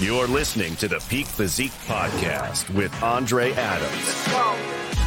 You're 0.00 0.28
listening 0.28 0.76
to 0.76 0.86
the 0.86 1.04
Peak 1.08 1.26
Physique 1.26 1.72
Podcast 1.88 2.72
with 2.72 3.02
Andre 3.02 3.52
Adams 3.54 4.28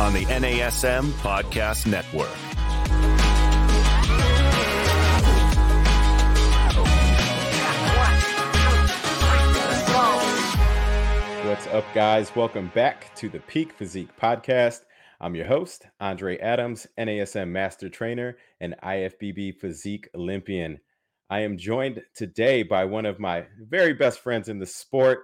on 0.01 0.11
the 0.11 0.25
NASM 0.25 1.11
Podcast 1.21 1.87
Network. 1.87 2.27
What's 11.47 11.67
up, 11.67 11.85
guys? 11.93 12.35
Welcome 12.35 12.69
back 12.75 13.15
to 13.15 13.29
the 13.29 13.39
Peak 13.39 13.71
Physique 13.71 14.09
Podcast. 14.21 14.81
I'm 15.21 15.35
your 15.35 15.45
host, 15.45 15.85
Andre 16.01 16.37
Adams, 16.39 16.85
NASM 16.97 17.47
Master 17.47 17.87
Trainer 17.87 18.35
and 18.59 18.75
IFBB 18.83 19.55
Physique 19.55 20.09
Olympian. 20.13 20.81
I 21.31 21.39
am 21.39 21.57
joined 21.57 22.01
today 22.13 22.61
by 22.61 22.83
one 22.83 23.05
of 23.05 23.17
my 23.17 23.45
very 23.57 23.93
best 23.93 24.19
friends 24.19 24.49
in 24.49 24.59
the 24.59 24.65
sport. 24.65 25.19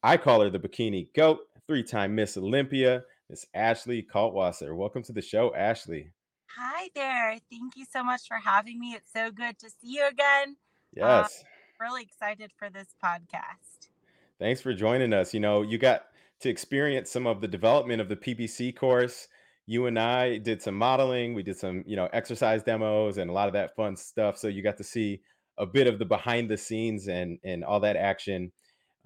I 0.00 0.18
call 0.18 0.40
her 0.40 0.50
the 0.50 0.60
Bikini 0.60 1.12
Goat, 1.16 1.40
three 1.66 1.82
time 1.82 2.14
Miss 2.14 2.36
Olympia, 2.36 3.02
Miss 3.28 3.44
Ashley 3.52 4.06
Kaltwasser. 4.08 4.76
Welcome 4.76 5.02
to 5.02 5.12
the 5.12 5.20
show, 5.20 5.52
Ashley. 5.52 6.12
Hi 6.56 6.90
there. 6.94 7.40
Thank 7.50 7.74
you 7.74 7.84
so 7.92 8.04
much 8.04 8.28
for 8.28 8.36
having 8.36 8.78
me. 8.78 8.92
It's 8.92 9.10
so 9.12 9.32
good 9.32 9.58
to 9.58 9.68
see 9.68 9.94
you 9.96 10.06
again. 10.06 10.54
Yes. 10.94 11.40
Um, 11.40 11.86
really 11.88 12.02
excited 12.02 12.52
for 12.56 12.70
this 12.70 12.94
podcast. 13.04 13.88
Thanks 14.38 14.60
for 14.60 14.74
joining 14.74 15.12
us. 15.12 15.34
You 15.34 15.40
know, 15.40 15.62
you 15.62 15.76
got 15.76 16.04
to 16.38 16.48
experience 16.48 17.10
some 17.10 17.26
of 17.26 17.40
the 17.40 17.48
development 17.48 18.00
of 18.00 18.08
the 18.08 18.14
PBC 18.14 18.76
course 18.76 19.26
you 19.66 19.86
and 19.86 19.98
I 19.98 20.38
did 20.38 20.62
some 20.62 20.76
modeling. 20.76 21.34
We 21.34 21.42
did 21.42 21.58
some, 21.58 21.82
you 21.86 21.96
know, 21.96 22.08
exercise 22.12 22.62
demos 22.62 23.18
and 23.18 23.28
a 23.28 23.32
lot 23.32 23.48
of 23.48 23.54
that 23.54 23.74
fun 23.74 23.96
stuff. 23.96 24.38
So 24.38 24.48
you 24.48 24.62
got 24.62 24.76
to 24.78 24.84
see 24.84 25.20
a 25.58 25.66
bit 25.66 25.86
of 25.86 25.98
the 25.98 26.04
behind 26.04 26.48
the 26.48 26.56
scenes 26.56 27.08
and 27.08 27.38
and 27.44 27.64
all 27.64 27.80
that 27.80 27.96
action. 27.96 28.52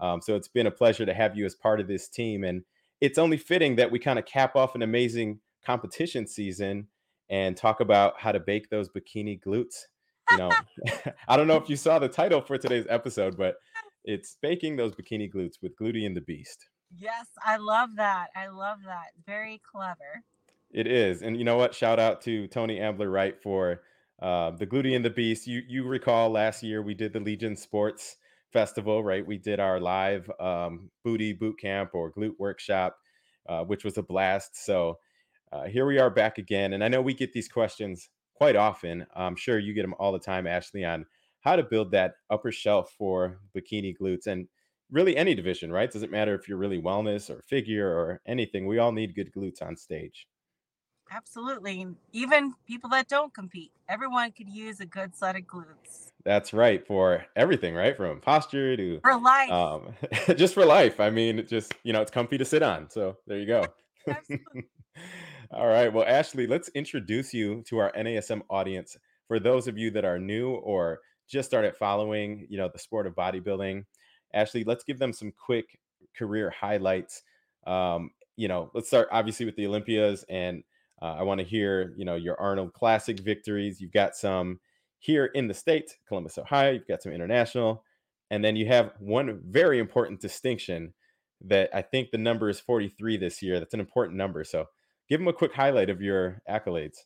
Um, 0.00 0.20
so 0.20 0.36
it's 0.36 0.48
been 0.48 0.66
a 0.66 0.70
pleasure 0.70 1.06
to 1.06 1.14
have 1.14 1.36
you 1.36 1.44
as 1.46 1.54
part 1.54 1.80
of 1.80 1.88
this 1.88 2.08
team, 2.08 2.44
and 2.44 2.62
it's 3.00 3.18
only 3.18 3.36
fitting 3.36 3.76
that 3.76 3.90
we 3.90 3.98
kind 3.98 4.18
of 4.18 4.24
cap 4.26 4.56
off 4.56 4.74
an 4.74 4.82
amazing 4.82 5.40
competition 5.64 6.26
season 6.26 6.88
and 7.28 7.56
talk 7.56 7.80
about 7.80 8.18
how 8.18 8.32
to 8.32 8.40
bake 8.40 8.68
those 8.70 8.88
bikini 8.88 9.40
glutes. 9.42 9.84
You 10.30 10.38
know, 10.38 10.52
I 11.28 11.36
don't 11.36 11.46
know 11.46 11.56
if 11.56 11.68
you 11.68 11.76
saw 11.76 11.98
the 11.98 12.08
title 12.08 12.40
for 12.40 12.58
today's 12.58 12.86
episode, 12.88 13.36
but 13.36 13.56
it's 14.04 14.36
baking 14.42 14.76
those 14.76 14.94
bikini 14.94 15.32
glutes 15.32 15.62
with 15.62 15.76
Gluty 15.76 16.06
and 16.06 16.16
the 16.16 16.22
Beast. 16.22 16.66
Yes, 16.96 17.26
I 17.44 17.56
love 17.56 17.90
that. 17.96 18.28
I 18.34 18.48
love 18.48 18.78
that. 18.84 19.10
Very 19.26 19.60
clever. 19.70 20.24
It 20.72 20.86
is, 20.86 21.22
and 21.22 21.36
you 21.36 21.44
know 21.44 21.56
what? 21.56 21.74
Shout 21.74 21.98
out 21.98 22.20
to 22.22 22.46
Tony 22.46 22.78
Ambler 22.78 23.10
Wright 23.10 23.40
for 23.42 23.82
uh, 24.22 24.52
the 24.52 24.66
Gluty 24.66 24.94
and 24.94 25.04
the 25.04 25.10
Beast. 25.10 25.46
You 25.46 25.62
you 25.66 25.84
recall 25.84 26.30
last 26.30 26.62
year 26.62 26.80
we 26.80 26.94
did 26.94 27.12
the 27.12 27.18
Legion 27.20 27.56
Sports 27.56 28.16
Festival, 28.52 29.02
right? 29.02 29.26
We 29.26 29.36
did 29.36 29.58
our 29.58 29.80
live 29.80 30.30
um, 30.38 30.90
booty 31.02 31.32
boot 31.32 31.58
camp 31.58 31.90
or 31.94 32.12
glute 32.12 32.38
workshop, 32.38 32.96
uh, 33.48 33.64
which 33.64 33.84
was 33.84 33.98
a 33.98 34.02
blast. 34.02 34.64
So 34.64 34.98
uh, 35.50 35.64
here 35.64 35.86
we 35.86 35.98
are 35.98 36.10
back 36.10 36.38
again, 36.38 36.72
and 36.72 36.84
I 36.84 36.88
know 36.88 37.02
we 37.02 37.14
get 37.14 37.32
these 37.32 37.48
questions 37.48 38.08
quite 38.34 38.54
often. 38.54 39.06
I'm 39.16 39.34
sure 39.36 39.58
you 39.58 39.74
get 39.74 39.82
them 39.82 39.94
all 39.98 40.12
the 40.12 40.20
time, 40.20 40.46
Ashley, 40.46 40.84
on 40.84 41.04
how 41.40 41.56
to 41.56 41.64
build 41.64 41.90
that 41.92 42.14
upper 42.30 42.52
shelf 42.52 42.94
for 42.96 43.40
bikini 43.56 43.96
glutes 44.00 44.28
and 44.28 44.46
really 44.90 45.16
any 45.16 45.34
division, 45.34 45.72
right? 45.72 45.90
Doesn't 45.90 46.12
matter 46.12 46.34
if 46.34 46.48
you're 46.48 46.58
really 46.58 46.80
wellness 46.80 47.28
or 47.28 47.42
figure 47.48 47.88
or 47.88 48.20
anything. 48.26 48.66
We 48.66 48.78
all 48.78 48.92
need 48.92 49.16
good 49.16 49.32
glutes 49.32 49.62
on 49.62 49.76
stage. 49.76 50.28
Absolutely. 51.10 51.86
Even 52.12 52.54
people 52.66 52.88
that 52.90 53.08
don't 53.08 53.34
compete, 53.34 53.72
everyone 53.88 54.30
could 54.30 54.48
use 54.48 54.80
a 54.80 54.86
good 54.86 55.14
set 55.14 55.36
of 55.36 55.42
glutes. 55.42 56.12
That's 56.24 56.52
right 56.52 56.86
for 56.86 57.24
everything, 57.34 57.74
right? 57.74 57.96
From 57.96 58.20
posture 58.20 58.76
to 58.76 59.00
for 59.00 59.18
life. 59.18 59.50
Um, 59.50 59.94
just 60.36 60.54
for 60.54 60.64
life. 60.64 61.00
I 61.00 61.10
mean, 61.10 61.44
just 61.46 61.74
you 61.82 61.92
know, 61.92 62.00
it's 62.00 62.10
comfy 62.10 62.38
to 62.38 62.44
sit 62.44 62.62
on. 62.62 62.88
So 62.90 63.16
there 63.26 63.38
you 63.38 63.46
go. 63.46 63.64
All 65.52 65.66
right. 65.66 65.92
Well, 65.92 66.04
Ashley, 66.06 66.46
let's 66.46 66.68
introduce 66.70 67.34
you 67.34 67.62
to 67.66 67.78
our 67.78 67.92
NASM 67.92 68.42
audience. 68.48 68.96
For 69.26 69.40
those 69.40 69.66
of 69.66 69.76
you 69.76 69.90
that 69.92 70.04
are 70.04 70.18
new 70.18 70.50
or 70.50 71.00
just 71.28 71.48
started 71.48 71.74
following, 71.76 72.46
you 72.48 72.56
know, 72.56 72.68
the 72.72 72.78
sport 72.78 73.06
of 73.06 73.14
bodybuilding, 73.14 73.84
Ashley, 74.32 74.64
let's 74.64 74.84
give 74.84 74.98
them 74.98 75.12
some 75.12 75.32
quick 75.44 75.78
career 76.16 76.50
highlights. 76.50 77.22
Um, 77.66 78.10
you 78.36 78.48
know, 78.48 78.70
let's 78.74 78.88
start 78.88 79.08
obviously 79.10 79.46
with 79.46 79.56
the 79.56 79.66
Olympias 79.66 80.24
and 80.28 80.62
uh, 81.02 81.16
I 81.18 81.22
want 81.22 81.40
to 81.40 81.46
hear, 81.46 81.94
you 81.96 82.04
know, 82.04 82.16
your 82.16 82.40
Arnold 82.40 82.72
Classic 82.72 83.18
victories. 83.18 83.80
You've 83.80 83.92
got 83.92 84.16
some 84.16 84.60
here 84.98 85.26
in 85.26 85.48
the 85.48 85.54
state, 85.54 85.96
Columbus, 86.06 86.38
Ohio. 86.38 86.72
You've 86.72 86.86
got 86.86 87.02
some 87.02 87.12
international, 87.12 87.84
and 88.30 88.44
then 88.44 88.56
you 88.56 88.66
have 88.66 88.92
one 88.98 89.40
very 89.48 89.78
important 89.78 90.20
distinction 90.20 90.92
that 91.42 91.70
I 91.74 91.82
think 91.82 92.10
the 92.10 92.18
number 92.18 92.50
is 92.50 92.60
43 92.60 93.16
this 93.16 93.42
year. 93.42 93.58
That's 93.58 93.74
an 93.74 93.80
important 93.80 94.16
number. 94.16 94.44
So, 94.44 94.66
give 95.08 95.20
them 95.20 95.28
a 95.28 95.32
quick 95.32 95.54
highlight 95.54 95.88
of 95.88 96.02
your 96.02 96.42
accolades. 96.48 96.98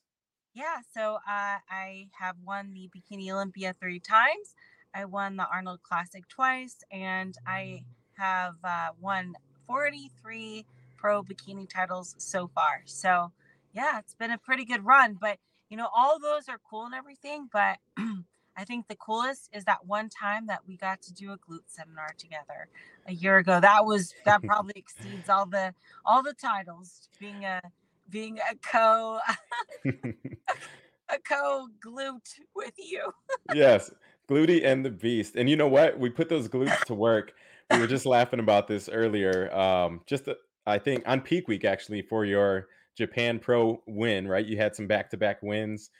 Yeah, 0.54 0.78
so 0.92 1.16
uh, 1.28 1.58
I 1.68 2.08
have 2.20 2.36
won 2.44 2.72
the 2.74 2.88
Bikini 2.94 3.30
Olympia 3.32 3.74
three 3.80 3.98
times. 4.00 4.54
I 4.94 5.04
won 5.04 5.36
the 5.36 5.48
Arnold 5.52 5.82
Classic 5.82 6.26
twice, 6.28 6.76
and 6.92 7.36
I 7.46 7.82
have 8.16 8.54
uh, 8.62 8.90
won 9.00 9.34
43 9.66 10.64
pro 10.96 11.22
bikini 11.22 11.68
titles 11.68 12.14
so 12.18 12.48
far. 12.54 12.82
So 12.84 13.32
yeah, 13.74 13.98
it's 13.98 14.14
been 14.14 14.30
a 14.30 14.38
pretty 14.38 14.64
good 14.64 14.84
run. 14.84 15.18
But 15.20 15.38
you 15.68 15.76
know, 15.76 15.88
all 15.94 16.18
those 16.18 16.48
are 16.48 16.60
cool 16.68 16.84
and 16.84 16.94
everything. 16.94 17.48
But 17.52 17.78
I 18.56 18.64
think 18.64 18.86
the 18.86 18.94
coolest 18.94 19.50
is 19.52 19.64
that 19.64 19.84
one 19.86 20.08
time 20.08 20.46
that 20.46 20.60
we 20.66 20.76
got 20.76 21.02
to 21.02 21.12
do 21.12 21.32
a 21.32 21.38
glute 21.38 21.66
seminar 21.66 22.14
together 22.16 22.68
a 23.06 23.12
year 23.12 23.38
ago. 23.38 23.60
That 23.60 23.84
was 23.84 24.14
that 24.24 24.42
probably 24.46 24.74
exceeds 24.76 25.28
all 25.28 25.46
the 25.46 25.74
all 26.04 26.22
the 26.22 26.34
titles. 26.34 27.08
Being 27.18 27.44
a 27.44 27.60
being 28.08 28.38
a 28.38 28.54
co 28.56 29.18
a 29.84 31.18
co 31.28 31.68
glute 31.84 32.40
with 32.54 32.74
you. 32.78 33.12
yes, 33.54 33.90
Gluty 34.28 34.64
and 34.64 34.84
the 34.84 34.90
Beast. 34.90 35.36
And 35.36 35.50
you 35.50 35.56
know 35.56 35.68
what? 35.68 35.98
We 35.98 36.10
put 36.10 36.28
those 36.28 36.48
glutes 36.48 36.84
to 36.84 36.94
work. 36.94 37.32
We 37.70 37.78
were 37.78 37.86
just 37.86 38.06
laughing 38.06 38.40
about 38.40 38.68
this 38.68 38.88
earlier. 38.88 39.54
Um, 39.54 40.02
just 40.06 40.28
uh, 40.28 40.34
I 40.66 40.78
think 40.78 41.02
on 41.06 41.20
peak 41.20 41.48
week 41.48 41.64
actually 41.64 42.02
for 42.02 42.24
your 42.24 42.68
Japan 42.96 43.38
Pro 43.38 43.82
win, 43.86 44.28
right? 44.28 44.44
You 44.46 44.56
had 44.56 44.74
some 44.76 44.86
back 44.86 45.10
to 45.10 45.16
back 45.16 45.42
wins. 45.42 45.90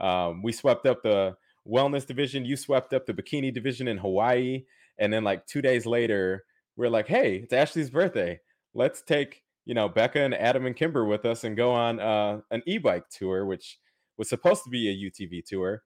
Um, 0.00 0.42
we 0.42 0.52
swept 0.52 0.86
up 0.86 1.02
the 1.02 1.36
wellness 1.68 2.06
division. 2.06 2.44
You 2.44 2.56
swept 2.56 2.92
up 2.92 3.06
the 3.06 3.14
bikini 3.14 3.52
division 3.52 3.88
in 3.88 3.98
Hawaii. 3.98 4.64
And 4.98 5.12
then, 5.12 5.24
like, 5.24 5.46
two 5.46 5.62
days 5.62 5.86
later, 5.86 6.44
we're 6.76 6.88
like, 6.88 7.08
hey, 7.08 7.36
it's 7.36 7.52
Ashley's 7.52 7.90
birthday. 7.90 8.40
Let's 8.74 9.02
take, 9.02 9.42
you 9.64 9.74
know, 9.74 9.88
Becca 9.88 10.20
and 10.20 10.34
Adam 10.34 10.66
and 10.66 10.76
Kimber 10.76 11.04
with 11.04 11.24
us 11.24 11.44
and 11.44 11.56
go 11.56 11.72
on 11.72 12.00
uh, 12.00 12.40
an 12.50 12.62
e 12.66 12.78
bike 12.78 13.08
tour, 13.10 13.46
which 13.46 13.78
was 14.18 14.28
supposed 14.28 14.64
to 14.64 14.70
be 14.70 14.88
a 14.88 15.10
UTV 15.10 15.44
tour. 15.44 15.82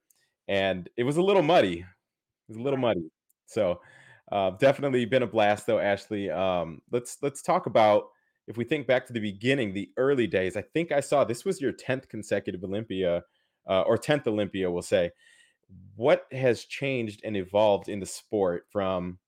And 0.49 0.89
it 0.97 1.05
was 1.05 1.17
a 1.17 1.23
little 1.23 1.43
muddy. 1.43 1.81
It 1.81 1.87
was 2.49 2.57
a 2.59 2.62
little 2.62 2.78
muddy. 2.78 3.11
So, 3.47 3.81
uh, 4.31 4.51
definitely 4.51 5.05
been 5.07 5.23
a 5.23 5.27
blast, 5.27 5.67
though, 5.67 5.78
Ashley. 5.78 6.31
Um, 6.31 6.83
let's 6.91 7.17
let's 7.23 7.41
talk 7.43 7.67
about 7.67 8.05
if 8.48 8.56
we 8.56 8.64
think 8.64 8.86
back 8.86 9.06
to 9.06 9.12
the 9.12 9.20
beginning, 9.20 9.75
the 9.75 9.91
early 9.98 10.26
days, 10.26 10.56
I 10.56 10.62
think 10.62 10.91
I 10.91 11.00
saw 11.00 11.22
this 11.22 11.44
was 11.44 11.60
your 11.60 11.72
10th 11.72 12.09
consecutive 12.09 12.64
Olympia 12.64 13.22
uh, 13.69 13.82
or 13.82 13.98
10th 13.98 14.26
Olympia, 14.26 14.70
we'll 14.70 14.81
say. 14.81 15.10
What 15.97 16.25
has 16.32 16.64
changed 16.64 17.20
and 17.25 17.36
evolved 17.36 17.91
in 17.91 18.00
the 18.00 18.06
sport 18.06 18.64
from, 18.72 19.19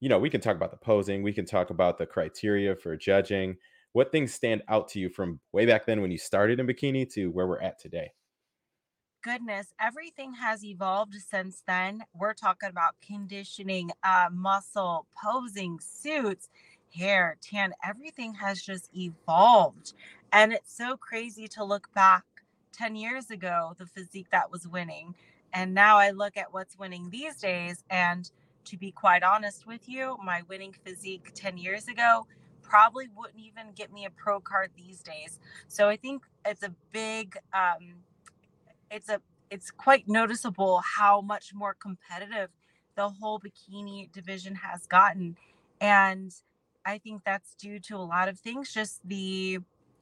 you 0.00 0.10
know, 0.10 0.18
we 0.18 0.28
can 0.28 0.42
talk 0.42 0.56
about 0.56 0.72
the 0.72 0.76
posing, 0.76 1.22
we 1.22 1.32
can 1.32 1.46
talk 1.46 1.70
about 1.70 1.96
the 1.96 2.04
criteria 2.04 2.76
for 2.76 2.94
judging. 2.98 3.56
What 3.92 4.12
things 4.12 4.34
stand 4.34 4.62
out 4.68 4.88
to 4.88 5.00
you 5.00 5.08
from 5.08 5.40
way 5.52 5.64
back 5.64 5.86
then 5.86 6.02
when 6.02 6.10
you 6.10 6.18
started 6.18 6.60
in 6.60 6.66
bikini 6.66 7.10
to 7.14 7.30
where 7.30 7.46
we're 7.46 7.62
at 7.62 7.80
today? 7.80 8.12
goodness, 9.22 9.74
everything 9.78 10.32
has 10.32 10.64
evolved 10.64 11.14
since 11.14 11.62
then. 11.66 12.02
We're 12.14 12.32
talking 12.32 12.70
about 12.70 12.94
conditioning, 13.06 13.90
uh, 14.02 14.28
muscle, 14.32 15.06
posing, 15.22 15.78
suits 15.78 16.48
hair, 16.94 17.36
tan, 17.40 17.72
everything 17.84 18.34
has 18.34 18.62
just 18.62 18.90
evolved. 18.96 19.94
And 20.32 20.52
it's 20.52 20.74
so 20.74 20.96
crazy 20.96 21.48
to 21.48 21.64
look 21.64 21.92
back 21.94 22.24
10 22.72 22.96
years 22.96 23.30
ago, 23.30 23.74
the 23.78 23.86
physique 23.86 24.28
that 24.30 24.50
was 24.50 24.66
winning. 24.66 25.14
And 25.52 25.74
now 25.74 25.98
I 25.98 26.10
look 26.10 26.36
at 26.36 26.52
what's 26.52 26.78
winning 26.78 27.10
these 27.10 27.36
days. 27.36 27.84
And 27.90 28.30
to 28.66 28.76
be 28.76 28.92
quite 28.92 29.22
honest 29.22 29.66
with 29.66 29.88
you, 29.88 30.16
my 30.24 30.42
winning 30.48 30.74
physique 30.84 31.32
10 31.34 31.58
years 31.58 31.88
ago 31.88 32.26
probably 32.62 33.08
wouldn't 33.16 33.40
even 33.40 33.72
get 33.74 33.92
me 33.92 34.06
a 34.06 34.10
pro 34.10 34.38
card 34.40 34.70
these 34.76 35.00
days. 35.00 35.40
So 35.66 35.88
I 35.88 35.96
think 35.96 36.22
it's 36.46 36.62
a 36.62 36.72
big, 36.92 37.36
um, 37.52 37.94
it's 38.90 39.08
a, 39.08 39.20
it's 39.50 39.70
quite 39.72 40.08
noticeable 40.08 40.80
how 40.84 41.20
much 41.20 41.52
more 41.52 41.74
competitive 41.74 42.50
the 42.94 43.08
whole 43.08 43.40
bikini 43.40 44.10
division 44.12 44.54
has 44.54 44.86
gotten. 44.86 45.36
And 45.80 46.32
I 46.86 46.98
think 46.98 47.22
that's 47.24 47.54
due 47.54 47.78
to 47.80 47.96
a 47.96 47.98
lot 48.04 48.28
of 48.28 48.38
things, 48.38 48.72
just 48.72 49.00
the 49.06 49.58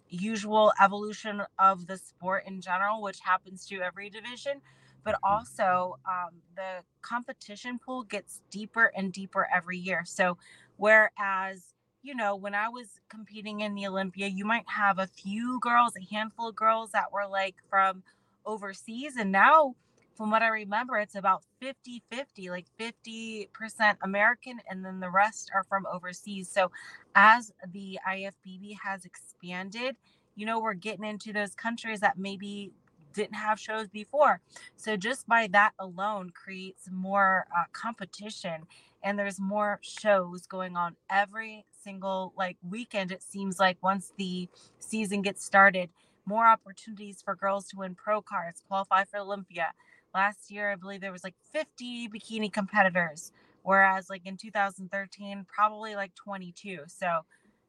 usual 0.08 0.72
evolution 0.82 1.42
of 1.58 1.86
the 1.86 1.98
sport 1.98 2.44
in 2.46 2.60
general, 2.60 3.02
which 3.02 3.20
happens 3.20 3.66
to 3.66 3.80
every 3.82 4.10
division. 4.10 4.60
but 5.04 5.16
also 5.22 5.98
um, 6.06 6.30
the 6.56 6.82
competition 7.02 7.78
pool 7.78 8.02
gets 8.02 8.40
deeper 8.50 8.92
and 8.96 9.12
deeper 9.12 9.48
every 9.54 9.78
year. 9.78 10.02
So, 10.04 10.36
whereas 10.76 11.74
you 12.02 12.14
know, 12.14 12.36
when 12.36 12.54
I 12.54 12.68
was 12.68 13.00
competing 13.08 13.60
in 13.60 13.74
the 13.74 13.86
Olympia, 13.86 14.28
you 14.28 14.44
might 14.44 14.64
have 14.68 14.98
a 14.98 15.06
few 15.06 15.58
girls, 15.60 15.94
a 15.96 16.14
handful 16.14 16.48
of 16.48 16.56
girls 16.56 16.92
that 16.92 17.12
were 17.12 17.26
like 17.26 17.56
from 17.68 18.02
overseas. 18.46 19.16
And 19.16 19.32
now, 19.32 19.74
from 20.18 20.32
what 20.32 20.42
I 20.42 20.48
remember, 20.48 20.98
it's 20.98 21.14
about 21.14 21.44
50 21.60 22.02
50, 22.10 22.50
like 22.50 22.66
50% 22.80 23.96
American, 24.02 24.60
and 24.68 24.84
then 24.84 25.00
the 25.00 25.10
rest 25.10 25.50
are 25.54 25.64
from 25.64 25.86
overseas. 25.86 26.50
So, 26.50 26.72
as 27.14 27.52
the 27.72 28.00
IFBB 28.06 28.76
has 28.84 29.06
expanded, 29.06 29.96
you 30.36 30.44
know, 30.44 30.60
we're 30.60 30.74
getting 30.74 31.06
into 31.06 31.32
those 31.32 31.54
countries 31.54 32.00
that 32.00 32.18
maybe 32.18 32.72
didn't 33.14 33.36
have 33.36 33.60
shows 33.60 33.88
before. 33.88 34.40
So 34.76 34.96
just 34.96 35.26
by 35.28 35.48
that 35.52 35.72
alone 35.78 36.30
creates 36.34 36.88
more 36.92 37.46
uh, 37.56 37.64
competition 37.72 38.62
and 39.02 39.18
there's 39.18 39.40
more 39.40 39.78
shows 39.82 40.46
going 40.46 40.76
on 40.76 40.96
every 41.10 41.64
single 41.84 42.32
like 42.36 42.56
weekend 42.68 43.12
it 43.12 43.22
seems 43.22 43.58
like 43.58 43.78
once 43.82 44.12
the 44.18 44.48
season 44.80 45.22
gets 45.22 45.44
started 45.44 45.90
more 46.26 46.46
opportunities 46.46 47.22
for 47.22 47.34
girls 47.34 47.66
to 47.68 47.76
win 47.76 47.94
pro 47.94 48.20
cards 48.20 48.62
qualify 48.68 49.04
for 49.04 49.18
olympia 49.18 49.72
last 50.14 50.50
year 50.50 50.70
i 50.72 50.76
believe 50.76 51.00
there 51.00 51.12
was 51.12 51.24
like 51.24 51.36
50 51.52 52.08
bikini 52.08 52.52
competitors 52.52 53.32
whereas 53.62 54.08
like 54.08 54.22
in 54.24 54.36
2013 54.36 55.46
probably 55.48 55.94
like 55.94 56.14
22 56.14 56.80
so 56.86 57.20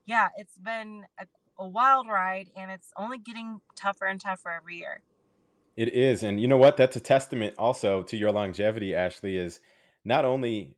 yeah 0.06 0.28
it's 0.38 0.58
been 0.58 1.04
a, 1.20 1.26
a 1.58 1.68
wild 1.68 2.08
ride 2.08 2.50
and 2.56 2.72
it's 2.72 2.92
only 2.98 3.18
getting 3.18 3.60
tougher 3.76 4.06
and 4.06 4.22
tougher 4.22 4.50
every 4.50 4.78
year 4.78 5.02
it 5.80 5.94
is. 5.94 6.24
And 6.24 6.42
you 6.42 6.48
know 6.50 6.58
what? 6.58 6.76
That's 6.76 6.98
a 6.98 7.00
testament 7.00 7.56
also 7.58 8.04
to 8.04 8.18
your 8.18 8.34
longevity, 8.34 8.94
Ashley, 8.94 9.38
is 9.38 9.62
not 10.04 10.26
only 10.26 10.76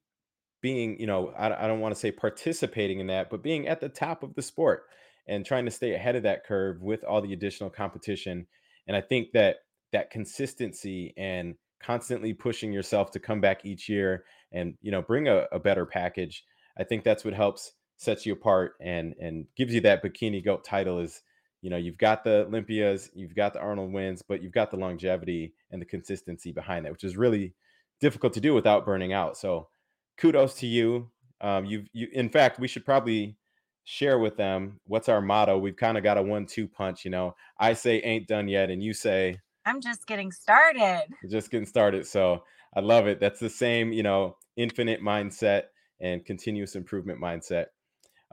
being, 0.61 0.99
you 0.99 1.07
know, 1.07 1.33
I, 1.35 1.63
I 1.63 1.67
don't 1.67 1.79
want 1.79 1.95
to 1.95 1.99
say 1.99 2.11
participating 2.11 2.99
in 2.99 3.07
that, 3.07 3.31
but 3.31 3.41
being 3.41 3.67
at 3.67 3.81
the 3.81 3.89
top 3.89 4.21
of 4.21 4.35
the 4.35 4.43
sport 4.43 4.83
and 5.27 5.43
trying 5.43 5.65
to 5.65 5.71
stay 5.71 5.95
ahead 5.95 6.15
of 6.15 6.21
that 6.21 6.45
curve 6.45 6.83
with 6.83 7.03
all 7.03 7.19
the 7.19 7.33
additional 7.33 7.71
competition. 7.71 8.45
And 8.87 8.95
I 8.95 9.01
think 9.01 9.31
that 9.31 9.57
that 9.91 10.09
consistency 10.09 11.13
and 11.17 11.55
constantly 11.81 12.33
pushing 12.33 12.71
yourself 12.71 13.11
to 13.11 13.19
come 13.19 13.41
back 13.41 13.65
each 13.65 13.89
year 13.89 14.25
and, 14.51 14.75
you 14.81 14.91
know, 14.91 15.01
bring 15.01 15.27
a, 15.27 15.47
a 15.51 15.59
better 15.59 15.85
package. 15.85 16.43
I 16.77 16.83
think 16.83 17.03
that's 17.03 17.25
what 17.25 17.33
helps 17.33 17.73
sets 17.97 18.25
you 18.25 18.33
apart 18.33 18.73
and 18.81 19.13
and 19.19 19.45
gives 19.55 19.75
you 19.75 19.81
that 19.81 20.03
bikini 20.03 20.43
goat 20.43 20.63
title 20.63 20.97
is 20.97 21.21
you 21.61 21.69
know, 21.69 21.77
you've 21.77 21.97
got 21.97 22.23
the 22.23 22.45
Olympias, 22.47 23.11
you've 23.13 23.35
got 23.35 23.53
the 23.53 23.59
Arnold 23.59 23.93
wins, 23.93 24.23
but 24.27 24.41
you've 24.41 24.51
got 24.51 24.71
the 24.71 24.77
longevity 24.77 25.53
and 25.69 25.81
the 25.81 25.85
consistency 25.85 26.51
behind 26.51 26.85
that, 26.85 26.91
which 26.91 27.03
is 27.03 27.17
really 27.17 27.53
difficult 27.99 28.33
to 28.33 28.41
do 28.41 28.53
without 28.53 28.85
burning 28.85 29.13
out. 29.13 29.37
So, 29.37 29.69
kudos 30.17 30.55
to 30.55 30.67
you. 30.67 31.11
Um, 31.39 31.65
you've, 31.65 31.87
you, 31.93 32.07
in 32.13 32.29
fact, 32.29 32.59
we 32.59 32.67
should 32.67 32.85
probably 32.85 33.37
share 33.83 34.19
with 34.19 34.37
them 34.37 34.79
what's 34.85 35.09
our 35.09 35.21
motto. 35.21 35.57
We've 35.57 35.75
kind 35.75 35.97
of 35.97 36.03
got 36.03 36.17
a 36.17 36.21
one-two 36.21 36.67
punch. 36.67 37.05
You 37.05 37.11
know, 37.11 37.35
I 37.59 37.73
say 37.73 37.99
ain't 38.01 38.27
done 38.27 38.47
yet, 38.47 38.71
and 38.71 38.81
you 38.81 38.93
say 38.93 39.39
I'm 39.65 39.81
just 39.81 40.07
getting 40.07 40.31
started. 40.31 41.05
Just 41.29 41.51
getting 41.51 41.65
started. 41.65 42.07
So 42.07 42.43
I 42.75 42.79
love 42.79 43.07
it. 43.07 43.19
That's 43.19 43.39
the 43.39 43.49
same, 43.49 43.91
you 43.91 44.03
know, 44.03 44.37
infinite 44.57 45.01
mindset 45.01 45.63
and 45.99 46.25
continuous 46.25 46.75
improvement 46.75 47.19
mindset. 47.21 47.67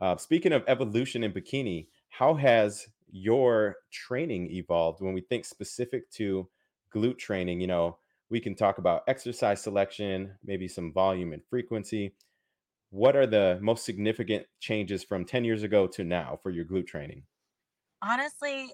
Uh, 0.00 0.16
speaking 0.16 0.52
of 0.52 0.64
evolution 0.66 1.24
in 1.24 1.32
bikini, 1.32 1.86
how 2.08 2.34
has 2.34 2.88
your 3.10 3.76
training 3.90 4.50
evolved 4.50 5.00
when 5.00 5.14
we 5.14 5.20
think 5.20 5.44
specific 5.44 6.10
to 6.10 6.48
glute 6.94 7.18
training 7.18 7.60
you 7.60 7.66
know 7.66 7.98
we 8.30 8.40
can 8.40 8.54
talk 8.54 8.78
about 8.78 9.02
exercise 9.08 9.62
selection 9.62 10.32
maybe 10.44 10.68
some 10.68 10.92
volume 10.92 11.32
and 11.32 11.42
frequency 11.48 12.14
what 12.90 13.16
are 13.16 13.26
the 13.26 13.58
most 13.60 13.84
significant 13.84 14.46
changes 14.60 15.04
from 15.04 15.24
10 15.24 15.44
years 15.44 15.62
ago 15.62 15.86
to 15.86 16.04
now 16.04 16.38
for 16.42 16.50
your 16.50 16.64
glute 16.64 16.86
training 16.86 17.22
honestly 18.02 18.70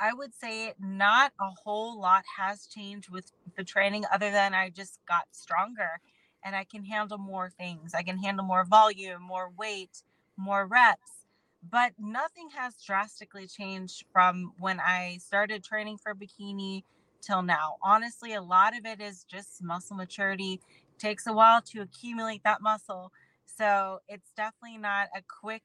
i 0.00 0.12
would 0.12 0.34
say 0.34 0.72
not 0.78 1.32
a 1.40 1.50
whole 1.64 2.00
lot 2.00 2.24
has 2.38 2.66
changed 2.66 3.10
with 3.10 3.32
the 3.56 3.64
training 3.64 4.04
other 4.12 4.30
than 4.30 4.54
i 4.54 4.70
just 4.70 5.00
got 5.08 5.24
stronger 5.32 6.00
and 6.44 6.56
i 6.56 6.64
can 6.64 6.84
handle 6.84 7.18
more 7.18 7.50
things 7.50 7.94
i 7.94 8.02
can 8.02 8.18
handle 8.18 8.44
more 8.44 8.64
volume 8.64 9.22
more 9.22 9.50
weight 9.56 10.02
more 10.36 10.66
reps 10.66 11.26
but 11.70 11.92
nothing 11.98 12.48
has 12.54 12.74
drastically 12.84 13.46
changed 13.46 14.04
from 14.12 14.52
when 14.58 14.78
I 14.80 15.18
started 15.20 15.64
training 15.64 15.98
for 15.98 16.14
bikini 16.14 16.84
till 17.20 17.42
now. 17.42 17.76
Honestly, 17.82 18.34
a 18.34 18.42
lot 18.42 18.76
of 18.76 18.86
it 18.86 19.00
is 19.00 19.24
just 19.24 19.62
muscle 19.62 19.96
maturity. 19.96 20.54
It 20.54 20.98
takes 20.98 21.26
a 21.26 21.32
while 21.32 21.60
to 21.72 21.80
accumulate 21.80 22.42
that 22.44 22.62
muscle. 22.62 23.10
So 23.46 24.00
it's 24.08 24.30
definitely 24.36 24.78
not 24.78 25.08
a 25.16 25.22
quick 25.40 25.62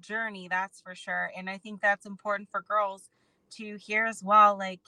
journey, 0.00 0.48
that's 0.48 0.80
for 0.80 0.94
sure. 0.94 1.30
And 1.36 1.48
I 1.50 1.58
think 1.58 1.80
that's 1.80 2.06
important 2.06 2.48
for 2.50 2.62
girls 2.62 3.10
to 3.52 3.76
hear 3.76 4.06
as 4.06 4.22
well. 4.22 4.58
Like, 4.58 4.80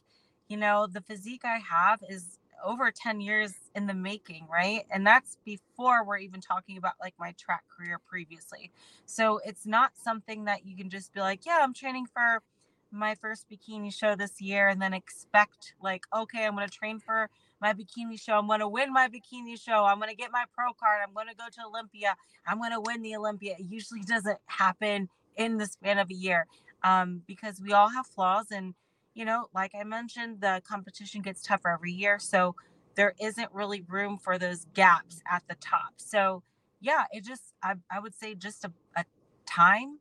you 0.48 0.56
know, 0.56 0.86
the 0.86 1.00
physique 1.00 1.42
I 1.44 1.58
have 1.58 2.02
is 2.08 2.38
over 2.64 2.90
10 2.90 3.20
years 3.20 3.52
in 3.74 3.86
the 3.86 3.94
making, 3.94 4.46
right? 4.50 4.84
And 4.90 5.06
that's 5.06 5.36
before 5.44 6.04
we're 6.04 6.18
even 6.18 6.40
talking 6.40 6.76
about 6.76 6.94
like 7.00 7.14
my 7.18 7.32
track 7.38 7.64
career 7.76 7.98
previously. 8.08 8.70
So 9.04 9.40
it's 9.44 9.66
not 9.66 9.92
something 10.02 10.44
that 10.44 10.66
you 10.66 10.76
can 10.76 10.90
just 10.90 11.12
be 11.12 11.20
like, 11.20 11.46
yeah, 11.46 11.58
I'm 11.62 11.74
training 11.74 12.06
for 12.06 12.42
my 12.90 13.14
first 13.14 13.46
bikini 13.50 13.92
show 13.92 14.14
this 14.14 14.40
year 14.40 14.68
and 14.68 14.80
then 14.80 14.94
expect 14.94 15.74
like, 15.82 16.04
okay, 16.14 16.46
I'm 16.46 16.54
going 16.54 16.68
to 16.68 16.74
train 16.74 16.98
for 16.98 17.28
my 17.60 17.72
bikini 17.72 18.20
show. 18.20 18.34
I'm 18.34 18.46
going 18.46 18.60
to 18.60 18.68
win 18.68 18.92
my 18.92 19.08
bikini 19.08 19.60
show. 19.60 19.84
I'm 19.84 19.98
going 19.98 20.10
to 20.10 20.16
get 20.16 20.30
my 20.32 20.44
pro 20.54 20.72
card. 20.72 21.00
I'm 21.06 21.14
going 21.14 21.28
to 21.28 21.34
go 21.34 21.44
to 21.50 21.68
Olympia. 21.68 22.16
I'm 22.46 22.58
going 22.58 22.72
to 22.72 22.80
win 22.80 23.02
the 23.02 23.16
Olympia. 23.16 23.56
It 23.58 23.66
usually 23.68 24.02
doesn't 24.02 24.38
happen 24.46 25.08
in 25.36 25.58
the 25.58 25.66
span 25.66 25.98
of 25.98 26.10
a 26.10 26.14
year 26.14 26.46
um, 26.82 27.22
because 27.26 27.60
we 27.60 27.72
all 27.72 27.88
have 27.88 28.06
flaws 28.06 28.46
and 28.50 28.74
you 29.16 29.24
know, 29.24 29.46
like 29.54 29.72
I 29.74 29.82
mentioned, 29.82 30.42
the 30.42 30.60
competition 30.68 31.22
gets 31.22 31.40
tougher 31.42 31.70
every 31.70 31.90
year. 31.90 32.18
So 32.18 32.54
there 32.96 33.14
isn't 33.18 33.50
really 33.50 33.82
room 33.88 34.18
for 34.18 34.38
those 34.38 34.66
gaps 34.74 35.22
at 35.28 35.42
the 35.48 35.54
top. 35.54 35.94
So 35.96 36.42
yeah, 36.80 37.04
it 37.10 37.24
just, 37.24 37.54
I, 37.62 37.74
I 37.90 37.98
would 37.98 38.14
say 38.14 38.34
just 38.34 38.66
a, 38.66 38.72
a 38.94 39.04
time, 39.46 40.00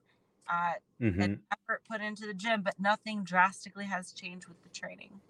uh, 0.51 0.73
mm-hmm. 1.01 1.21
an 1.21 1.39
effort 1.51 1.81
put 1.89 2.01
into 2.01 2.27
the 2.27 2.33
gym, 2.33 2.61
but 2.61 2.77
nothing 2.77 3.23
drastically 3.23 3.85
has 3.85 4.11
changed 4.11 4.47
with 4.49 4.61
the 4.63 4.69
training. 4.69 5.21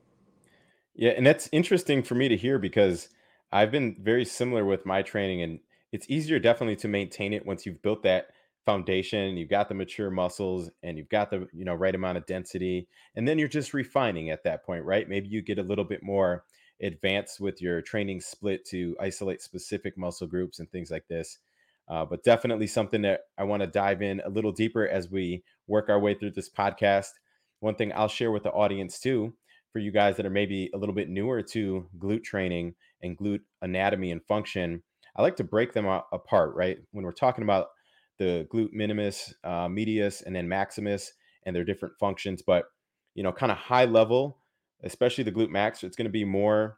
Yeah. 0.96 1.12
And 1.12 1.26
that's 1.26 1.48
interesting 1.52 2.02
for 2.02 2.16
me 2.16 2.28
to 2.28 2.36
hear 2.36 2.58
because 2.58 3.10
I've 3.52 3.72
been 3.72 3.98
very 4.02 4.26
similar 4.26 4.66
with 4.66 4.84
my 4.88 5.04
training 5.04 5.44
and 5.44 5.60
it's 5.92 6.08
easier 6.10 6.40
definitely 6.40 6.78
to 6.78 6.88
maintain 6.88 7.34
it 7.34 7.46
once 7.46 7.68
you've 7.68 7.84
built 7.84 8.02
that 8.02 8.30
foundation 8.66 9.38
you've 9.38 9.50
got 9.50 9.70
the 9.70 9.76
mature 9.76 10.10
muscles 10.10 10.70
and 10.84 10.98
you've 10.98 11.10
got 11.10 11.30
the 11.30 11.48
you 11.54 11.64
know 11.64 11.74
right 11.74 11.96
amount 11.96 12.18
of 12.18 12.26
density 12.26 12.88
and 13.16 13.28
then 13.28 13.38
you're 13.38 13.48
just 13.48 13.74
refining 13.74 14.30
at 14.30 14.44
that 14.44 14.66
point 14.66 14.84
right? 14.84 15.08
Maybe 15.08 15.28
you 15.28 15.42
get 15.42 15.60
a 15.60 15.64
little 15.64 15.86
bit 15.86 16.02
more 16.04 16.44
advanced 16.82 17.40
with 17.40 17.62
your 17.62 17.82
training 17.82 18.20
split 18.20 18.66
to 18.66 18.96
isolate 19.00 19.42
specific 19.42 19.98
muscle 19.98 20.28
groups 20.28 20.60
and 20.60 20.70
things 20.72 20.92
like 20.92 21.08
this 21.08 21.38
uh, 21.88 22.04
but 22.04 22.24
definitely 22.24 22.68
something 22.68 23.02
that 23.02 23.22
i 23.38 23.44
want 23.44 23.62
to 23.62 23.68
dive 23.68 24.02
in 24.02 24.22
a 24.26 24.30
little 24.30 24.52
deeper 24.52 24.88
as 24.88 25.10
we 25.10 25.44
work 25.68 25.90
our 25.90 26.00
way 26.00 26.14
through 26.14 26.32
this 26.32 26.50
podcast. 26.50 27.10
One 27.60 27.76
thing 27.76 27.94
i'll 27.96 28.08
share 28.08 28.32
with 28.32 28.44
the 28.44 28.52
audience 28.52 29.00
too 29.00 29.34
for 29.72 29.80
you 29.80 29.92
guys 29.92 30.18
that 30.18 30.26
are 30.26 30.32
maybe 30.32 30.70
a 30.74 30.78
little 30.78 30.96
bit 30.96 31.10
newer 31.10 31.42
to 31.42 31.88
glute 31.98 32.24
training 32.24 32.76
and 33.02 33.18
glute 33.18 33.42
anatomy 33.62 34.12
and 34.12 34.24
function 34.26 34.82
i 35.16 35.22
like 35.22 35.36
to 35.38 35.44
break 35.44 35.74
them 35.74 35.86
apart 35.86 36.56
right? 36.56 36.78
When 36.92 37.06
we're 37.06 37.14
talking 37.14 37.44
about 37.44 37.68
the 38.18 38.48
glute 38.54 38.74
minimus, 38.74 39.34
uh, 39.44 39.68
medius, 39.68 40.22
and 40.22 40.36
then 40.36 40.48
maximus, 40.48 41.14
and 41.46 41.56
their 41.56 41.64
different 41.64 41.96
functions. 42.00 42.42
But 42.46 42.66
you 43.14 43.24
know, 43.24 43.32
kind 43.32 43.52
of 43.52 43.58
high 43.58 43.86
level, 43.86 44.40
especially 44.84 45.24
the 45.24 45.32
glute 45.32 45.50
max, 45.50 45.84
it's 45.84 45.96
going 45.96 46.06
to 46.06 46.12
be 46.12 46.26
more 46.26 46.78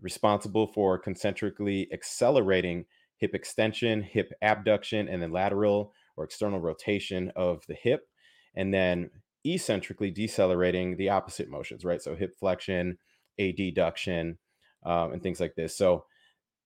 responsible 0.00 0.66
for 0.66 0.98
concentrically 0.98 1.88
accelerating 1.92 2.84
hip 3.16 3.34
extension, 3.34 4.02
hip 4.02 4.32
abduction, 4.42 5.08
and 5.08 5.20
then 5.22 5.32
lateral 5.32 5.92
or 6.16 6.24
external 6.24 6.60
rotation 6.60 7.32
of 7.36 7.64
the 7.68 7.74
hip, 7.74 8.08
and 8.54 8.72
then 8.72 9.10
eccentrically 9.44 10.10
decelerating 10.10 10.96
the 10.96 11.08
opposite 11.08 11.48
motions, 11.48 11.84
right? 11.84 12.02
So 12.02 12.14
hip 12.14 12.34
flexion, 12.38 12.98
adduction, 13.40 14.36
um, 14.84 15.12
and 15.12 15.22
things 15.22 15.40
like 15.40 15.54
this. 15.54 15.76
So 15.76 16.04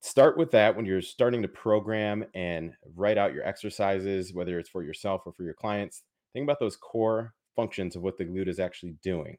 start 0.02 0.36
with 0.36 0.50
that 0.50 0.76
when 0.76 0.84
you're 0.84 1.00
starting 1.00 1.42
to 1.42 1.48
program 1.48 2.24
and 2.34 2.72
write 2.96 3.18
out 3.18 3.32
your 3.32 3.46
exercises, 3.46 4.34
whether 4.34 4.58
it's 4.58 4.68
for 4.68 4.82
yourself 4.82 5.22
or 5.24 5.32
for 5.32 5.44
your 5.44 5.54
clients. 5.54 6.02
Think 6.32 6.44
about 6.44 6.58
those 6.60 6.76
core 6.76 7.34
functions 7.54 7.94
of 7.94 8.02
what 8.02 8.18
the 8.18 8.24
glute 8.24 8.48
is 8.48 8.58
actually 8.58 8.96
doing. 9.02 9.38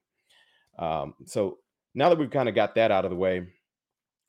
Um, 0.80 1.16
so 1.26 1.58
now 1.94 2.10
that 2.10 2.18
we've 2.18 2.32
kind 2.32 2.48
of 2.48 2.56
got 2.56 2.76
that 2.76 2.92
out 2.92 3.04
of 3.04 3.12
the 3.12 3.18
way, 3.18 3.46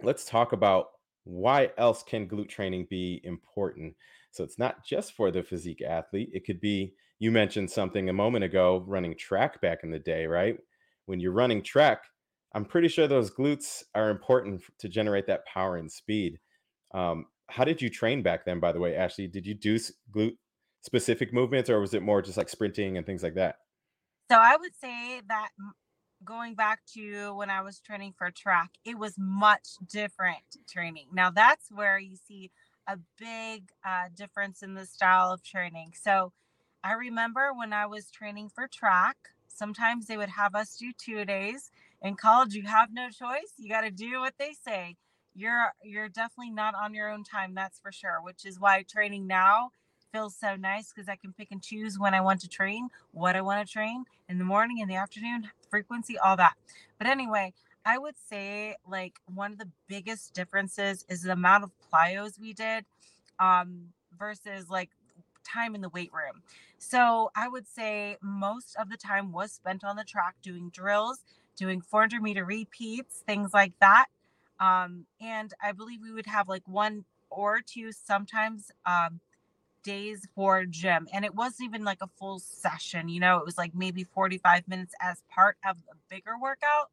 let's 0.02 0.24
talk 0.24 0.52
about 0.52 0.88
why 1.22 1.70
else 1.78 2.02
can 2.02 2.28
glute 2.28 2.48
training 2.48 2.88
be 2.90 3.20
important. 3.22 3.94
So 4.32 4.42
it's 4.42 4.58
not 4.58 4.84
just 4.84 5.14
for 5.14 5.30
the 5.30 5.42
physique 5.42 5.82
athlete. 5.82 6.30
It 6.32 6.44
could 6.44 6.60
be 6.60 6.94
you 7.20 7.30
mentioned 7.30 7.70
something 7.70 8.08
a 8.08 8.12
moment 8.12 8.44
ago 8.44 8.84
running 8.86 9.16
track 9.16 9.60
back 9.60 9.84
in 9.84 9.90
the 9.90 10.00
day, 10.00 10.26
right? 10.26 10.58
When 11.06 11.20
you're 11.20 11.32
running 11.32 11.62
track, 11.62 12.02
I'm 12.54 12.64
pretty 12.64 12.88
sure 12.88 13.08
those 13.08 13.30
glutes 13.30 13.82
are 13.94 14.10
important 14.10 14.62
to 14.78 14.88
generate 14.88 15.26
that 15.26 15.44
power 15.46 15.76
and 15.76 15.90
speed. 15.90 16.38
Um, 16.94 17.26
how 17.48 17.64
did 17.64 17.82
you 17.82 17.90
train 17.90 18.22
back 18.22 18.44
then, 18.44 18.60
by 18.60 18.72
the 18.72 18.78
way, 18.78 18.94
Ashley? 18.94 19.26
Did 19.26 19.46
you 19.46 19.54
do 19.54 19.76
glute 20.14 20.36
specific 20.82 21.32
movements 21.32 21.68
or 21.68 21.80
was 21.80 21.94
it 21.94 22.02
more 22.02 22.22
just 22.22 22.36
like 22.36 22.48
sprinting 22.48 22.96
and 22.96 23.04
things 23.04 23.22
like 23.22 23.34
that? 23.34 23.56
So 24.30 24.38
I 24.38 24.56
would 24.56 24.74
say 24.80 25.20
that 25.28 25.48
going 26.24 26.54
back 26.54 26.80
to 26.94 27.34
when 27.34 27.50
I 27.50 27.60
was 27.60 27.80
training 27.80 28.14
for 28.16 28.30
track, 28.30 28.70
it 28.84 28.98
was 28.98 29.14
much 29.18 29.68
different 29.90 30.44
training. 30.68 31.06
Now 31.12 31.30
that's 31.30 31.70
where 31.70 31.98
you 31.98 32.16
see 32.16 32.50
a 32.86 32.98
big 33.18 33.70
uh, 33.84 34.08
difference 34.14 34.62
in 34.62 34.74
the 34.74 34.86
style 34.86 35.32
of 35.32 35.42
training. 35.42 35.92
So 36.00 36.32
I 36.82 36.92
remember 36.92 37.52
when 37.54 37.72
I 37.72 37.86
was 37.86 38.10
training 38.10 38.50
for 38.54 38.68
track, 38.68 39.16
sometimes 39.48 40.06
they 40.06 40.16
would 40.16 40.28
have 40.28 40.54
us 40.54 40.76
do 40.76 40.92
two 40.96 41.24
days. 41.24 41.70
In 42.02 42.16
college, 42.16 42.54
you 42.54 42.64
have 42.64 42.90
no 42.92 43.08
choice. 43.08 43.52
You 43.58 43.68
got 43.68 43.82
to 43.82 43.90
do 43.90 44.20
what 44.20 44.34
they 44.38 44.52
say. 44.52 44.96
You're 45.34 45.72
you're 45.82 46.08
definitely 46.08 46.50
not 46.50 46.74
on 46.74 46.94
your 46.94 47.10
own 47.10 47.24
time, 47.24 47.54
that's 47.54 47.80
for 47.80 47.90
sure. 47.92 48.20
Which 48.22 48.44
is 48.44 48.60
why 48.60 48.84
training 48.84 49.26
now 49.26 49.70
feels 50.12 50.36
so 50.36 50.54
nice 50.54 50.92
because 50.92 51.08
I 51.08 51.16
can 51.16 51.32
pick 51.32 51.48
and 51.50 51.62
choose 51.62 51.98
when 51.98 52.14
I 52.14 52.20
want 52.20 52.40
to 52.42 52.48
train, 52.48 52.88
what 53.10 53.34
I 53.34 53.40
want 53.40 53.66
to 53.66 53.72
train 53.72 54.04
in 54.28 54.38
the 54.38 54.44
morning, 54.44 54.78
in 54.78 54.88
the 54.88 54.94
afternoon, 54.94 55.50
frequency, 55.70 56.16
all 56.18 56.36
that. 56.36 56.54
But 56.98 57.08
anyway, 57.08 57.52
I 57.84 57.98
would 57.98 58.14
say 58.16 58.76
like 58.86 59.14
one 59.32 59.52
of 59.52 59.58
the 59.58 59.70
biggest 59.88 60.34
differences 60.34 61.04
is 61.08 61.22
the 61.22 61.32
amount 61.32 61.64
of 61.64 61.70
plyos 61.92 62.40
we 62.40 62.52
did 62.52 62.84
um, 63.40 63.88
versus 64.18 64.70
like 64.70 64.90
time 65.44 65.74
in 65.74 65.80
the 65.80 65.88
weight 65.88 66.12
room. 66.12 66.42
So 66.78 67.30
I 67.36 67.48
would 67.48 67.66
say 67.66 68.16
most 68.22 68.76
of 68.76 68.90
the 68.90 68.96
time 68.96 69.32
was 69.32 69.52
spent 69.52 69.84
on 69.84 69.96
the 69.96 70.04
track 70.04 70.36
doing 70.42 70.70
drills, 70.70 71.24
doing 71.56 71.80
400 71.80 72.22
meter 72.22 72.44
repeats, 72.44 73.22
things 73.26 73.52
like 73.54 73.72
that. 73.80 74.06
Um, 74.60 75.06
and 75.20 75.52
I 75.62 75.72
believe 75.72 76.00
we 76.02 76.12
would 76.12 76.26
have 76.26 76.48
like 76.48 76.66
one 76.66 77.04
or 77.30 77.60
two 77.60 77.92
sometimes 77.92 78.70
um, 78.86 79.20
days 79.82 80.26
for 80.34 80.64
gym. 80.66 81.08
And 81.12 81.24
it 81.24 81.34
wasn't 81.34 81.68
even 81.68 81.84
like 81.84 81.98
a 82.02 82.08
full 82.18 82.38
session 82.38 83.08
you 83.08 83.20
know 83.20 83.38
it 83.38 83.44
was 83.44 83.58
like 83.58 83.74
maybe 83.74 84.04
45 84.04 84.68
minutes 84.68 84.94
as 85.00 85.22
part 85.30 85.56
of 85.68 85.76
a 85.90 85.96
bigger 86.10 86.38
workout. 86.40 86.90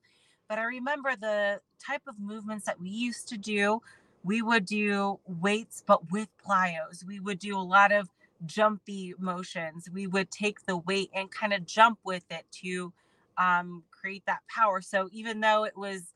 But 0.49 0.59
i 0.59 0.63
remember 0.63 1.15
the 1.15 1.61
type 1.85 2.01
of 2.07 2.19
movements 2.19 2.65
that 2.65 2.79
we 2.79 2.89
used 2.89 3.29
to 3.29 3.37
do 3.37 3.81
we 4.23 4.41
would 4.41 4.65
do 4.65 5.19
weights 5.25 5.83
but 5.85 6.11
with 6.11 6.29
plyos. 6.45 7.05
We 7.05 7.19
would 7.19 7.39
do 7.39 7.57
a 7.57 7.61
lot 7.61 7.91
of 7.91 8.09
jumpy 8.45 9.13
motions. 9.19 9.89
We 9.91 10.07
would 10.07 10.31
take 10.31 10.65
the 10.65 10.77
weight 10.77 11.09
and 11.13 11.31
kind 11.31 11.53
of 11.53 11.65
jump 11.65 11.99
with 12.03 12.25
it 12.29 12.45
to 12.63 12.93
um, 13.41 13.83
create 13.91 14.25
that 14.27 14.41
power 14.47 14.81
so 14.81 15.09
even 15.11 15.41
though 15.41 15.63
it 15.65 15.77
was 15.77 16.13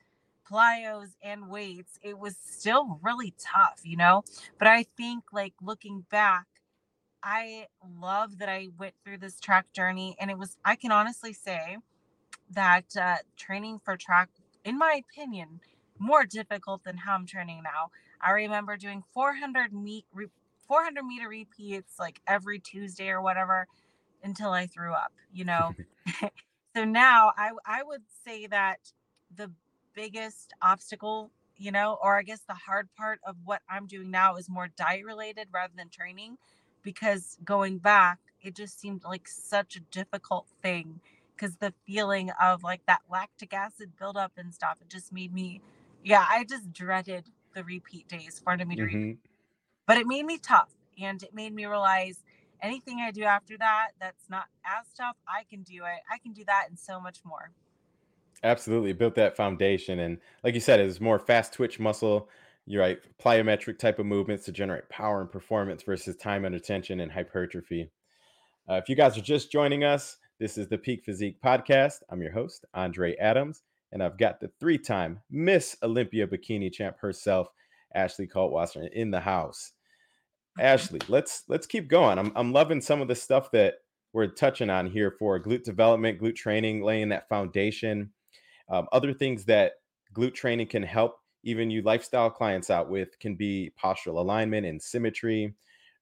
plyos 0.49 1.09
and 1.23 1.49
weights 1.49 1.99
it 2.03 2.19
was 2.19 2.35
still 2.37 2.99
really 3.01 3.33
tough 3.39 3.81
you 3.83 3.97
know 3.97 4.23
but 4.59 4.67
i 4.67 4.83
think 4.97 5.23
like 5.33 5.53
looking 5.61 6.05
back 6.11 6.45
I 7.23 7.67
love 7.99 8.37
that 8.37 8.49
I 8.49 8.67
went 8.77 8.93
through 9.03 9.17
this 9.17 9.39
track 9.39 9.73
journey. 9.73 10.15
And 10.19 10.29
it 10.29 10.37
was, 10.37 10.57
I 10.63 10.75
can 10.75 10.91
honestly 10.91 11.33
say 11.33 11.77
that 12.51 12.85
uh, 12.99 13.17
training 13.35 13.79
for 13.83 13.97
track, 13.97 14.29
in 14.63 14.77
my 14.77 15.01
opinion, 15.09 15.59
more 15.97 16.25
difficult 16.25 16.83
than 16.83 16.97
how 16.97 17.15
I'm 17.15 17.25
training 17.25 17.61
now. 17.63 17.89
I 18.21 18.31
remember 18.31 18.77
doing 18.77 19.03
400 19.13 19.73
meet, 19.73 20.05
400 20.67 21.03
meter 21.03 21.27
repeats 21.27 21.99
like 21.99 22.21
every 22.27 22.59
Tuesday 22.59 23.09
or 23.09 23.21
whatever 23.21 23.67
until 24.23 24.51
I 24.51 24.67
threw 24.67 24.93
up, 24.93 25.13
you 25.33 25.45
know? 25.45 25.75
so 26.75 26.83
now 26.83 27.31
I, 27.37 27.51
I 27.65 27.83
would 27.83 28.01
say 28.25 28.47
that 28.47 28.79
the 29.35 29.51
biggest 29.93 30.53
obstacle, 30.61 31.31
you 31.57 31.71
know, 31.71 31.97
or 32.03 32.17
I 32.17 32.23
guess 32.23 32.41
the 32.41 32.53
hard 32.53 32.89
part 32.97 33.19
of 33.25 33.35
what 33.45 33.61
I'm 33.69 33.87
doing 33.87 34.11
now 34.11 34.35
is 34.35 34.49
more 34.49 34.67
diet 34.75 35.05
related 35.05 35.47
rather 35.53 35.73
than 35.75 35.89
training 35.89 36.37
because 36.83 37.37
going 37.43 37.77
back, 37.77 38.19
it 38.41 38.55
just 38.55 38.79
seemed 38.79 39.03
like 39.03 39.27
such 39.27 39.75
a 39.75 39.79
difficult 39.79 40.47
thing 40.61 40.99
because 41.35 41.55
the 41.57 41.73
feeling 41.87 42.29
of 42.41 42.63
like 42.63 42.85
that 42.87 43.01
lactic 43.09 43.53
acid 43.53 43.91
buildup 43.97 44.33
and 44.37 44.53
stuff, 44.53 44.77
it 44.81 44.89
just 44.89 45.13
made 45.13 45.33
me, 45.33 45.61
yeah, 46.03 46.25
I 46.29 46.43
just 46.43 46.71
dreaded 46.73 47.25
the 47.53 47.63
repeat 47.63 48.07
days, 48.07 48.41
pardon 48.43 48.67
me 48.67 48.75
to 48.75 48.81
mm-hmm. 48.83 48.95
repeat. 48.95 49.17
But 49.87 49.97
it 49.97 50.07
made 50.07 50.25
me 50.25 50.37
tough 50.37 50.69
and 51.01 51.21
it 51.23 51.33
made 51.33 51.53
me 51.53 51.65
realize 51.65 52.23
anything 52.61 52.99
I 52.99 53.11
do 53.11 53.23
after 53.23 53.57
that 53.57 53.89
that's 53.99 54.29
not 54.29 54.45
as 54.65 54.85
tough, 54.97 55.15
I 55.27 55.43
can 55.49 55.63
do 55.63 55.83
it. 55.85 56.01
I 56.11 56.17
can 56.17 56.33
do 56.33 56.43
that 56.45 56.65
and 56.69 56.77
so 56.77 56.99
much 56.99 57.19
more. 57.23 57.51
Absolutely. 58.43 58.93
Built 58.93 59.15
that 59.15 59.35
foundation. 59.35 59.99
And 59.99 60.17
like 60.43 60.53
you 60.53 60.59
said, 60.59 60.79
it's 60.79 61.01
more 61.01 61.19
fast 61.19 61.53
twitch 61.53 61.79
muscle 61.79 62.29
you're 62.67 62.81
right, 62.81 62.99
plyometric 63.23 63.77
type 63.77 63.99
of 63.99 64.07
movements 64.07 64.45
to 64.45 64.51
generate 64.51 64.89
power 64.89 65.21
and 65.21 65.31
performance 65.31 65.83
versus 65.83 66.15
time 66.15 66.45
under 66.45 66.59
tension 66.59 66.99
and 66.99 67.11
hypertrophy. 67.11 67.91
Uh, 68.67 68.75
if 68.75 68.89
you 68.89 68.95
guys 68.95 69.15
are 69.17 69.21
just 69.21 69.51
joining 69.51 69.83
us, 69.83 70.17
this 70.39 70.57
is 70.57 70.67
the 70.67 70.77
Peak 70.77 71.03
Physique 71.03 71.37
podcast. 71.43 72.01
I'm 72.09 72.21
your 72.21 72.31
host, 72.31 72.65
Andre 72.73 73.15
Adams, 73.17 73.61
and 73.91 74.01
I've 74.01 74.17
got 74.17 74.39
the 74.39 74.49
three 74.59 74.79
time 74.79 75.19
Miss 75.29 75.77
Olympia 75.83 76.25
bikini 76.25 76.73
champ 76.73 76.97
herself, 76.99 77.49
Ashley 77.93 78.27
Kaltwasser, 78.27 78.91
in 78.93 79.11
the 79.11 79.19
house. 79.19 79.73
Ashley, 80.59 81.01
let's 81.09 81.43
let's 81.47 81.67
keep 81.67 81.87
going. 81.89 82.17
I'm 82.17 82.31
I'm 82.35 82.53
loving 82.53 82.81
some 82.81 83.01
of 83.01 83.07
the 83.07 83.15
stuff 83.15 83.51
that 83.51 83.75
we're 84.13 84.27
touching 84.27 84.69
on 84.69 84.87
here 84.89 85.11
for 85.11 85.39
glute 85.39 85.63
development, 85.63 86.21
glute 86.21 86.35
training, 86.35 86.81
laying 86.83 87.09
that 87.09 87.27
foundation. 87.27 88.11
Um, 88.69 88.87
other 88.93 89.13
things 89.13 89.45
that 89.45 89.73
glute 90.13 90.33
training 90.33 90.67
can 90.67 90.83
help 90.83 91.17
even 91.43 91.69
you 91.69 91.81
lifestyle 91.81 92.29
clients 92.29 92.69
out 92.69 92.89
with 92.89 93.19
can 93.19 93.35
be 93.35 93.73
postural 93.81 94.17
alignment 94.17 94.65
and 94.65 94.81
symmetry, 94.81 95.53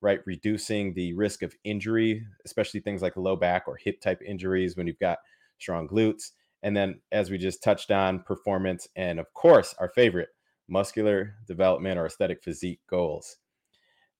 right? 0.01 0.19
Reducing 0.25 0.93
the 0.93 1.13
risk 1.13 1.41
of 1.41 1.55
injury, 1.63 2.25
especially 2.45 2.79
things 2.79 3.01
like 3.01 3.17
low 3.17 3.35
back 3.35 3.63
or 3.67 3.75
hip 3.77 3.99
type 4.01 4.21
injuries 4.23 4.77
when 4.77 4.87
you've 4.87 4.99
got 4.99 5.17
strong 5.59 5.87
glutes. 5.87 6.31
And 6.61 6.77
then, 6.77 7.01
as 7.11 7.29
we 7.29 7.37
just 7.37 7.63
touched 7.63 7.91
on, 7.91 8.21
performance 8.23 8.87
and, 8.95 9.19
of 9.19 9.33
course, 9.33 9.75
our 9.79 9.89
favorite, 9.89 10.29
muscular 10.69 11.35
development 11.47 11.99
or 11.99 12.05
aesthetic 12.05 12.41
physique 12.43 12.79
goals. 12.89 13.37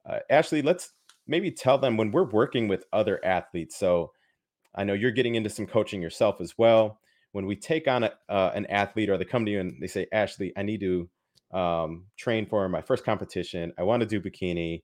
Uh, 0.05 0.19
Ashley, 0.29 0.61
let's 0.61 0.93
maybe 1.27 1.51
tell 1.51 1.77
them 1.77 1.97
when 1.97 2.11
we're 2.11 2.23
working 2.23 2.67
with 2.67 2.85
other 2.91 3.23
athletes. 3.23 3.77
So, 3.77 4.11
I 4.75 4.83
know 4.83 4.93
you're 4.93 5.11
getting 5.11 5.35
into 5.35 5.49
some 5.49 5.67
coaching 5.67 6.01
yourself 6.01 6.41
as 6.41 6.57
well 6.57 6.99
when 7.33 7.45
we 7.45 7.55
take 7.55 7.87
on 7.87 8.03
a, 8.03 8.11
uh, 8.29 8.51
an 8.55 8.65
athlete 8.67 9.09
or 9.09 9.17
they 9.17 9.25
come 9.25 9.45
to 9.45 9.51
you 9.51 9.59
and 9.59 9.75
they 9.81 9.87
say, 9.87 10.07
Ashley, 10.11 10.53
I 10.55 10.63
need 10.63 10.79
to 10.81 11.09
um, 11.57 12.05
train 12.17 12.45
for 12.45 12.67
my 12.69 12.81
first 12.81 13.03
competition. 13.03 13.73
I 13.77 13.83
want 13.83 14.01
to 14.01 14.07
do 14.07 14.21
bikini. 14.21 14.83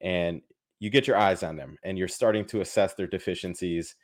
And 0.00 0.42
you 0.78 0.90
get 0.90 1.06
your 1.06 1.16
eyes 1.16 1.42
on 1.42 1.56
them 1.56 1.78
and 1.82 1.96
you're 1.96 2.08
starting 2.08 2.44
to 2.46 2.60
assess 2.60 2.94
their 2.94 3.06
deficiencies. 3.06 3.96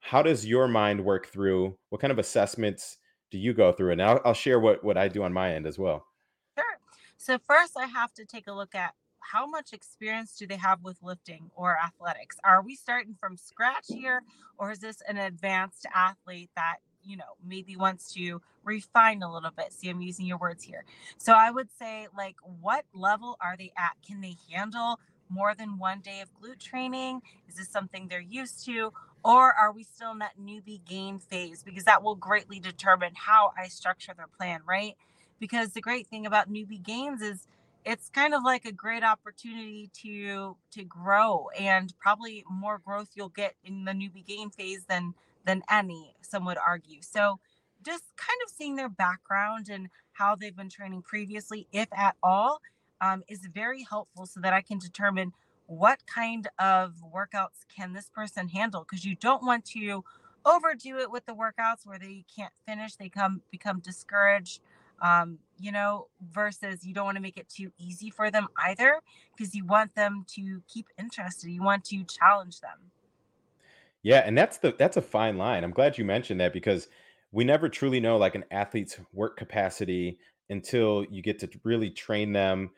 How 0.00 0.22
does 0.22 0.46
your 0.46 0.66
mind 0.66 1.04
work 1.04 1.26
through? 1.26 1.76
What 1.90 2.00
kind 2.00 2.10
of 2.10 2.18
assessments 2.18 2.96
do 3.30 3.38
you 3.38 3.52
go 3.52 3.70
through? 3.70 3.92
And 3.92 4.02
I'll, 4.02 4.20
I'll 4.24 4.34
share 4.34 4.58
what, 4.58 4.82
what 4.82 4.96
I 4.96 5.08
do 5.08 5.22
on 5.22 5.32
my 5.32 5.54
end 5.54 5.66
as 5.66 5.78
well. 5.78 6.06
Sure. 6.58 6.78
So, 7.18 7.38
first, 7.46 7.76
I 7.76 7.86
have 7.86 8.14
to 8.14 8.24
take 8.24 8.46
a 8.46 8.52
look 8.52 8.74
at 8.74 8.94
how 9.32 9.46
much 9.46 9.72
experience 9.72 10.36
do 10.36 10.46
they 10.46 10.56
have 10.56 10.82
with 10.82 10.96
lifting 11.02 11.50
or 11.54 11.76
athletics? 11.78 12.36
Are 12.44 12.62
we 12.62 12.74
starting 12.74 13.16
from 13.18 13.36
scratch 13.36 13.86
here, 13.88 14.22
or 14.58 14.72
is 14.72 14.78
this 14.78 15.02
an 15.08 15.16
advanced 15.16 15.86
athlete 15.94 16.50
that 16.56 16.76
you 17.06 17.16
know, 17.16 17.36
maybe 17.46 17.76
wants 17.76 18.12
to 18.14 18.40
refine 18.64 19.22
a 19.22 19.32
little 19.32 19.52
bit. 19.56 19.72
See, 19.72 19.88
I'm 19.88 20.00
using 20.00 20.26
your 20.26 20.38
words 20.38 20.64
here. 20.64 20.84
So 21.18 21.32
I 21.32 21.50
would 21.50 21.68
say, 21.78 22.08
like, 22.16 22.36
what 22.60 22.84
level 22.92 23.38
are 23.40 23.56
they 23.56 23.72
at? 23.78 23.92
Can 24.06 24.20
they 24.20 24.36
handle 24.52 24.98
more 25.28 25.54
than 25.54 25.78
one 25.78 26.00
day 26.00 26.20
of 26.20 26.28
glute 26.34 26.58
training? 26.58 27.22
Is 27.48 27.54
this 27.54 27.68
something 27.68 28.08
they're 28.08 28.20
used 28.20 28.64
to? 28.66 28.92
Or 29.24 29.52
are 29.54 29.72
we 29.72 29.84
still 29.84 30.12
in 30.12 30.18
that 30.18 30.38
newbie 30.40 30.84
gain 30.84 31.18
phase? 31.18 31.62
Because 31.62 31.84
that 31.84 32.02
will 32.02 32.16
greatly 32.16 32.60
determine 32.60 33.12
how 33.14 33.52
I 33.56 33.68
structure 33.68 34.12
their 34.16 34.28
plan, 34.28 34.60
right? 34.66 34.96
Because 35.38 35.72
the 35.72 35.80
great 35.80 36.06
thing 36.06 36.26
about 36.26 36.52
newbie 36.52 36.82
gains 36.82 37.22
is 37.22 37.46
it's 37.86 38.10
kind 38.10 38.34
of 38.34 38.42
like 38.44 38.64
a 38.66 38.72
great 38.72 39.04
opportunity 39.04 39.88
to 40.02 40.56
to 40.72 40.84
grow 40.84 41.48
and 41.58 41.94
probably 42.00 42.44
more 42.50 42.78
growth 42.78 43.10
you'll 43.14 43.28
get 43.30 43.54
in 43.64 43.84
the 43.84 43.92
newbie 43.92 44.26
gain 44.26 44.50
phase 44.50 44.84
than 44.88 45.14
than 45.46 45.62
any, 45.70 46.14
some 46.20 46.44
would 46.44 46.58
argue. 46.58 47.00
So 47.00 47.38
just 47.84 48.04
kind 48.16 48.38
of 48.44 48.50
seeing 48.50 48.74
their 48.76 48.88
background 48.88 49.68
and 49.70 49.88
how 50.12 50.34
they've 50.34 50.56
been 50.56 50.68
training 50.68 51.02
previously, 51.02 51.68
if 51.72 51.86
at 51.92 52.16
all, 52.22 52.60
um, 53.00 53.22
is 53.28 53.46
very 53.54 53.86
helpful 53.88 54.26
so 54.26 54.40
that 54.40 54.52
I 54.52 54.60
can 54.60 54.78
determine 54.78 55.32
what 55.66 56.00
kind 56.12 56.48
of 56.58 56.94
workouts 57.14 57.64
can 57.74 57.92
this 57.92 58.10
person 58.10 58.48
handle 58.48 58.84
because 58.88 59.04
you 59.04 59.14
don't 59.14 59.44
want 59.44 59.64
to 59.66 60.04
overdo 60.44 60.98
it 60.98 61.10
with 61.10 61.26
the 61.26 61.34
workouts 61.34 61.84
where 61.84 61.98
they 61.98 62.24
can't 62.34 62.52
finish 62.64 62.94
they 62.94 63.08
come 63.08 63.42
become 63.50 63.80
discouraged 63.80 64.60
um, 65.02 65.38
you 65.58 65.72
know 65.72 66.06
versus 66.32 66.84
you 66.84 66.94
don't 66.94 67.04
want 67.04 67.16
to 67.16 67.22
make 67.22 67.36
it 67.36 67.48
too 67.48 67.70
easy 67.78 68.10
for 68.10 68.30
them 68.30 68.46
either 68.66 69.00
because 69.36 69.54
you 69.54 69.64
want 69.64 69.94
them 69.94 70.24
to 70.28 70.62
keep 70.68 70.86
interested 70.98 71.50
you 71.50 71.62
want 71.62 71.84
to 71.84 72.04
challenge 72.04 72.60
them 72.60 72.78
yeah, 74.06 74.22
and 74.24 74.38
that's 74.38 74.58
the 74.58 74.72
that's 74.78 74.96
a 74.96 75.02
fine 75.02 75.36
line. 75.36 75.64
I'm 75.64 75.72
glad 75.72 75.98
you 75.98 76.04
mentioned 76.04 76.38
that 76.38 76.52
because 76.52 76.86
we 77.32 77.42
never 77.42 77.68
truly 77.68 77.98
know 77.98 78.16
like 78.16 78.36
an 78.36 78.44
athlete's 78.52 79.00
work 79.12 79.36
capacity 79.36 80.20
until 80.48 81.04
you 81.10 81.22
get 81.22 81.40
to 81.40 81.50
really 81.64 81.90
train 81.90 82.32
them 82.32 82.70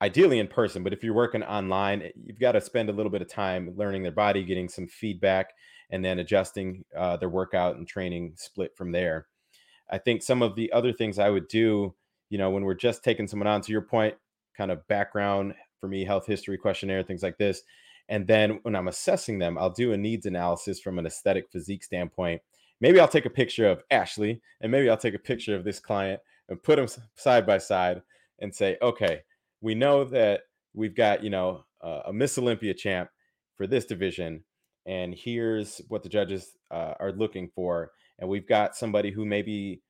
ideally 0.00 0.38
in 0.38 0.48
person 0.48 0.82
but 0.82 0.94
if 0.94 1.04
you're 1.04 1.12
working 1.12 1.42
online 1.42 2.00
eh, 2.00 2.08
you've 2.24 2.38
got 2.38 2.52
to 2.52 2.60
spend 2.62 2.88
a 2.88 2.92
little 2.92 3.12
bit 3.12 3.20
of 3.20 3.28
time 3.28 3.74
learning 3.76 4.02
their 4.02 4.10
body 4.10 4.42
getting 4.42 4.70
some 4.70 4.86
feedback 4.86 5.52
and 5.90 6.02
then 6.02 6.20
adjusting 6.20 6.82
uh, 6.96 7.14
their 7.18 7.28
workout 7.28 7.76
and 7.76 7.86
training 7.86 8.32
split 8.36 8.74
from 8.74 8.90
there 8.90 9.26
i 9.90 9.98
think 9.98 10.22
some 10.22 10.42
of 10.42 10.54
the 10.54 10.72
other 10.72 10.92
things 10.92 11.18
i 11.18 11.30
would 11.30 11.48
do 11.48 11.94
you 12.28 12.38
know 12.38 12.50
when 12.50 12.64
we're 12.64 12.74
just 12.74 13.02
taking 13.04 13.26
someone 13.26 13.46
on 13.46 13.60
to 13.60 13.72
your 13.72 13.82
point 13.82 14.14
kind 14.56 14.70
of 14.70 14.86
background 14.88 15.54
for 15.80 15.88
me 15.88 16.04
health 16.04 16.26
history 16.26 16.58
questionnaire 16.58 17.02
things 17.02 17.22
like 17.22 17.38
this 17.38 17.62
and 18.08 18.26
then 18.26 18.58
when 18.62 18.76
i'm 18.76 18.88
assessing 18.88 19.38
them 19.38 19.58
i'll 19.58 19.70
do 19.70 19.92
a 19.92 19.96
needs 19.96 20.26
analysis 20.26 20.80
from 20.80 20.98
an 20.98 21.06
aesthetic 21.06 21.50
physique 21.50 21.84
standpoint. 21.84 22.40
Maybe 22.80 22.98
i'll 22.98 23.08
take 23.08 23.26
a 23.26 23.30
picture 23.30 23.68
of 23.68 23.82
ashley 23.90 24.40
and 24.60 24.72
maybe 24.72 24.88
i'll 24.88 24.96
take 24.96 25.14
a 25.14 25.18
picture 25.18 25.54
of 25.54 25.64
this 25.64 25.80
client 25.80 26.20
and 26.48 26.62
put 26.62 26.76
them 26.76 26.88
side 27.16 27.46
by 27.46 27.58
side 27.58 28.02
and 28.40 28.54
say 28.54 28.78
okay 28.80 29.20
we 29.60 29.74
know 29.74 30.04
that 30.04 30.42
we've 30.74 30.94
got 30.94 31.22
you 31.22 31.30
know 31.30 31.64
uh, 31.82 32.02
a 32.06 32.12
Miss 32.12 32.38
Olympia 32.38 32.74
champ 32.74 33.10
for 33.56 33.66
this 33.66 33.84
division, 33.84 34.44
and 34.86 35.14
here's 35.14 35.80
what 35.88 36.02
the 36.02 36.08
judges 36.08 36.56
uh, 36.70 36.94
are 37.00 37.12
looking 37.12 37.50
for, 37.54 37.92
and 38.20 38.28
we've 38.28 38.46
got 38.46 38.76
somebody 38.76 39.10
who 39.10 39.24
maybe 39.24 39.82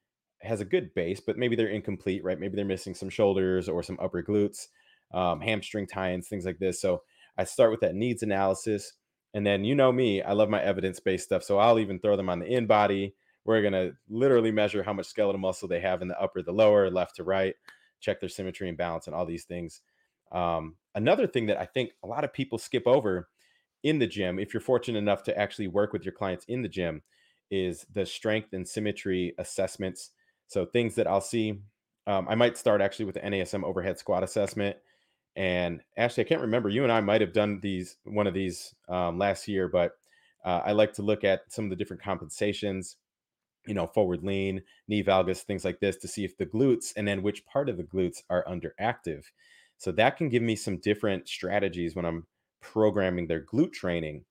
has 0.42 0.60
a 0.60 0.64
good 0.64 0.94
base, 0.94 1.20
but 1.20 1.36
maybe 1.36 1.56
they're 1.56 1.68
incomplete, 1.68 2.24
right? 2.24 2.38
Maybe 2.38 2.56
they're 2.56 2.64
missing 2.64 2.94
some 2.94 3.10
shoulders 3.10 3.68
or 3.68 3.82
some 3.82 3.98
upper 4.00 4.22
glutes, 4.22 4.68
um, 5.12 5.40
hamstring 5.40 5.86
tie-ins, 5.86 6.28
things 6.28 6.46
like 6.46 6.58
this. 6.58 6.80
So 6.80 7.02
I 7.36 7.44
start 7.44 7.70
with 7.70 7.80
that 7.80 7.94
needs 7.94 8.22
analysis, 8.22 8.94
and 9.34 9.46
then 9.46 9.64
you 9.64 9.74
know 9.74 9.92
me, 9.92 10.22
I 10.22 10.32
love 10.32 10.48
my 10.48 10.62
evidence-based 10.62 11.24
stuff, 11.24 11.44
so 11.44 11.58
I'll 11.58 11.78
even 11.78 12.00
throw 12.00 12.16
them 12.16 12.30
on 12.30 12.38
the 12.38 12.46
InBody. 12.46 13.12
We're 13.44 13.62
gonna 13.62 13.90
literally 14.08 14.50
measure 14.50 14.82
how 14.82 14.92
much 14.92 15.06
skeletal 15.06 15.40
muscle 15.40 15.68
they 15.68 15.80
have 15.80 16.02
in 16.02 16.08
the 16.08 16.20
upper, 16.20 16.42
the 16.42 16.52
lower, 16.52 16.90
left 16.90 17.16
to 17.16 17.24
right 17.24 17.54
check 18.00 18.20
their 18.20 18.28
symmetry 18.28 18.68
and 18.68 18.78
balance 18.78 19.06
and 19.06 19.14
all 19.14 19.26
these 19.26 19.44
things. 19.44 19.82
Um, 20.32 20.76
another 20.94 21.26
thing 21.26 21.46
that 21.46 21.60
I 21.60 21.66
think 21.66 21.92
a 22.02 22.06
lot 22.06 22.24
of 22.24 22.32
people 22.32 22.58
skip 22.58 22.86
over 22.86 23.28
in 23.82 23.98
the 23.98 24.06
gym, 24.06 24.38
if 24.38 24.52
you're 24.52 24.60
fortunate 24.60 24.98
enough 24.98 25.22
to 25.24 25.38
actually 25.38 25.68
work 25.68 25.92
with 25.92 26.04
your 26.04 26.12
clients 26.12 26.44
in 26.46 26.62
the 26.62 26.68
gym, 26.68 27.02
is 27.50 27.86
the 27.92 28.06
strength 28.06 28.52
and 28.52 28.66
symmetry 28.66 29.34
assessments. 29.38 30.10
So 30.46 30.66
things 30.66 30.94
that 30.96 31.06
I'll 31.06 31.20
see, 31.20 31.60
um, 32.06 32.26
I 32.28 32.34
might 32.34 32.58
start 32.58 32.80
actually 32.80 33.06
with 33.06 33.14
the 33.16 33.20
NASM 33.20 33.64
overhead 33.64 33.98
squat 33.98 34.22
assessment. 34.22 34.76
And 35.36 35.80
actually, 35.96 36.24
I 36.24 36.28
can't 36.28 36.40
remember. 36.40 36.68
You 36.68 36.82
and 36.82 36.92
I 36.92 37.00
might 37.00 37.20
have 37.20 37.32
done 37.32 37.60
these 37.60 37.96
one 38.04 38.26
of 38.26 38.34
these 38.34 38.74
um, 38.88 39.18
last 39.18 39.46
year, 39.46 39.68
but 39.68 39.92
uh, 40.44 40.60
I 40.64 40.72
like 40.72 40.92
to 40.94 41.02
look 41.02 41.22
at 41.22 41.42
some 41.48 41.64
of 41.64 41.70
the 41.70 41.76
different 41.76 42.02
compensations 42.02 42.96
you 43.66 43.74
know, 43.74 43.86
forward 43.86 44.22
lean, 44.22 44.62
knee 44.88 45.02
valgus, 45.02 45.42
things 45.42 45.64
like 45.64 45.80
this 45.80 45.96
to 45.98 46.08
see 46.08 46.24
if 46.24 46.36
the 46.36 46.46
glutes 46.46 46.92
and 46.96 47.06
then 47.06 47.22
which 47.22 47.44
part 47.46 47.68
of 47.68 47.76
the 47.76 47.84
glutes 47.84 48.22
are 48.30 48.44
underactive. 48.44 49.24
So 49.78 49.92
that 49.92 50.16
can 50.16 50.28
give 50.28 50.42
me 50.42 50.56
some 50.56 50.78
different 50.78 51.28
strategies 51.28 51.94
when 51.94 52.04
I'm 52.04 52.26
programming 52.60 53.26
their 53.26 53.44
glute 53.44 53.72
training. 53.72 54.24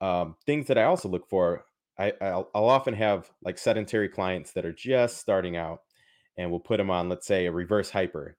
Um, 0.00 0.36
things 0.46 0.66
that 0.68 0.78
I 0.78 0.84
also 0.84 1.08
look 1.08 1.28
for, 1.28 1.64
I, 1.98 2.12
I'll, 2.20 2.50
I'll 2.54 2.68
often 2.68 2.94
have 2.94 3.30
like 3.42 3.58
sedentary 3.58 4.08
clients 4.08 4.52
that 4.52 4.64
are 4.64 4.72
just 4.72 5.18
starting 5.18 5.56
out 5.56 5.80
and 6.36 6.50
we'll 6.50 6.60
put 6.60 6.76
them 6.76 6.90
on, 6.90 7.08
let's 7.08 7.26
say, 7.26 7.46
a 7.46 7.52
reverse 7.52 7.90
hyper 7.90 8.36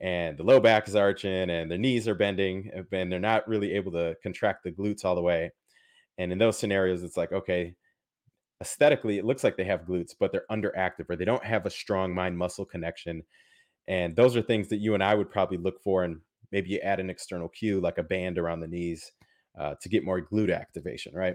and 0.00 0.36
the 0.36 0.42
low 0.42 0.60
back 0.60 0.88
is 0.88 0.96
arching 0.96 1.50
and 1.50 1.70
their 1.70 1.78
knees 1.78 2.08
are 2.08 2.14
bending 2.14 2.70
and 2.92 3.12
they're 3.12 3.20
not 3.20 3.46
really 3.46 3.72
able 3.72 3.92
to 3.92 4.16
contract 4.22 4.64
the 4.64 4.72
glutes 4.72 5.04
all 5.04 5.14
the 5.14 5.22
way. 5.22 5.50
And 6.18 6.32
in 6.32 6.38
those 6.38 6.58
scenarios, 6.58 7.02
it's 7.02 7.16
like, 7.16 7.32
okay, 7.32 7.74
aesthetically 8.60 9.18
it 9.18 9.24
looks 9.24 9.44
like 9.44 9.56
they 9.56 9.64
have 9.64 9.82
glutes 9.82 10.14
but 10.18 10.32
they're 10.32 10.46
underactive 10.50 11.04
or 11.08 11.16
they 11.16 11.24
don't 11.24 11.44
have 11.44 11.66
a 11.66 11.70
strong 11.70 12.14
mind 12.14 12.36
muscle 12.36 12.64
connection 12.64 13.22
and 13.88 14.14
those 14.16 14.36
are 14.36 14.42
things 14.42 14.68
that 14.68 14.78
you 14.78 14.94
and 14.94 15.02
i 15.02 15.14
would 15.14 15.30
probably 15.30 15.58
look 15.58 15.82
for 15.82 16.04
and 16.04 16.20
maybe 16.52 16.70
you 16.70 16.78
add 16.78 17.00
an 17.00 17.10
external 17.10 17.48
cue 17.48 17.80
like 17.80 17.98
a 17.98 18.02
band 18.02 18.38
around 18.38 18.60
the 18.60 18.68
knees 18.68 19.12
uh, 19.58 19.74
to 19.80 19.88
get 19.88 20.04
more 20.04 20.20
glute 20.20 20.54
activation 20.54 21.12
right 21.14 21.34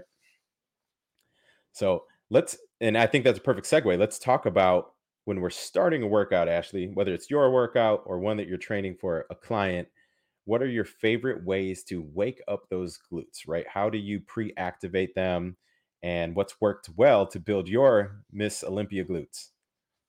so 1.72 2.04
let's 2.30 2.56
and 2.80 2.96
i 2.96 3.06
think 3.06 3.24
that's 3.24 3.38
a 3.38 3.42
perfect 3.42 3.66
segue 3.66 3.98
let's 3.98 4.18
talk 4.18 4.46
about 4.46 4.92
when 5.24 5.40
we're 5.40 5.50
starting 5.50 6.02
a 6.02 6.06
workout 6.06 6.48
ashley 6.48 6.88
whether 6.94 7.12
it's 7.12 7.30
your 7.30 7.50
workout 7.50 8.02
or 8.06 8.18
one 8.18 8.36
that 8.36 8.48
you're 8.48 8.58
training 8.58 8.96
for 9.00 9.26
a 9.30 9.34
client 9.34 9.88
what 10.44 10.62
are 10.62 10.68
your 10.68 10.84
favorite 10.84 11.44
ways 11.44 11.84
to 11.84 12.02
wake 12.14 12.40
up 12.48 12.68
those 12.68 12.98
glutes 13.10 13.46
right 13.46 13.66
how 13.68 13.90
do 13.90 13.98
you 13.98 14.20
pre-activate 14.20 15.14
them 15.14 15.56
and 16.02 16.34
what's 16.34 16.60
worked 16.60 16.88
well 16.96 17.26
to 17.26 17.38
build 17.38 17.68
your 17.68 18.22
Miss 18.32 18.64
Olympia 18.64 19.04
glutes? 19.04 19.48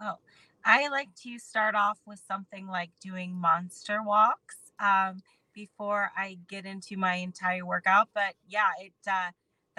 Oh, 0.01 0.15
I 0.63 0.88
like 0.88 1.09
to 1.23 1.38
start 1.38 1.75
off 1.75 1.99
with 2.05 2.21
something 2.25 2.67
like 2.67 2.91
doing 3.01 3.33
monster 3.33 4.01
walks 4.03 4.57
um, 4.79 5.21
before 5.53 6.12
I 6.15 6.38
get 6.47 6.65
into 6.65 6.97
my 6.97 7.15
entire 7.15 7.65
workout. 7.65 8.09
But 8.13 8.36
yeah, 8.47 8.69
it 8.79 8.93
uh, 9.09 9.31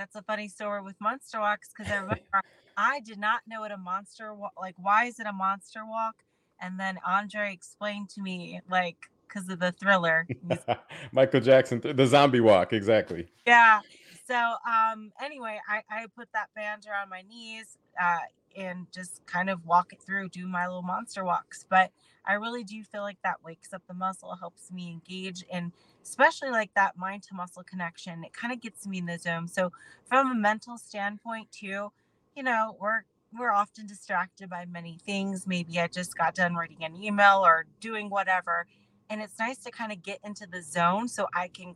that's 0.02 0.16
a 0.16 0.22
funny 0.22 0.48
story 0.48 0.82
with 0.82 0.96
monster 1.00 1.38
walks 1.38 1.68
because 1.76 1.92
I 1.92 1.96
remember 1.96 2.18
I 2.76 3.00
did 3.00 3.18
not 3.18 3.42
know 3.46 3.60
what 3.60 3.70
a 3.70 3.76
monster 3.76 4.34
walk 4.34 4.52
like. 4.60 4.74
Why 4.76 5.04
is 5.04 5.20
it 5.20 5.26
a 5.28 5.32
monster 5.32 5.86
walk? 5.86 6.16
And 6.60 6.78
then 6.78 6.98
Andre 7.06 7.52
explained 7.52 8.10
to 8.10 8.20
me 8.20 8.60
like 8.68 8.96
because 9.28 9.48
of 9.48 9.60
the 9.60 9.70
thriller. 9.72 10.26
Michael 11.12 11.40
Jackson, 11.40 11.80
the 11.80 12.06
zombie 12.06 12.40
walk, 12.40 12.72
exactly. 12.72 13.28
Yeah, 13.46 13.80
so 14.26 14.34
um 14.34 15.12
anyway 15.22 15.58
i 15.68 15.82
i 15.90 16.06
put 16.16 16.28
that 16.32 16.48
band 16.54 16.84
around 16.88 17.08
my 17.08 17.22
knees 17.28 17.76
uh 18.00 18.18
and 18.56 18.86
just 18.92 19.24
kind 19.26 19.50
of 19.50 19.64
walk 19.64 19.92
it 19.92 20.00
through 20.02 20.28
do 20.28 20.46
my 20.46 20.66
little 20.66 20.82
monster 20.82 21.24
walks 21.24 21.64
but 21.68 21.90
i 22.26 22.34
really 22.34 22.64
do 22.64 22.82
feel 22.82 23.02
like 23.02 23.18
that 23.22 23.42
wakes 23.44 23.72
up 23.72 23.82
the 23.88 23.94
muscle 23.94 24.36
helps 24.38 24.70
me 24.70 24.90
engage 24.90 25.44
and 25.52 25.72
especially 26.02 26.50
like 26.50 26.70
that 26.74 26.96
mind 26.96 27.22
to 27.22 27.34
muscle 27.34 27.62
connection 27.62 28.24
it 28.24 28.32
kind 28.32 28.52
of 28.52 28.60
gets 28.60 28.86
me 28.86 28.98
in 28.98 29.06
the 29.06 29.18
zone 29.18 29.48
so 29.48 29.70
from 30.04 30.30
a 30.30 30.34
mental 30.34 30.78
standpoint 30.78 31.50
too 31.52 31.90
you 32.36 32.42
know 32.42 32.76
we're 32.80 33.02
we're 33.38 33.52
often 33.52 33.86
distracted 33.86 34.48
by 34.48 34.64
many 34.66 34.98
things 35.04 35.46
maybe 35.46 35.80
i 35.80 35.86
just 35.86 36.16
got 36.16 36.34
done 36.34 36.54
writing 36.54 36.84
an 36.84 36.94
email 36.96 37.42
or 37.44 37.64
doing 37.80 38.10
whatever 38.10 38.66
and 39.10 39.20
it's 39.20 39.38
nice 39.38 39.58
to 39.58 39.70
kind 39.70 39.92
of 39.92 40.02
get 40.02 40.18
into 40.24 40.46
the 40.46 40.62
zone 40.62 41.08
so 41.08 41.26
i 41.34 41.48
can 41.48 41.74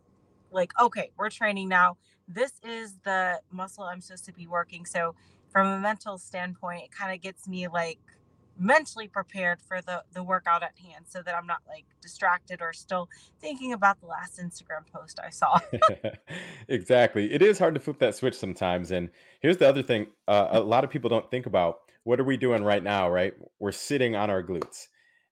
like 0.50 0.72
okay 0.80 1.10
we're 1.16 1.30
training 1.30 1.68
now 1.68 1.96
this 2.28 2.52
is 2.64 2.94
the 3.04 3.40
muscle 3.50 3.84
I'm 3.84 4.00
supposed 4.00 4.24
to 4.26 4.32
be 4.32 4.46
working. 4.46 4.84
So 4.84 5.14
from 5.50 5.68
a 5.68 5.78
mental 5.78 6.18
standpoint, 6.18 6.84
it 6.84 6.90
kind 6.90 7.14
of 7.14 7.20
gets 7.20 7.48
me 7.48 7.68
like 7.68 7.98
mentally 8.58 9.06
prepared 9.06 9.60
for 9.60 9.82
the 9.82 10.02
the 10.14 10.22
workout 10.22 10.62
at 10.62 10.72
hand 10.78 11.04
so 11.06 11.20
that 11.22 11.34
I'm 11.34 11.46
not 11.46 11.58
like 11.68 11.84
distracted 12.00 12.62
or 12.62 12.72
still 12.72 13.08
thinking 13.40 13.74
about 13.74 14.00
the 14.00 14.06
last 14.06 14.38
Instagram 14.38 14.86
post 14.92 15.20
I 15.22 15.30
saw. 15.30 15.58
exactly. 16.68 17.32
It 17.32 17.42
is 17.42 17.58
hard 17.58 17.74
to 17.74 17.80
flip 17.80 17.98
that 17.98 18.14
switch 18.14 18.34
sometimes 18.34 18.90
and 18.90 19.10
here's 19.40 19.58
the 19.58 19.68
other 19.68 19.82
thing 19.82 20.06
uh, 20.26 20.48
a 20.52 20.60
lot 20.60 20.84
of 20.84 20.90
people 20.90 21.10
don't 21.10 21.30
think 21.30 21.46
about 21.46 21.80
what 22.04 22.18
are 22.18 22.24
we 22.24 22.36
doing 22.36 22.64
right 22.64 22.82
now, 22.82 23.10
right? 23.10 23.34
We're 23.58 23.72
sitting 23.72 24.14
on 24.14 24.30
our 24.30 24.42
glutes. 24.42 24.86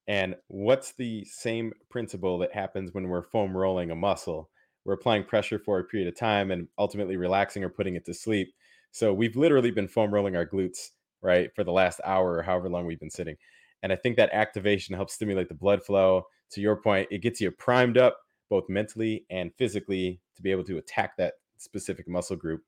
And 0.06 0.34
what's 0.48 0.92
the 0.92 1.24
same 1.24 1.72
principle 1.88 2.36
that 2.38 2.52
happens 2.52 2.92
when 2.92 3.08
we're 3.08 3.22
foam 3.22 3.56
rolling 3.56 3.90
a 3.90 3.94
muscle? 3.94 4.50
we're 4.84 4.94
applying 4.94 5.24
pressure 5.24 5.58
for 5.58 5.78
a 5.78 5.84
period 5.84 6.08
of 6.08 6.16
time 6.16 6.50
and 6.50 6.68
ultimately 6.78 7.16
relaxing 7.16 7.64
or 7.64 7.68
putting 7.68 7.96
it 7.96 8.04
to 8.06 8.14
sleep. 8.14 8.54
So 8.94 9.12
we've 9.12 9.34
literally 9.34 9.72
been 9.72 9.88
foam 9.88 10.14
rolling 10.14 10.36
our 10.36 10.46
glutes, 10.46 10.90
right, 11.20 11.52
for 11.52 11.64
the 11.64 11.72
last 11.72 12.00
hour 12.04 12.34
or 12.34 12.42
however 12.42 12.68
long 12.68 12.86
we've 12.86 13.00
been 13.00 13.10
sitting. 13.10 13.36
And 13.82 13.92
I 13.92 13.96
think 13.96 14.16
that 14.16 14.30
activation 14.32 14.94
helps 14.94 15.14
stimulate 15.14 15.48
the 15.48 15.54
blood 15.54 15.84
flow. 15.84 16.26
To 16.52 16.60
your 16.60 16.76
point, 16.76 17.08
it 17.10 17.18
gets 17.18 17.40
you 17.40 17.50
primed 17.50 17.98
up 17.98 18.18
both 18.48 18.68
mentally 18.68 19.26
and 19.30 19.52
physically 19.58 20.20
to 20.36 20.42
be 20.42 20.52
able 20.52 20.62
to 20.62 20.78
attack 20.78 21.16
that 21.16 21.34
specific 21.58 22.06
muscle 22.06 22.36
group. 22.36 22.62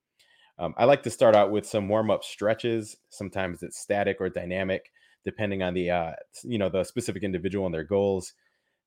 Um, 0.59 0.75
I 0.77 0.85
like 0.85 1.05
to 1.05 1.11
start 1.11 1.37
out 1.37 1.53
with 1.53 1.65
some 1.65 1.89
warm 1.89 2.11
up 2.11 2.25
stretches. 2.25 2.97
Sometimes 3.11 3.63
it's 3.63 3.79
static 3.79 4.17
or 4.19 4.29
dynamic, 4.29 4.91
depending 5.25 5.63
on 5.63 5.75
the 5.75 5.91
uh, 5.93 6.13
you 6.43 6.59
know 6.59 6.69
the 6.69 6.83
specific 6.83 7.23
individual 7.23 7.67
and 7.67 7.75
their 7.75 7.85
goals 7.85 8.33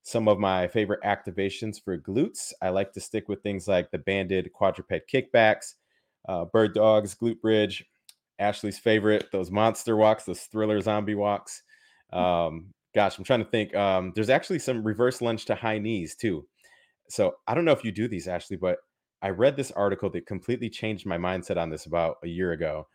some 0.03 0.27
of 0.27 0.39
my 0.39 0.67
favorite 0.67 1.01
activations 1.03 1.81
for 1.83 1.97
glutes. 1.97 2.53
I 2.61 2.69
like 2.69 2.93
to 2.93 3.01
stick 3.01 3.27
with 3.27 3.43
things 3.43 3.67
like 3.67 3.91
the 3.91 3.97
banded 3.97 4.51
quadruped 4.53 4.91
kickbacks, 5.11 5.75
uh, 6.29 6.45
bird 6.45 6.73
dogs, 6.75 7.15
glute 7.15 7.41
bridge, 7.41 7.83
Ashley's 8.37 8.77
favorite, 8.77 9.25
those 9.31 9.49
monster 9.49 9.97
walks, 9.97 10.23
those 10.23 10.41
thriller 10.41 10.79
zombie 10.79 11.15
walks. 11.15 11.63
Mm. 12.13 12.17
Um, 12.17 12.73
gosh, 12.93 13.17
I'm 13.17 13.23
trying 13.23 13.43
to 13.43 13.49
think. 13.49 13.75
Um, 13.75 14.13
there's 14.15 14.29
actually 14.29 14.59
some 14.59 14.83
reverse 14.83 15.21
lunge 15.21 15.45
to 15.45 15.55
high 15.55 15.79
knees 15.79 16.15
too. 16.15 16.47
So 17.09 17.35
I 17.47 17.55
don't 17.55 17.65
know 17.65 17.71
if 17.71 17.83
you 17.83 17.91
do 17.91 18.07
these, 18.07 18.27
Ashley, 18.27 18.57
but 18.57 18.77
I 19.21 19.29
read 19.29 19.57
this 19.57 19.71
article 19.71 20.09
that 20.11 20.27
completely 20.27 20.69
changed 20.69 21.05
my 21.05 21.17
mindset 21.17 21.57
on 21.57 21.71
this 21.71 21.87
about 21.87 22.17
a 22.23 22.27
year 22.27 22.51
ago. 22.51 22.87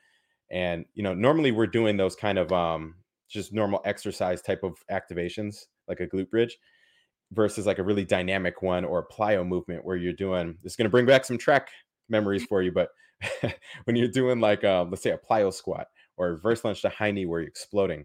And 0.50 0.84
you 0.94 1.02
know, 1.02 1.14
normally 1.14 1.50
we're 1.50 1.66
doing 1.66 1.96
those 1.96 2.14
kind 2.14 2.38
of 2.38 2.52
um, 2.52 2.94
just 3.28 3.52
normal 3.52 3.82
exercise 3.84 4.42
type 4.42 4.62
of 4.62 4.76
activations, 4.90 5.64
like 5.88 5.98
a 6.00 6.06
glute 6.06 6.30
bridge 6.30 6.56
versus 7.32 7.66
like 7.66 7.78
a 7.78 7.82
really 7.82 8.04
dynamic 8.04 8.62
one 8.62 8.84
or 8.84 9.00
a 9.00 9.12
plyo 9.12 9.44
movement 9.46 9.84
where 9.84 9.96
you're 9.96 10.12
doing 10.12 10.56
it's 10.62 10.76
going 10.76 10.84
to 10.84 10.90
bring 10.90 11.06
back 11.06 11.24
some 11.24 11.38
track 11.38 11.68
memories 12.08 12.44
for 12.44 12.62
you 12.62 12.70
but 12.70 12.90
when 13.84 13.96
you're 13.96 14.08
doing 14.08 14.40
like 14.40 14.64
um, 14.64 14.90
let's 14.90 15.02
say 15.02 15.10
a 15.10 15.18
plyo 15.18 15.52
squat 15.52 15.86
or 16.16 16.28
a 16.28 16.32
reverse 16.32 16.64
lunge 16.64 16.82
to 16.82 16.88
high 16.88 17.10
knee 17.10 17.26
where 17.26 17.40
you're 17.40 17.48
exploding. 17.48 18.04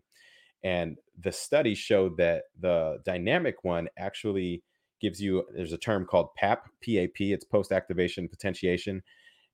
And 0.63 0.97
the 1.17 1.31
study 1.31 1.75
showed 1.75 2.17
that 2.17 2.43
the 2.59 2.97
dynamic 3.05 3.63
one 3.63 3.87
actually 3.97 4.63
gives 4.99 5.21
you 5.21 5.45
there's 5.55 5.73
a 5.73 5.77
term 5.77 6.05
called 6.05 6.33
PAP, 6.35 6.65
PAP, 6.83 7.21
it's 7.21 7.45
post 7.45 7.71
activation 7.71 8.27
potentiation, 8.27 9.01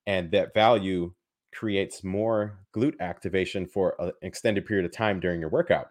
and 0.08 0.32
that 0.32 0.54
value 0.54 1.14
creates 1.54 2.04
more 2.04 2.60
glute 2.76 3.00
activation 3.00 3.66
for 3.66 3.96
an 4.00 4.12
extended 4.22 4.66
period 4.66 4.86
of 4.86 4.92
time 4.92 5.20
during 5.20 5.40
your 5.40 5.50
workout. 5.50 5.88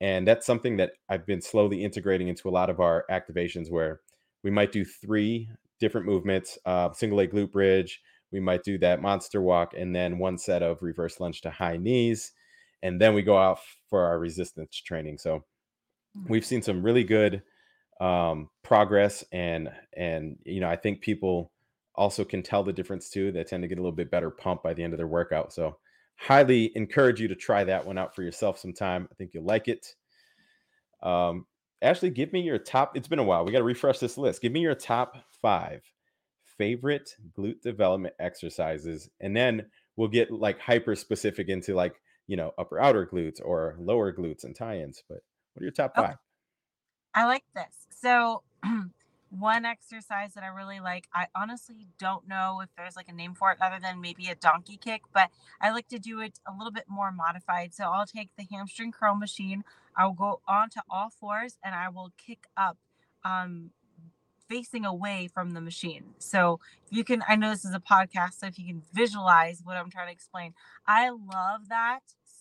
And 0.00 0.26
that's 0.26 0.46
something 0.46 0.76
that 0.76 0.92
I've 1.08 1.26
been 1.26 1.40
slowly 1.40 1.82
integrating 1.82 2.28
into 2.28 2.48
a 2.48 2.50
lot 2.50 2.70
of 2.70 2.80
our 2.80 3.04
activations 3.10 3.70
where 3.70 4.00
we 4.42 4.50
might 4.50 4.72
do 4.72 4.84
three 4.84 5.48
different 5.80 6.06
movements, 6.06 6.58
uh, 6.66 6.92
single 6.92 7.18
leg 7.18 7.32
glute 7.32 7.50
bridge, 7.50 8.00
we 8.34 8.40
might 8.40 8.64
do 8.64 8.76
that 8.78 9.00
monster 9.00 9.40
walk 9.40 9.74
and 9.78 9.94
then 9.94 10.18
one 10.18 10.36
set 10.36 10.60
of 10.60 10.82
reverse 10.82 11.20
lunge 11.20 11.40
to 11.42 11.50
high 11.50 11.76
knees. 11.76 12.32
And 12.82 13.00
then 13.00 13.14
we 13.14 13.22
go 13.22 13.38
out 13.38 13.60
for 13.88 14.04
our 14.04 14.18
resistance 14.18 14.76
training. 14.76 15.18
So 15.18 15.44
hmm. 16.14 16.26
we've 16.28 16.44
seen 16.44 16.60
some 16.60 16.82
really 16.82 17.04
good 17.04 17.42
um, 18.00 18.50
progress 18.64 19.24
and 19.30 19.70
and 19.96 20.36
you 20.44 20.58
know 20.58 20.68
I 20.68 20.74
think 20.74 21.00
people 21.00 21.52
also 21.94 22.24
can 22.24 22.42
tell 22.42 22.64
the 22.64 22.72
difference 22.72 23.08
too. 23.08 23.30
They 23.30 23.44
tend 23.44 23.62
to 23.62 23.68
get 23.68 23.78
a 23.78 23.80
little 23.80 23.92
bit 23.92 24.10
better 24.10 24.30
pump 24.30 24.64
by 24.64 24.74
the 24.74 24.82
end 24.82 24.92
of 24.92 24.98
their 24.98 25.06
workout. 25.06 25.52
So 25.52 25.76
highly 26.16 26.72
encourage 26.74 27.20
you 27.20 27.28
to 27.28 27.36
try 27.36 27.62
that 27.62 27.86
one 27.86 27.98
out 27.98 28.16
for 28.16 28.24
yourself 28.24 28.58
sometime. 28.58 29.08
I 29.12 29.14
think 29.14 29.32
you'll 29.32 29.44
like 29.44 29.68
it. 29.68 29.94
Um, 31.04 31.46
Ashley, 31.82 32.10
give 32.10 32.32
me 32.32 32.40
your 32.40 32.58
top. 32.58 32.96
It's 32.96 33.06
been 33.06 33.20
a 33.20 33.24
while. 33.24 33.44
We 33.44 33.52
got 33.52 33.58
to 33.58 33.64
refresh 33.64 34.00
this 34.00 34.18
list. 34.18 34.42
Give 34.42 34.50
me 34.50 34.60
your 34.60 34.74
top 34.74 35.18
five 35.40 35.84
favorite 36.58 37.10
glute 37.36 37.60
development 37.62 38.14
exercises, 38.18 39.08
and 39.20 39.36
then 39.36 39.66
we'll 39.96 40.08
get 40.08 40.30
like 40.30 40.60
hyper 40.60 40.94
specific 40.94 41.48
into 41.48 41.74
like 41.74 42.00
you 42.26 42.36
know 42.36 42.52
upper 42.58 42.80
outer 42.80 43.06
glutes 43.06 43.40
or 43.44 43.76
lower 43.78 44.12
glutes 44.12 44.44
and 44.44 44.54
tie-ins. 44.56 45.02
But 45.08 45.18
what 45.54 45.62
are 45.62 45.64
your 45.64 45.72
top 45.72 45.94
five? 45.94 46.16
I 47.14 47.26
like 47.26 47.44
this. 47.54 47.86
So 47.90 48.42
one 49.30 49.64
exercise 49.64 50.34
that 50.34 50.44
I 50.44 50.48
really 50.48 50.80
like, 50.80 51.08
I 51.14 51.26
honestly 51.34 51.86
don't 51.98 52.26
know 52.28 52.60
if 52.62 52.70
there's 52.76 52.96
like 52.96 53.08
a 53.08 53.12
name 53.12 53.34
for 53.34 53.52
it 53.52 53.58
other 53.60 53.78
than 53.80 54.00
maybe 54.00 54.28
a 54.28 54.34
donkey 54.34 54.76
kick, 54.76 55.02
but 55.12 55.30
I 55.60 55.70
like 55.70 55.88
to 55.88 55.98
do 55.98 56.20
it 56.20 56.40
a 56.46 56.52
little 56.56 56.72
bit 56.72 56.84
more 56.88 57.12
modified. 57.12 57.74
So 57.74 57.84
I'll 57.84 58.06
take 58.06 58.30
the 58.36 58.46
hamstring 58.50 58.92
curl 58.92 59.14
machine, 59.14 59.64
I'll 59.96 60.12
go 60.12 60.40
onto 60.46 60.80
all 60.90 61.10
fours 61.10 61.56
and 61.64 61.74
I 61.74 61.88
will 61.88 62.12
kick 62.18 62.46
up 62.56 62.78
um 63.24 63.70
facing 64.48 64.84
away 64.84 65.28
from 65.32 65.50
the 65.52 65.60
machine. 65.60 66.14
So 66.18 66.60
you 66.90 67.04
can, 67.04 67.22
I 67.28 67.36
know 67.36 67.50
this 67.50 67.64
is 67.64 67.74
a 67.74 67.80
podcast, 67.80 68.38
so 68.38 68.46
if 68.46 68.58
you 68.58 68.66
can 68.66 68.82
visualize 68.92 69.60
what 69.64 69.76
I'm 69.76 69.90
trying 69.90 70.08
to 70.08 70.12
explain, 70.12 70.54
I 70.86 71.10
love 71.10 71.68
that 71.68 72.00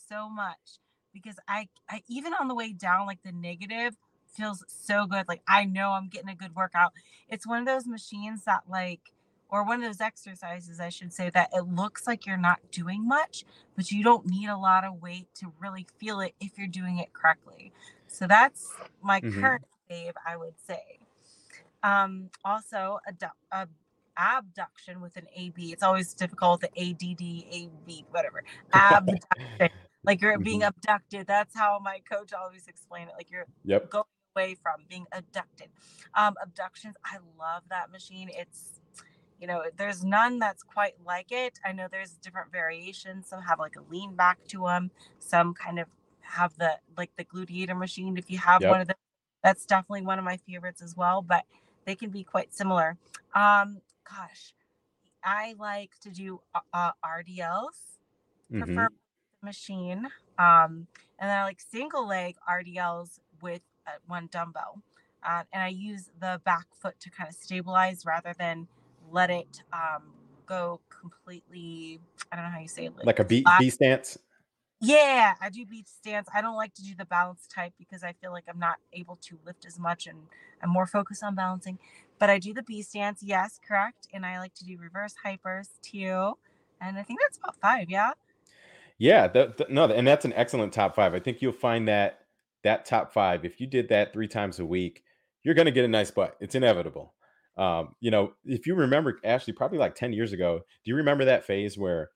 so 0.09 0.29
much 0.29 0.79
because 1.13 1.35
I, 1.47 1.67
I 1.89 2.03
even 2.07 2.33
on 2.33 2.47
the 2.47 2.55
way 2.55 2.73
down, 2.73 3.05
like 3.05 3.23
the 3.23 3.31
negative, 3.31 3.95
feels 4.33 4.63
so 4.67 5.05
good. 5.05 5.27
Like 5.27 5.41
I 5.47 5.65
know 5.65 5.91
I'm 5.91 6.09
getting 6.09 6.29
a 6.29 6.35
good 6.35 6.55
workout. 6.55 6.91
It's 7.29 7.47
one 7.47 7.59
of 7.59 7.65
those 7.65 7.87
machines 7.87 8.43
that 8.45 8.63
like 8.69 9.01
or 9.49 9.63
one 9.63 9.83
of 9.83 9.87
those 9.87 10.01
exercises 10.01 10.79
I 10.79 10.89
should 10.89 11.13
say 11.13 11.29
that 11.29 11.49
it 11.53 11.67
looks 11.67 12.07
like 12.07 12.25
you're 12.25 12.37
not 12.37 12.59
doing 12.71 13.07
much, 13.07 13.45
but 13.75 13.91
you 13.91 14.03
don't 14.03 14.25
need 14.25 14.47
a 14.47 14.57
lot 14.57 14.83
of 14.83 15.01
weight 15.01 15.27
to 15.35 15.53
really 15.59 15.85
feel 15.99 16.19
it 16.21 16.33
if 16.39 16.57
you're 16.57 16.67
doing 16.67 16.97
it 16.97 17.13
correctly. 17.13 17.71
So 18.07 18.25
that's 18.25 18.73
my 19.03 19.21
mm-hmm. 19.21 19.39
current 19.39 19.65
fave, 19.89 20.13
I 20.27 20.37
would 20.37 20.55
say. 20.65 20.99
Um, 21.83 22.29
also 22.43 22.99
a, 23.07 23.31
a 23.51 23.67
abduction 24.17 25.01
with 25.01 25.17
an 25.17 25.27
AB. 25.35 25.71
It's 25.71 25.83
always 25.83 26.13
difficult, 26.13 26.61
the 26.61 26.69
ADD, 26.79 27.21
AB, 27.21 28.05
whatever. 28.11 28.43
Abduction. 28.73 29.69
like 30.03 30.21
you're 30.21 30.37
being 30.39 30.61
mm-hmm. 30.61 30.69
abducted. 30.69 31.27
That's 31.27 31.57
how 31.57 31.79
my 31.83 31.99
coach 32.09 32.31
always 32.33 32.67
explained 32.67 33.09
it. 33.09 33.15
Like 33.17 33.31
you're 33.31 33.45
yep. 33.65 33.89
going 33.89 34.05
away 34.35 34.55
from 34.61 34.81
being 34.89 35.05
abducted. 35.11 35.69
Um, 36.15 36.35
abductions, 36.41 36.95
I 37.03 37.17
love 37.39 37.63
that 37.69 37.91
machine. 37.91 38.29
It's 38.33 38.79
you 39.39 39.47
know, 39.47 39.63
there's 39.77 40.05
none 40.05 40.39
that's 40.39 40.63
quite 40.63 40.93
like 41.05 41.31
it. 41.31 41.59
I 41.65 41.73
know 41.73 41.87
there's 41.91 42.11
different 42.11 42.49
variations. 42.49 43.27
Some 43.27 43.41
have 43.41 43.59
like 43.59 43.75
a 43.75 43.81
lean 43.91 44.15
back 44.15 44.37
to 44.49 44.63
them. 44.65 44.89
Some 45.19 45.53
kind 45.53 45.79
of 45.79 45.87
have 46.21 46.57
the 46.57 46.77
like 46.97 47.11
the 47.17 47.25
gluteator 47.25 47.77
machine. 47.77 48.17
If 48.17 48.31
you 48.31 48.37
have 48.37 48.61
yep. 48.61 48.71
one 48.71 48.81
of 48.81 48.87
them, 48.87 48.95
that's 49.43 49.65
definitely 49.65 50.03
one 50.03 50.17
of 50.17 50.23
my 50.23 50.37
favorites 50.47 50.81
as 50.81 50.95
well. 50.95 51.21
But 51.21 51.43
they 51.85 51.95
can 51.95 52.09
be 52.09 52.23
quite 52.23 52.53
similar. 52.53 52.97
Um, 53.33 53.81
gosh, 54.09 54.53
I 55.23 55.55
like 55.59 55.91
to 56.01 56.09
do 56.09 56.41
uh, 56.53 56.59
uh 56.73 56.91
RDLs. 57.05 57.99
Mm-hmm. 58.51 58.63
Prefer 58.63 58.89
machine. 59.41 60.07
Um, 60.39 60.87
and 61.19 61.29
then 61.29 61.37
I 61.37 61.43
like 61.43 61.59
single 61.61 62.07
leg 62.07 62.35
RDLs 62.49 63.19
with 63.41 63.61
one 64.07 64.29
dumbbell. 64.31 64.81
Uh, 65.23 65.43
and 65.53 65.63
I 65.63 65.69
use 65.69 66.09
the 66.19 66.41
back 66.43 66.67
foot 66.73 66.99
to 66.99 67.09
kind 67.09 67.29
of 67.29 67.35
stabilize 67.35 68.05
rather 68.05 68.33
than 68.37 68.67
let 69.11 69.29
it 69.29 69.63
um, 69.71 70.13
go 70.45 70.81
completely. 70.89 71.99
I 72.31 72.35
don't 72.35 72.45
know 72.45 72.51
how 72.51 72.59
you 72.59 72.67
say 72.67 72.85
it. 72.85 72.95
Like, 72.97 73.05
like 73.05 73.19
a 73.19 73.23
B, 73.23 73.45
B 73.59 73.69
stance? 73.69 74.17
Yeah, 74.85 75.35
I 75.39 75.49
do 75.49 75.65
B 75.65 75.85
stance. 75.87 76.27
I 76.35 76.41
don't 76.41 76.57
like 76.57 76.73
to 76.73 76.83
do 76.83 76.93
the 76.93 77.05
balance 77.05 77.47
type 77.47 77.71
because 77.77 78.03
I 78.03 78.11
feel 78.11 78.33
like 78.33 78.43
I'm 78.49 78.59
not 78.59 78.79
able 78.91 79.15
to 79.27 79.39
lift 79.45 79.65
as 79.65 79.79
much 79.79 80.07
and 80.07 80.17
I'm 80.61 80.69
more 80.69 80.85
focused 80.85 81.23
on 81.23 81.35
balancing. 81.35 81.79
But 82.19 82.29
I 82.29 82.37
do 82.37 82.53
the 82.53 82.63
B 82.63 82.81
stance, 82.81 83.23
yes, 83.23 83.61
correct. 83.65 84.07
And 84.13 84.25
I 84.25 84.39
like 84.39 84.53
to 84.55 84.65
do 84.65 84.77
reverse 84.77 85.15
hypers 85.25 85.69
too. 85.81 86.33
And 86.81 86.97
I 86.97 87.03
think 87.03 87.21
that's 87.21 87.37
about 87.37 87.55
five, 87.61 87.89
yeah. 87.89 88.11
Yeah, 88.97 89.29
the, 89.29 89.53
the, 89.57 89.67
no, 89.69 89.85
and 89.85 90.05
that's 90.05 90.25
an 90.25 90.33
excellent 90.33 90.73
top 90.73 90.95
five. 90.95 91.13
I 91.13 91.19
think 91.21 91.41
you'll 91.41 91.53
find 91.53 91.87
that 91.87 92.19
that 92.65 92.85
top 92.85 93.13
five, 93.13 93.45
if 93.45 93.61
you 93.61 93.67
did 93.67 93.87
that 93.87 94.11
three 94.11 94.27
times 94.27 94.59
a 94.59 94.65
week, 94.65 95.03
you're 95.43 95.55
going 95.55 95.65
to 95.65 95.71
get 95.71 95.85
a 95.85 95.89
nice 95.89 96.11
butt. 96.11 96.35
It's 96.41 96.55
inevitable. 96.55 97.13
Um, 97.55 97.95
you 98.01 98.11
know, 98.11 98.33
if 98.43 98.67
you 98.67 98.75
remember, 98.75 99.17
Ashley, 99.23 99.53
probably 99.53 99.77
like 99.77 99.95
10 99.95 100.11
years 100.11 100.33
ago, 100.33 100.57
do 100.57 100.91
you 100.91 100.95
remember 100.95 101.23
that 101.23 101.45
phase 101.45 101.77
where 101.77 102.09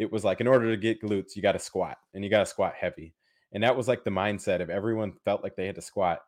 it 0.00 0.10
was 0.10 0.24
like, 0.24 0.40
in 0.40 0.48
order 0.48 0.70
to 0.70 0.76
get 0.78 1.02
glutes, 1.02 1.36
you 1.36 1.42
got 1.42 1.52
to 1.52 1.58
squat 1.58 1.98
and 2.14 2.24
you 2.24 2.30
got 2.30 2.40
to 2.40 2.46
squat 2.46 2.72
heavy? 2.74 3.14
And 3.52 3.62
that 3.62 3.76
was 3.76 3.86
like 3.86 4.02
the 4.02 4.10
mindset 4.10 4.62
of 4.62 4.70
everyone 4.70 5.12
felt 5.24 5.42
like 5.42 5.56
they 5.56 5.66
had 5.66 5.74
to 5.74 5.82
squat, 5.82 6.20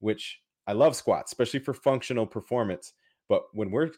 which 0.00 0.40
I 0.66 0.72
love 0.72 0.96
squats, 0.96 1.30
especially 1.30 1.60
for 1.60 1.72
functional 1.72 2.26
performance. 2.26 2.92
But 3.28 3.42
when 3.52 3.70
we're, 3.70 3.90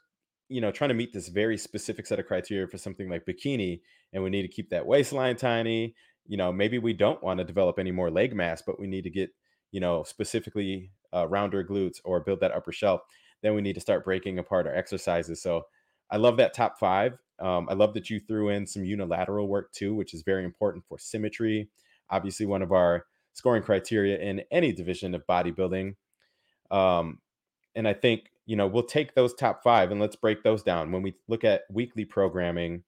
you 0.51 0.61
know, 0.61 0.71
trying 0.71 0.88
to 0.88 0.95
meet 0.95 1.14
this 1.14 1.29
very 1.29 1.57
specific 1.57 2.07
set 2.07 2.18
of 2.18 2.27
criteria 2.27 2.68
for 2.68 2.77
something 2.77 3.09
like 3.09 3.25
bikini, 3.25 3.81
and 4.12 4.23
we 4.23 4.29
need 4.29 4.42
to 4.42 4.49
keep 4.49 4.68
that 4.68 4.85
waistline 4.85 5.37
tiny, 5.37 5.95
you 6.27 6.37
know, 6.37 6.53
maybe 6.53 6.79
we 6.79 6.92
don't 6.92 7.23
want 7.23 7.38
to 7.38 7.45
develop 7.45 7.79
any 7.79 7.90
more 7.90 8.11
leg 8.11 8.35
mass, 8.35 8.62
but 8.66 8.79
we 8.79 8.87
need 8.87 9.05
to 9.05 9.11
get, 9.11 9.31
you 9.71 9.81
know, 9.81 10.03
specifically 10.03 10.90
uh, 11.14 11.27
rounder 11.27 11.64
glutes 11.64 12.01
or 12.05 12.21
build 12.21 12.40
that 12.40 12.53
upper 12.53 12.73
shelf. 12.73 13.01
Then 13.42 13.55
we 13.55 13.62
need 13.62 13.75
to 13.75 13.81
start 13.81 14.05
breaking 14.05 14.38
apart 14.38 14.66
our 14.66 14.75
exercises. 14.75 15.42
So 15.42 15.62
I 16.11 16.18
love 16.18 16.37
that 16.37 16.53
top 16.53 16.79
five. 16.79 17.16
Um, 17.42 17.66
I 17.68 17.74
love 17.74 17.92
that 17.94 18.09
you 18.09 18.20
threw 18.20 18.50
in 18.50 18.66
some 18.66 18.85
unilateral 18.85 19.48
work 19.48 19.72
too, 19.72 19.94
which 19.94 20.14
is 20.14 20.22
very 20.22 20.44
important 20.44 20.85
for 20.88 20.98
symmetry. 20.98 21.68
Obviously, 22.09 22.46
one 22.46 22.62
of 22.62 22.72
our 22.72 23.07
scoring 23.33 23.62
criteria 23.62 24.18
in 24.18 24.42
any 24.50 24.72
division 24.72 25.14
of 25.14 25.26
bodybuilding. 25.26 25.96
Um, 26.70 27.18
and 27.74 27.88
I 27.88 27.94
think, 27.94 28.31
you 28.46 28.57
know, 28.57 28.66
we'll 28.66 28.83
take 28.85 29.14
those 29.14 29.35
top 29.35 29.62
five 29.62 29.90
and 29.90 30.00
let's 30.00 30.16
break 30.16 30.42
those 30.42 30.62
down. 30.62 30.92
When 30.92 31.02
we 31.02 31.14
look 31.26 31.42
at 31.42 31.62
weekly 31.70 32.05
programming, 32.05 32.85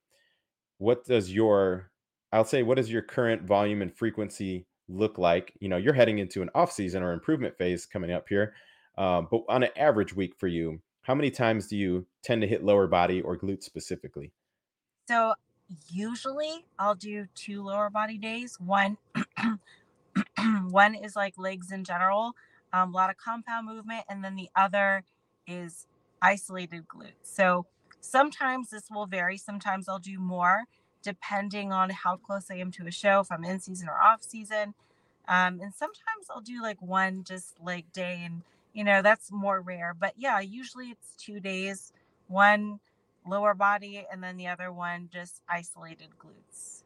what 0.79 1.05
does 1.05 1.33
your 1.33 1.90
I'll 2.33 2.45
say, 2.45 2.64
what 2.64 2.77
does 2.79 2.90
your 2.90 3.03
current 3.03 3.43
volume 3.43 3.81
and 3.81 3.97
frequency 3.97 4.67
look 4.88 5.19
like? 5.19 5.53
You 5.61 5.69
know, 5.69 5.77
you're 5.77 5.95
heading 5.95 6.19
into 6.19 6.43
an 6.43 6.51
off 6.55 6.73
season 6.73 7.03
or 7.03 7.12
improvement 7.12 7.57
phase 7.57 7.87
coming 7.87 8.11
up 8.11 8.29
here. 8.29 8.55
Um, 8.99 9.29
but 9.31 9.43
on 9.49 9.62
an 9.62 9.71
average 9.77 10.14
week 10.17 10.35
for 10.37 10.49
you, 10.49 10.81
how 11.03 11.14
many 11.14 11.31
times 11.31 11.69
do 11.69 11.77
you 11.77 12.07
tend 12.25 12.43
to 12.43 12.49
hit 12.49 12.64
lower 12.64 12.88
body 12.88 13.21
or 13.23 13.38
glutes 13.38 13.62
specifically? 13.62 14.33
So 15.09 15.35
usually 15.90 16.64
I'll 16.79 16.95
do 16.95 17.27
two 17.35 17.62
lower 17.62 17.90
body 17.90 18.19
days. 18.19 18.59
One, 18.59 18.97
one 20.71 20.95
is 20.95 21.17
like 21.17 21.35
legs 21.37 21.71
in 21.71 21.85
general, 21.85 22.35
um, 22.73 22.93
a 22.93 22.97
lot 22.97 23.11
of 23.11 23.17
compound 23.17 23.67
movement, 23.67 24.05
and 24.09 24.25
then 24.25 24.37
the 24.37 24.49
other 24.57 25.05
is 25.47 25.87
isolated 26.23 26.87
glutes. 26.88 27.12
So 27.23 27.67
sometimes 28.01 28.71
this 28.71 28.85
will 28.90 29.07
vary. 29.07 29.37
Sometimes 29.37 29.88
I'll 29.88 29.99
do 29.99 30.19
more 30.19 30.64
depending 31.03 31.71
on 31.71 31.90
how 31.90 32.17
close 32.17 32.51
I 32.51 32.55
am 32.55 32.71
to 32.73 32.87
a 32.87 32.90
show, 32.90 33.21
if 33.21 33.31
I'm 33.31 33.45
in 33.45 33.61
season 33.61 33.88
or 33.88 34.01
off 34.01 34.23
season. 34.23 34.75
Um, 35.29 35.61
and 35.61 35.75
sometimes 35.75 36.29
I'll 36.31 36.40
do 36.40 36.62
like 36.62 36.81
one 36.81 37.25
just 37.25 37.61
leg 37.62 37.93
day, 37.93 38.23
and 38.25 38.43
you 38.73 38.85
know, 38.85 39.03
that's 39.03 39.31
more 39.31 39.61
rare. 39.61 39.95
But 39.99 40.14
yeah, 40.17 40.40
usually 40.40 40.87
it's 40.87 41.14
two 41.19 41.40
days, 41.40 41.93
one 42.27 42.81
lower 43.27 43.55
body, 43.55 44.07
and 44.11 44.23
then 44.23 44.37
the 44.37 44.49
other 44.49 44.73
one 44.73 45.09
just 45.13 45.41
isolated 45.49 46.09
glutes. 46.19 46.83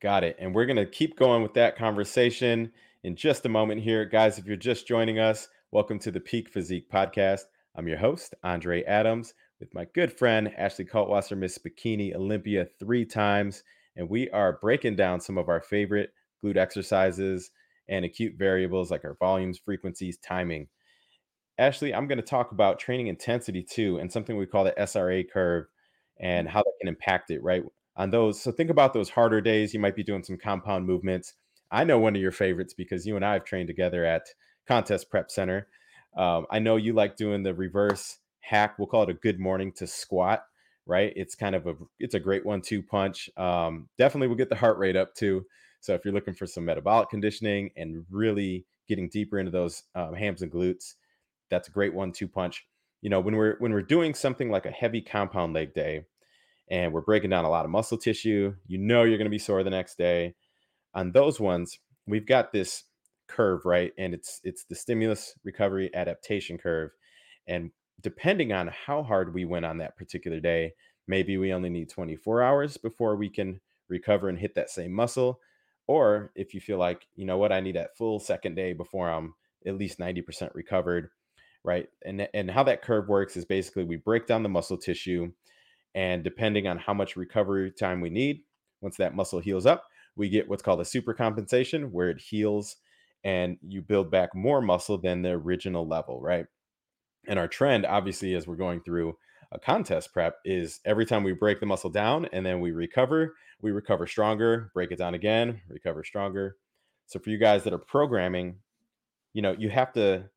Got 0.00 0.24
it. 0.24 0.36
And 0.38 0.54
we're 0.54 0.66
going 0.66 0.76
to 0.76 0.86
keep 0.86 1.16
going 1.16 1.42
with 1.42 1.54
that 1.54 1.76
conversation 1.76 2.72
in 3.04 3.16
just 3.16 3.46
a 3.46 3.48
moment 3.48 3.82
here. 3.82 4.04
Guys, 4.04 4.38
if 4.38 4.46
you're 4.46 4.56
just 4.56 4.86
joining 4.86 5.18
us, 5.18 5.48
welcome 5.70 5.98
to 6.00 6.10
the 6.10 6.20
Peak 6.20 6.48
Physique 6.48 6.90
Podcast. 6.90 7.42
I'm 7.76 7.88
your 7.88 7.98
host, 7.98 8.34
Andre 8.42 8.82
Adams 8.84 9.34
with 9.62 9.72
my 9.74 9.86
good 9.94 10.12
friend 10.12 10.52
Ashley 10.58 10.84
Kaltwasser, 10.84 11.38
Miss 11.38 11.56
Bikini 11.56 12.16
Olympia 12.16 12.66
three 12.80 13.04
times. 13.04 13.62
and 13.94 14.10
we 14.10 14.28
are 14.30 14.58
breaking 14.60 14.96
down 14.96 15.20
some 15.20 15.38
of 15.38 15.48
our 15.48 15.60
favorite 15.60 16.10
glute 16.42 16.56
exercises 16.56 17.52
and 17.88 18.04
acute 18.04 18.34
variables 18.36 18.90
like 18.90 19.04
our 19.04 19.16
volumes, 19.20 19.60
frequencies, 19.64 20.18
timing. 20.18 20.66
Ashley, 21.58 21.94
I'm 21.94 22.06
going 22.06 22.18
to 22.18 22.24
talk 22.24 22.52
about 22.52 22.78
training 22.78 23.08
intensity 23.08 23.62
too, 23.62 23.98
and 23.98 24.10
something 24.10 24.36
we 24.36 24.46
call 24.46 24.64
the 24.64 24.72
SRA 24.72 25.24
curve 25.30 25.66
and 26.20 26.48
how 26.48 26.60
that 26.60 26.72
can 26.80 26.88
impact 26.88 27.30
it, 27.30 27.42
right? 27.42 27.62
On 27.96 28.10
those, 28.10 28.40
so 28.40 28.50
think 28.50 28.70
about 28.70 28.94
those 28.94 29.10
harder 29.10 29.40
days. 29.40 29.74
You 29.74 29.80
might 29.80 29.96
be 29.96 30.02
doing 30.02 30.22
some 30.24 30.38
compound 30.38 30.86
movements. 30.86 31.34
I 31.70 31.84
know 31.84 31.98
one 31.98 32.16
of 32.16 32.22
your 32.22 32.32
favorites 32.32 32.74
because 32.74 33.06
you 33.06 33.16
and 33.16 33.24
I 33.24 33.34
have 33.34 33.44
trained 33.44 33.68
together 33.68 34.04
at 34.04 34.22
Contest 34.66 35.10
Prep 35.10 35.30
Center. 35.30 35.68
Um, 36.16 36.46
I 36.50 36.58
know 36.58 36.76
you 36.76 36.92
like 36.92 37.16
doing 37.16 37.42
the 37.42 37.54
reverse 37.54 38.18
hack. 38.40 38.78
We'll 38.78 38.88
call 38.88 39.04
it 39.04 39.10
a 39.10 39.14
good 39.14 39.40
morning 39.40 39.72
to 39.76 39.86
squat, 39.86 40.44
right? 40.86 41.12
It's 41.16 41.34
kind 41.34 41.54
of 41.54 41.66
a 41.66 41.74
it's 41.98 42.14
a 42.14 42.20
great 42.20 42.44
one-two 42.44 42.82
punch. 42.82 43.30
Um, 43.36 43.88
definitely 43.98 44.28
will 44.28 44.36
get 44.36 44.50
the 44.50 44.56
heart 44.56 44.78
rate 44.78 44.96
up 44.96 45.14
too. 45.14 45.46
So 45.80 45.94
if 45.94 46.04
you're 46.04 46.14
looking 46.14 46.34
for 46.34 46.46
some 46.46 46.64
metabolic 46.64 47.08
conditioning 47.08 47.70
and 47.76 48.04
really 48.10 48.66
getting 48.88 49.08
deeper 49.08 49.38
into 49.38 49.50
those 49.50 49.82
um, 49.94 50.14
hams 50.14 50.42
and 50.42 50.52
glutes, 50.52 50.94
that's 51.52 51.68
a 51.68 51.72
great 51.72 51.94
one-two 51.94 52.26
punch. 52.26 52.64
You 53.02 53.10
know, 53.10 53.20
when 53.20 53.36
we're 53.36 53.56
when 53.58 53.72
we're 53.72 53.82
doing 53.82 54.14
something 54.14 54.50
like 54.50 54.66
a 54.66 54.70
heavy 54.70 55.02
compound 55.02 55.52
leg 55.52 55.74
day, 55.74 56.06
and 56.70 56.92
we're 56.92 57.02
breaking 57.02 57.30
down 57.30 57.44
a 57.44 57.50
lot 57.50 57.64
of 57.64 57.70
muscle 57.70 57.98
tissue, 57.98 58.54
you 58.66 58.78
know 58.78 59.04
you're 59.04 59.18
going 59.18 59.26
to 59.26 59.30
be 59.30 59.38
sore 59.38 59.62
the 59.62 59.70
next 59.70 59.98
day. 59.98 60.34
On 60.94 61.12
those 61.12 61.38
ones, 61.38 61.78
we've 62.06 62.26
got 62.26 62.52
this 62.52 62.84
curve, 63.28 63.64
right? 63.64 63.92
And 63.98 64.14
it's 64.14 64.40
it's 64.42 64.64
the 64.64 64.74
stimulus 64.74 65.34
recovery 65.44 65.90
adaptation 65.94 66.58
curve. 66.58 66.90
And 67.46 67.70
depending 68.00 68.52
on 68.52 68.68
how 68.86 69.02
hard 69.02 69.34
we 69.34 69.44
went 69.44 69.64
on 69.64 69.78
that 69.78 69.96
particular 69.96 70.40
day, 70.40 70.72
maybe 71.06 71.36
we 71.36 71.52
only 71.52 71.70
need 71.70 71.90
24 71.90 72.42
hours 72.42 72.76
before 72.76 73.16
we 73.16 73.28
can 73.28 73.60
recover 73.88 74.28
and 74.28 74.38
hit 74.38 74.54
that 74.54 74.70
same 74.70 74.92
muscle. 74.92 75.40
Or 75.86 76.32
if 76.34 76.54
you 76.54 76.60
feel 76.60 76.78
like, 76.78 77.06
you 77.16 77.26
know 77.26 77.38
what, 77.38 77.52
I 77.52 77.60
need 77.60 77.76
that 77.76 77.96
full 77.96 78.20
second 78.20 78.54
day 78.54 78.72
before 78.72 79.10
I'm 79.10 79.34
at 79.66 79.76
least 79.76 79.98
90% 79.98 80.54
recovered, 80.54 81.10
right? 81.64 81.88
And 82.04 82.28
and 82.34 82.50
how 82.50 82.62
that 82.64 82.82
curve 82.82 83.08
works 83.08 83.36
is 83.36 83.44
basically 83.44 83.84
we 83.84 83.96
break 83.96 84.26
down 84.26 84.42
the 84.42 84.48
muscle 84.48 84.76
tissue 84.76 85.32
and 85.94 86.24
depending 86.24 86.66
on 86.66 86.78
how 86.78 86.94
much 86.94 87.16
recovery 87.16 87.70
time 87.70 88.00
we 88.00 88.10
need, 88.10 88.42
once 88.80 88.96
that 88.96 89.14
muscle 89.14 89.40
heals 89.40 89.66
up, 89.66 89.84
we 90.16 90.28
get 90.28 90.48
what's 90.48 90.62
called 90.62 90.80
a 90.80 90.84
super 90.84 91.14
compensation 91.14 91.92
where 91.92 92.10
it 92.10 92.20
heals 92.20 92.76
and 93.24 93.56
you 93.66 93.82
build 93.82 94.10
back 94.10 94.34
more 94.34 94.60
muscle 94.60 94.98
than 94.98 95.22
the 95.22 95.30
original 95.30 95.86
level, 95.86 96.20
right? 96.20 96.46
And 97.28 97.38
our 97.38 97.46
trend, 97.46 97.86
obviously, 97.86 98.34
as 98.34 98.46
we're 98.46 98.56
going 98.56 98.80
through 98.80 99.16
a 99.52 99.58
contest 99.58 100.12
prep, 100.12 100.36
is 100.44 100.80
every 100.84 101.06
time 101.06 101.22
we 101.22 101.32
break 101.32 101.60
the 101.60 101.66
muscle 101.66 101.90
down 101.90 102.26
and 102.32 102.44
then 102.44 102.60
we 102.60 102.72
recover, 102.72 103.34
we 103.60 103.70
recover 103.70 104.06
stronger, 104.06 104.70
break 104.74 104.90
it 104.90 104.98
down 104.98 105.14
again, 105.14 105.60
recover 105.68 106.02
stronger. 106.02 106.56
So 107.06 107.18
for 107.20 107.30
you 107.30 107.38
guys 107.38 107.62
that 107.64 107.72
are 107.72 107.78
programming, 107.78 108.56
you 109.34 109.42
know, 109.42 109.54
you 109.56 109.70
have 109.70 109.92
to 109.92 110.30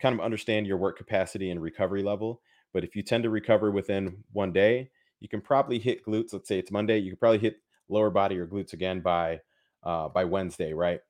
kind 0.00 0.14
of 0.14 0.20
understand 0.20 0.66
your 0.66 0.76
work 0.76 0.96
capacity 0.96 1.50
and 1.50 1.60
recovery 1.60 2.02
level. 2.02 2.40
But 2.72 2.84
if 2.84 2.94
you 2.94 3.02
tend 3.02 3.24
to 3.24 3.30
recover 3.30 3.70
within 3.70 4.24
one 4.32 4.52
day, 4.52 4.90
you 5.20 5.28
can 5.28 5.40
probably 5.40 5.78
hit 5.78 6.04
glutes. 6.04 6.32
Let's 6.32 6.48
say 6.48 6.58
it's 6.58 6.70
Monday, 6.70 6.98
you 6.98 7.10
can 7.10 7.18
probably 7.18 7.38
hit 7.38 7.56
lower 7.88 8.10
body 8.10 8.38
or 8.38 8.46
glutes 8.46 8.72
again 8.72 9.00
by 9.00 9.40
uh, 9.82 10.08
by 10.08 10.24
Wednesday, 10.24 10.72
right? 10.72 11.00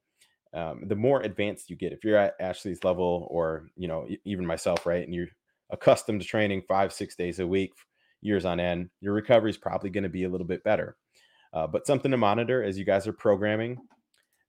um, 0.54 0.84
the 0.86 0.96
more 0.96 1.20
advanced 1.20 1.68
you 1.68 1.76
get 1.76 1.92
if 1.92 2.04
you're 2.04 2.16
at 2.16 2.34
ashley's 2.40 2.84
level 2.84 3.26
or 3.30 3.68
you 3.76 3.88
know 3.88 4.06
even 4.24 4.46
myself 4.46 4.86
right 4.86 5.04
and 5.04 5.14
you're 5.14 5.28
accustomed 5.70 6.20
to 6.20 6.26
training 6.26 6.62
five 6.66 6.92
six 6.92 7.14
days 7.14 7.38
a 7.38 7.46
week 7.46 7.72
years 8.22 8.44
on 8.44 8.58
end 8.58 8.88
your 9.00 9.12
recovery 9.12 9.50
is 9.50 9.56
probably 9.56 9.90
going 9.90 10.02
to 10.02 10.08
be 10.08 10.24
a 10.24 10.28
little 10.28 10.46
bit 10.46 10.64
better 10.64 10.96
uh, 11.52 11.66
but 11.66 11.86
something 11.86 12.10
to 12.10 12.16
monitor 12.16 12.62
as 12.62 12.78
you 12.78 12.84
guys 12.84 13.06
are 13.06 13.12
programming 13.12 13.78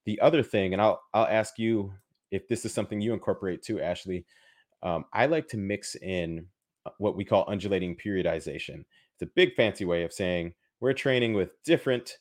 the 0.06 0.20
other 0.22 0.42
thing 0.42 0.74
and 0.74 0.82
i'll 0.82 1.02
i'll 1.14 1.28
ask 1.28 1.60
you 1.60 1.92
if 2.32 2.48
this 2.48 2.66
is 2.66 2.74
something 2.74 3.02
you 3.02 3.14
incorporate 3.14 3.62
too 3.62 3.82
ashley 3.82 4.26
um, 4.84 5.06
i 5.14 5.26
like 5.26 5.48
to 5.48 5.58
mix 5.58 5.96
in 5.96 6.46
uh, 6.86 6.92
what 6.98 7.16
we 7.16 7.26
call 7.26 7.46
undulating 7.48 7.96
periodization 7.96 8.84
it's 9.14 9.24
a 9.24 9.34
big 9.36 9.56
fancy 9.56 9.86
way 9.86 10.04
of 10.04 10.14
saying 10.14 10.54
we're 10.80 10.94
training 10.94 11.34
with 11.34 11.62
different 11.64 12.18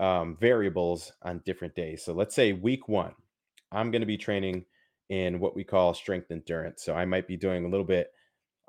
um, 0.00 0.36
variables 0.40 1.12
on 1.22 1.42
different 1.44 1.74
days. 1.74 2.04
So 2.04 2.12
let's 2.12 2.34
say 2.34 2.52
week 2.52 2.88
one, 2.88 3.14
I'm 3.70 3.90
going 3.90 4.00
to 4.00 4.06
be 4.06 4.16
training 4.16 4.64
in 5.08 5.40
what 5.40 5.54
we 5.54 5.64
call 5.64 5.94
strength 5.94 6.30
endurance. 6.30 6.82
So 6.82 6.94
I 6.94 7.04
might 7.04 7.28
be 7.28 7.36
doing 7.36 7.64
a 7.64 7.68
little 7.68 7.86
bit 7.86 8.08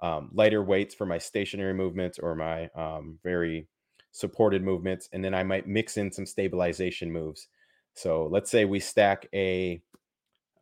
um, 0.02 0.30
lighter 0.34 0.62
weights 0.62 0.93
for 0.93 1.06
my 1.06 1.17
stationary 1.17 1.74
movements 1.74 2.19
or 2.19 2.36
my 2.36 2.69
um, 2.76 3.17
very 3.24 3.67
supported 4.12 4.62
movements. 4.62 5.10
And 5.13 5.24
then 5.24 5.34
I 5.34 5.43
might 5.43 5.67
mix 5.67 5.98
in 5.98 6.12
some 6.12 6.26
stabilization 6.26 7.12
moves. 7.12 7.48
So 7.96 8.28
let's 8.32 8.52
say 8.52 8.65
we 8.65 8.80
stack 8.80 9.28
a 9.34 9.82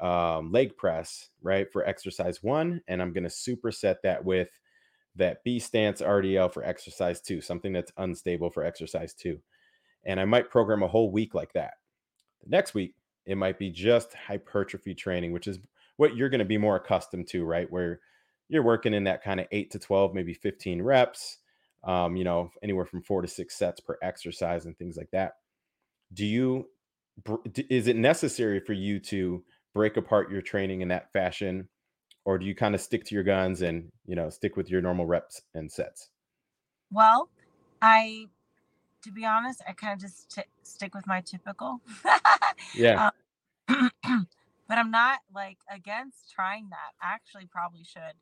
um, 0.01 0.51
leg 0.51 0.77
press, 0.77 1.29
right, 1.41 1.71
for 1.71 1.85
exercise 1.85 2.43
one, 2.43 2.81
and 2.87 3.01
I'm 3.01 3.13
going 3.13 3.23
to 3.23 3.29
superset 3.29 3.97
that 4.03 4.25
with 4.25 4.49
that 5.15 5.43
B 5.43 5.59
stance 5.59 6.01
RDL 6.01 6.53
for 6.53 6.63
exercise 6.63 7.21
two, 7.21 7.41
something 7.41 7.73
that's 7.73 7.91
unstable 7.97 8.49
for 8.49 8.63
exercise 8.63 9.13
two 9.13 9.39
and 10.05 10.19
I 10.19 10.25
might 10.25 10.49
program 10.49 10.83
a 10.83 10.87
whole 10.87 11.11
week 11.11 11.33
like 11.35 11.53
that. 11.53 11.73
The 12.43 12.49
next 12.49 12.73
week, 12.73 12.95
it 13.25 13.37
might 13.37 13.59
be 13.59 13.69
just 13.69 14.13
hypertrophy 14.13 14.95
training, 14.95 15.31
which 15.31 15.47
is 15.47 15.59
what 15.97 16.15
you're 16.15 16.29
going 16.29 16.39
to 16.39 16.45
be 16.45 16.57
more 16.57 16.77
accustomed 16.77 17.27
to, 17.29 17.45
right? 17.45 17.71
Where 17.71 17.99
you're 18.49 18.63
working 18.63 18.93
in 18.93 19.03
that 19.05 19.23
kind 19.23 19.39
of 19.39 19.47
eight 19.51 19.71
to 19.71 19.79
12, 19.79 20.13
maybe 20.13 20.33
15 20.33 20.81
reps, 20.81 21.37
um, 21.83 22.15
you 22.15 22.23
know, 22.23 22.51
anywhere 22.63 22.85
from 22.85 23.03
four 23.03 23.21
to 23.21 23.27
six 23.27 23.55
sets 23.57 23.79
per 23.79 23.97
exercise 24.01 24.65
and 24.65 24.77
things 24.77 24.97
like 24.97 25.11
that. 25.11 25.33
Do 26.13 26.25
you, 26.25 26.69
is 27.69 27.87
it 27.87 27.95
necessary 27.95 28.59
for 28.59 28.73
you 28.73 28.99
to 29.01 29.43
break 29.73 29.97
apart 29.97 30.31
your 30.31 30.41
training 30.41 30.81
in 30.81 30.87
that 30.89 31.11
fashion? 31.11 31.67
Or 32.23 32.37
do 32.37 32.45
you 32.45 32.53
kind 32.53 32.75
of 32.75 32.81
stick 32.81 33.03
to 33.05 33.15
your 33.15 33.23
guns 33.23 33.63
and, 33.63 33.91
you 34.05 34.15
know, 34.15 34.29
stick 34.29 34.55
with 34.55 34.69
your 34.69 34.81
normal 34.81 35.05
reps 35.05 35.41
and 35.55 35.71
sets? 35.71 36.09
Well, 36.91 37.29
I 37.81 38.27
to 39.03 39.11
be 39.11 39.25
honest, 39.25 39.61
I 39.67 39.73
kind 39.73 39.93
of 39.93 39.99
just 39.99 40.29
t- 40.29 40.43
stick 40.63 40.93
with 40.93 41.07
my 41.07 41.21
typical. 41.21 41.81
yeah. 42.75 43.09
Um, 43.67 43.91
but 44.67 44.77
I'm 44.77 44.91
not 44.91 45.19
like 45.33 45.57
against 45.73 46.31
trying 46.33 46.69
that. 46.69 46.91
I 47.01 47.13
actually 47.13 47.47
probably 47.47 47.83
should. 47.83 48.13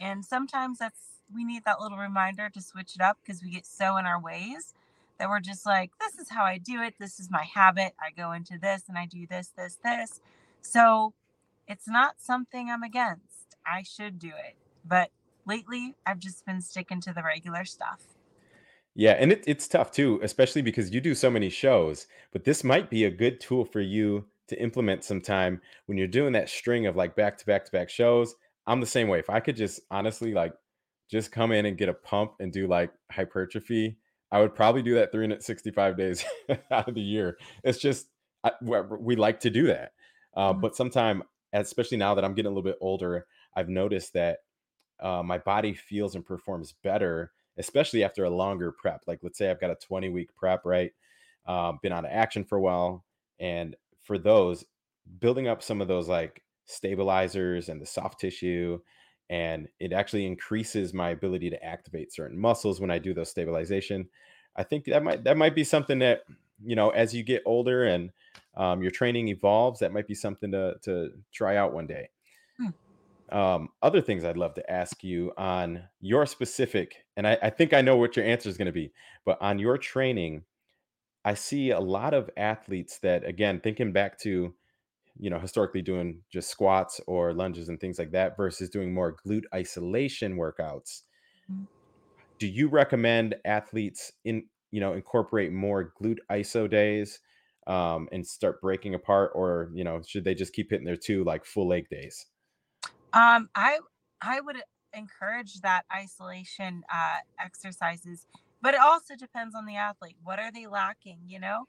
And 0.00 0.24
sometimes 0.24 0.78
that's 0.78 0.98
we 1.34 1.44
need 1.44 1.64
that 1.64 1.80
little 1.80 1.98
reminder 1.98 2.50
to 2.50 2.60
switch 2.60 2.94
it 2.94 3.00
up 3.00 3.18
because 3.24 3.42
we 3.42 3.50
get 3.50 3.66
so 3.66 3.96
in 3.96 4.06
our 4.06 4.20
ways 4.20 4.74
that 5.18 5.28
we're 5.28 5.40
just 5.40 5.64
like, 5.64 5.90
this 6.00 6.18
is 6.18 6.28
how 6.28 6.44
I 6.44 6.58
do 6.58 6.82
it. 6.82 6.94
This 6.98 7.20
is 7.20 7.30
my 7.30 7.44
habit. 7.44 7.94
I 8.00 8.10
go 8.10 8.32
into 8.32 8.58
this 8.58 8.82
and 8.88 8.98
I 8.98 9.06
do 9.06 9.26
this, 9.26 9.52
this, 9.56 9.78
this. 9.84 10.20
So 10.62 11.14
it's 11.68 11.88
not 11.88 12.16
something 12.18 12.70
I'm 12.70 12.82
against. 12.82 13.56
I 13.66 13.82
should 13.82 14.18
do 14.18 14.28
it. 14.28 14.56
But 14.84 15.10
lately, 15.46 15.94
I've 16.06 16.18
just 16.18 16.44
been 16.46 16.60
sticking 16.60 17.00
to 17.02 17.12
the 17.12 17.22
regular 17.22 17.64
stuff. 17.64 18.00
Yeah, 18.94 19.12
and 19.12 19.32
it, 19.32 19.44
it's 19.46 19.68
tough 19.68 19.90
too, 19.90 20.20
especially 20.22 20.62
because 20.62 20.92
you 20.92 21.00
do 21.00 21.14
so 21.14 21.30
many 21.30 21.48
shows. 21.48 22.06
But 22.32 22.44
this 22.44 22.62
might 22.62 22.90
be 22.90 23.04
a 23.04 23.10
good 23.10 23.40
tool 23.40 23.64
for 23.64 23.80
you 23.80 24.26
to 24.48 24.60
implement 24.60 25.04
sometime 25.04 25.60
when 25.86 25.96
you're 25.96 26.06
doing 26.06 26.32
that 26.34 26.50
string 26.50 26.86
of 26.86 26.96
like 26.96 27.16
back 27.16 27.38
to 27.38 27.46
back 27.46 27.64
to 27.64 27.72
back 27.72 27.88
shows. 27.88 28.34
I'm 28.66 28.80
the 28.80 28.86
same 28.86 29.08
way. 29.08 29.18
If 29.18 29.30
I 29.30 29.40
could 29.40 29.56
just 29.56 29.80
honestly 29.90 30.34
like 30.34 30.52
just 31.10 31.32
come 31.32 31.52
in 31.52 31.66
and 31.66 31.78
get 31.78 31.88
a 31.88 31.94
pump 31.94 32.34
and 32.40 32.52
do 32.52 32.66
like 32.66 32.92
hypertrophy, 33.10 33.96
I 34.30 34.40
would 34.40 34.54
probably 34.54 34.82
do 34.82 34.94
that 34.96 35.12
365 35.12 35.96
days 35.96 36.24
out 36.70 36.88
of 36.88 36.94
the 36.94 37.00
year. 37.00 37.38
It's 37.64 37.78
just 37.78 38.08
I, 38.44 38.52
we 38.60 39.16
like 39.16 39.40
to 39.40 39.50
do 39.50 39.68
that. 39.68 39.92
Uh, 40.34 40.52
mm-hmm. 40.52 40.60
But 40.60 40.76
sometime, 40.76 41.22
especially 41.52 41.98
now 41.98 42.14
that 42.14 42.24
I'm 42.24 42.34
getting 42.34 42.50
a 42.50 42.54
little 42.54 42.62
bit 42.62 42.78
older, 42.80 43.26
I've 43.54 43.68
noticed 43.68 44.12
that 44.14 44.38
uh, 45.00 45.22
my 45.22 45.38
body 45.38 45.74
feels 45.74 46.14
and 46.14 46.24
performs 46.24 46.74
better 46.82 47.32
especially 47.58 48.04
after 48.04 48.24
a 48.24 48.30
longer 48.30 48.72
prep. 48.72 49.02
Like 49.06 49.20
let's 49.22 49.38
say 49.38 49.50
I've 49.50 49.60
got 49.60 49.70
a 49.70 49.76
20 49.76 50.08
week 50.08 50.34
prep, 50.36 50.64
right? 50.64 50.92
Um, 51.46 51.78
been 51.82 51.92
out 51.92 52.04
of 52.04 52.10
action 52.12 52.44
for 52.44 52.56
a 52.56 52.60
while. 52.60 53.04
And 53.40 53.76
for 54.02 54.18
those, 54.18 54.64
building 55.18 55.48
up 55.48 55.62
some 55.62 55.80
of 55.80 55.88
those 55.88 56.08
like 56.08 56.42
stabilizers 56.64 57.68
and 57.68 57.80
the 57.80 57.86
soft 57.86 58.20
tissue, 58.20 58.80
and 59.28 59.68
it 59.80 59.92
actually 59.92 60.26
increases 60.26 60.94
my 60.94 61.10
ability 61.10 61.50
to 61.50 61.64
activate 61.64 62.12
certain 62.12 62.38
muscles 62.38 62.80
when 62.80 62.90
I 62.90 62.98
do 62.98 63.14
those 63.14 63.30
stabilization. 63.30 64.08
I 64.54 64.62
think 64.62 64.84
that 64.84 65.02
might 65.02 65.24
that 65.24 65.36
might 65.36 65.54
be 65.54 65.64
something 65.64 65.98
that 66.00 66.22
you 66.64 66.76
know 66.76 66.90
as 66.90 67.14
you 67.14 67.22
get 67.22 67.42
older 67.46 67.84
and 67.84 68.10
um, 68.56 68.82
your 68.82 68.90
training 68.90 69.28
evolves, 69.28 69.80
that 69.80 69.92
might 69.92 70.06
be 70.06 70.14
something 70.14 70.52
to 70.52 70.76
to 70.82 71.10
try 71.32 71.56
out 71.56 71.72
one 71.72 71.86
day. 71.86 72.08
Hmm 72.58 72.68
um, 73.32 73.70
other 73.82 74.02
things 74.02 74.24
I'd 74.24 74.36
love 74.36 74.54
to 74.54 74.70
ask 74.70 75.02
you 75.02 75.32
on 75.38 75.84
your 76.00 76.26
specific, 76.26 77.06
and 77.16 77.26
I, 77.26 77.38
I 77.42 77.50
think 77.50 77.72
I 77.72 77.80
know 77.80 77.96
what 77.96 78.14
your 78.14 78.26
answer 78.26 78.48
is 78.48 78.58
going 78.58 78.66
to 78.66 78.72
be, 78.72 78.92
but 79.24 79.40
on 79.40 79.58
your 79.58 79.78
training, 79.78 80.44
I 81.24 81.34
see 81.34 81.70
a 81.70 81.80
lot 81.80 82.12
of 82.12 82.28
athletes 82.36 82.98
that, 82.98 83.26
again, 83.26 83.60
thinking 83.60 83.92
back 83.92 84.18
to, 84.20 84.54
you 85.18 85.30
know, 85.30 85.38
historically 85.38 85.80
doing 85.80 86.20
just 86.30 86.50
squats 86.50 87.00
or 87.06 87.32
lunges 87.32 87.70
and 87.70 87.80
things 87.80 87.98
like 87.98 88.10
that 88.12 88.36
versus 88.36 88.68
doing 88.68 88.92
more 88.92 89.16
glute 89.26 89.44
isolation 89.54 90.36
workouts. 90.36 91.02
Mm-hmm. 91.50 91.64
Do 92.38 92.48
you 92.48 92.68
recommend 92.68 93.36
athletes 93.46 94.12
in 94.24 94.44
you 94.72 94.80
know, 94.80 94.94
incorporate 94.94 95.52
more 95.52 95.92
glute 96.00 96.18
iso 96.30 96.68
days 96.68 97.20
um, 97.68 98.08
and 98.10 98.26
start 98.26 98.60
breaking 98.60 98.94
apart, 98.94 99.30
or 99.34 99.70
you 99.72 99.84
know, 99.84 100.02
should 100.04 100.24
they 100.24 100.34
just 100.34 100.52
keep 100.52 100.70
hitting 100.70 100.86
their 100.86 100.96
two 100.96 101.22
like 101.22 101.44
full 101.44 101.68
leg 101.68 101.88
days? 101.88 102.26
Um, 103.12 103.48
I 103.54 103.78
I 104.20 104.40
would 104.40 104.56
encourage 104.94 105.60
that 105.60 105.84
isolation 105.94 106.82
uh, 106.92 107.18
exercises, 107.38 108.26
but 108.60 108.74
it 108.74 108.80
also 108.80 109.14
depends 109.14 109.54
on 109.54 109.66
the 109.66 109.76
athlete. 109.76 110.16
What 110.24 110.40
are 110.40 110.50
they 110.50 110.66
lacking? 110.66 111.20
You 111.26 111.40
know, 111.40 111.64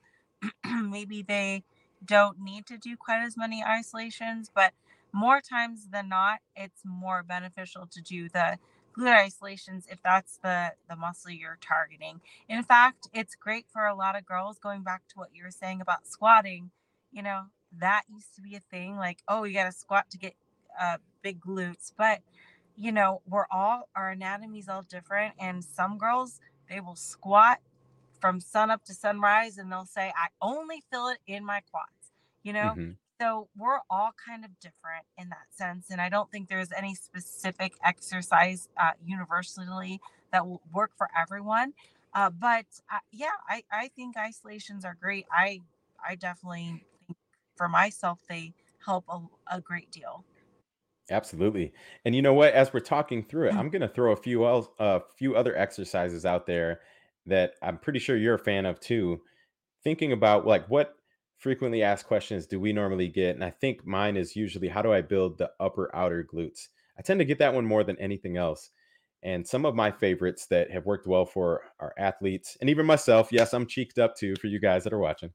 maybe 0.82 1.22
they 1.22 1.64
don't 2.06 2.40
need 2.40 2.66
to 2.68 2.78
do 2.78 2.96
quite 2.98 3.22
as 3.24 3.38
many 3.38 3.64
isolations, 3.64 4.50
but 4.54 4.74
more 5.14 5.42
times 5.42 5.90
than 5.92 6.10
not, 6.10 6.40
it's 6.56 6.82
more 6.84 7.24
beneficial 7.24 7.88
to 7.92 8.02
do 8.02 8.30
the 8.30 8.58
glute 8.98 9.16
isolations 9.18 9.88
if 9.90 10.02
that's 10.04 10.38
the 10.44 10.74
the 10.90 10.96
muscle 10.96 11.32
you're 11.32 11.58
targeting. 11.62 12.22
In 12.48 12.64
fact, 12.64 13.08
it's 13.14 13.36
great 13.36 13.66
for 13.72 13.86
a 13.86 13.96
lot 13.96 14.18
of 14.18 14.26
girls 14.26 14.60
going 14.60 14.84
back 14.84 15.04
to 15.10 15.16
what 15.20 15.30
you 15.34 15.44
were 15.44 15.52
saying 15.52 15.82
about 15.82 16.08
squatting, 16.08 16.72
you 17.12 17.24
know, 17.24 17.44
that 17.80 18.04
used 18.10 18.36
to 18.36 18.42
be 18.42 18.56
a 18.56 18.60
thing 18.60 18.98
like, 18.98 19.20
oh, 19.28 19.44
you 19.44 19.54
got 19.54 19.66
to 19.66 19.72
squat 19.72 20.10
to 20.12 20.18
get 20.18 20.36
uh, 20.80 20.98
big 21.22 21.42
glutes, 21.42 21.92
but 21.98 22.20
you 22.78 22.92
know, 22.92 23.22
we're 23.28 23.46
all 23.52 23.90
our 23.96 24.12
anatomy's 24.12 24.68
all 24.70 24.84
different 24.84 25.34
and 25.40 25.64
some 25.64 25.98
girls 25.98 26.40
they 26.70 26.80
will 26.80 26.96
squat 26.96 27.60
from 28.20 28.40
sun 28.40 28.72
up 28.72 28.84
to 28.86 28.94
sunrise 28.94 29.58
and 29.58 29.72
they'll 29.72 29.86
say 29.86 30.12
I 30.16 30.28
only 30.42 30.84
feel 30.92 31.08
it 31.10 31.20
in 31.28 31.46
my 31.46 31.62
quads, 31.72 32.12
you 32.44 32.54
know? 32.54 32.72
hmm 32.76 32.92
So 33.24 33.48
we're 33.56 33.80
all 33.90 34.12
kind 34.28 34.44
of 34.44 34.52
different 34.60 35.06
in 35.18 35.30
that 35.30 35.48
sense. 35.52 35.90
And 35.90 36.02
I 36.02 36.10
don't 36.10 36.30
think 36.30 36.50
there's 36.50 36.74
any 36.74 36.94
specific 36.94 37.74
exercise 37.82 38.68
uh, 38.76 38.92
universally 39.06 40.02
that 40.34 40.46
will 40.46 40.62
work 40.74 40.92
for 40.98 41.08
everyone. 41.18 41.74
Uh, 42.14 42.30
but 42.30 42.66
uh, 42.92 43.00
yeah, 43.14 43.32
I, 43.48 43.64
I 43.72 43.88
think 43.96 44.18
isolations 44.18 44.84
are 44.84 44.98
great. 45.00 45.26
I 45.32 45.62
I 46.06 46.16
definitely 46.16 46.84
think 47.08 47.18
for 47.56 47.70
myself 47.70 48.20
they 48.28 48.54
help 48.86 49.06
a, 49.08 49.22
a 49.50 49.62
great 49.62 49.90
deal. 49.90 50.26
Absolutely. 51.10 51.74
And 52.06 52.16
you 52.16 52.22
know 52.22 52.34
what? 52.34 52.54
As 52.54 52.74
we're 52.74 52.80
talking 52.80 53.24
through 53.24 53.50
it, 53.50 53.54
Mm. 53.54 53.58
I'm 53.58 53.70
going 53.70 53.82
to 53.82 53.88
throw 53.88 54.14
a 54.14 54.18
few 54.18 54.46
else, 54.46 54.68
a 54.80 55.02
few 55.18 55.36
other 55.36 55.56
exercises 55.56 56.26
out 56.26 56.46
there 56.46 56.82
that 57.26 57.56
I'm 57.62 57.78
pretty 57.78 58.00
sure 58.00 58.18
you're 58.18 58.36
a 58.36 58.40
fan 58.40 58.66
of 58.66 58.80
too. 58.80 59.22
Thinking 59.84 60.12
about 60.12 60.48
like 60.48 60.68
what 60.70 60.98
frequently 61.44 61.84
asked 61.84 62.08
questions 62.08 62.48
do 62.48 62.60
we 62.60 62.72
normally 62.72 63.10
get? 63.10 63.36
And 63.36 63.44
I 63.44 63.52
think 63.52 63.86
mine 63.86 64.16
is 64.16 64.36
usually 64.36 64.70
how 64.70 64.82
do 64.82 64.94
I 64.94 65.02
build 65.02 65.38
the 65.38 65.52
upper 65.60 65.94
outer 65.94 66.24
glutes? 66.24 66.70
I 66.98 67.02
tend 67.02 67.20
to 67.20 67.26
get 67.26 67.38
that 67.40 67.54
one 67.54 67.66
more 67.66 67.84
than 67.84 68.00
anything 68.00 68.38
else. 68.38 68.72
And 69.24 69.46
some 69.46 69.66
of 69.66 69.76
my 69.76 69.92
favorites 69.92 70.48
that 70.48 70.72
have 70.72 70.86
worked 70.86 71.06
well 71.06 71.26
for 71.26 71.64
our 71.80 71.94
athletes 71.98 72.58
and 72.62 72.70
even 72.70 72.86
myself, 72.86 73.30
yes, 73.32 73.54
I'm 73.54 73.68
cheeked 73.68 74.00
up 74.00 74.16
too 74.16 74.36
for 74.38 74.48
you 74.48 74.60
guys 74.60 74.84
that 74.86 74.94
are 74.94 75.00
watching. 75.00 75.32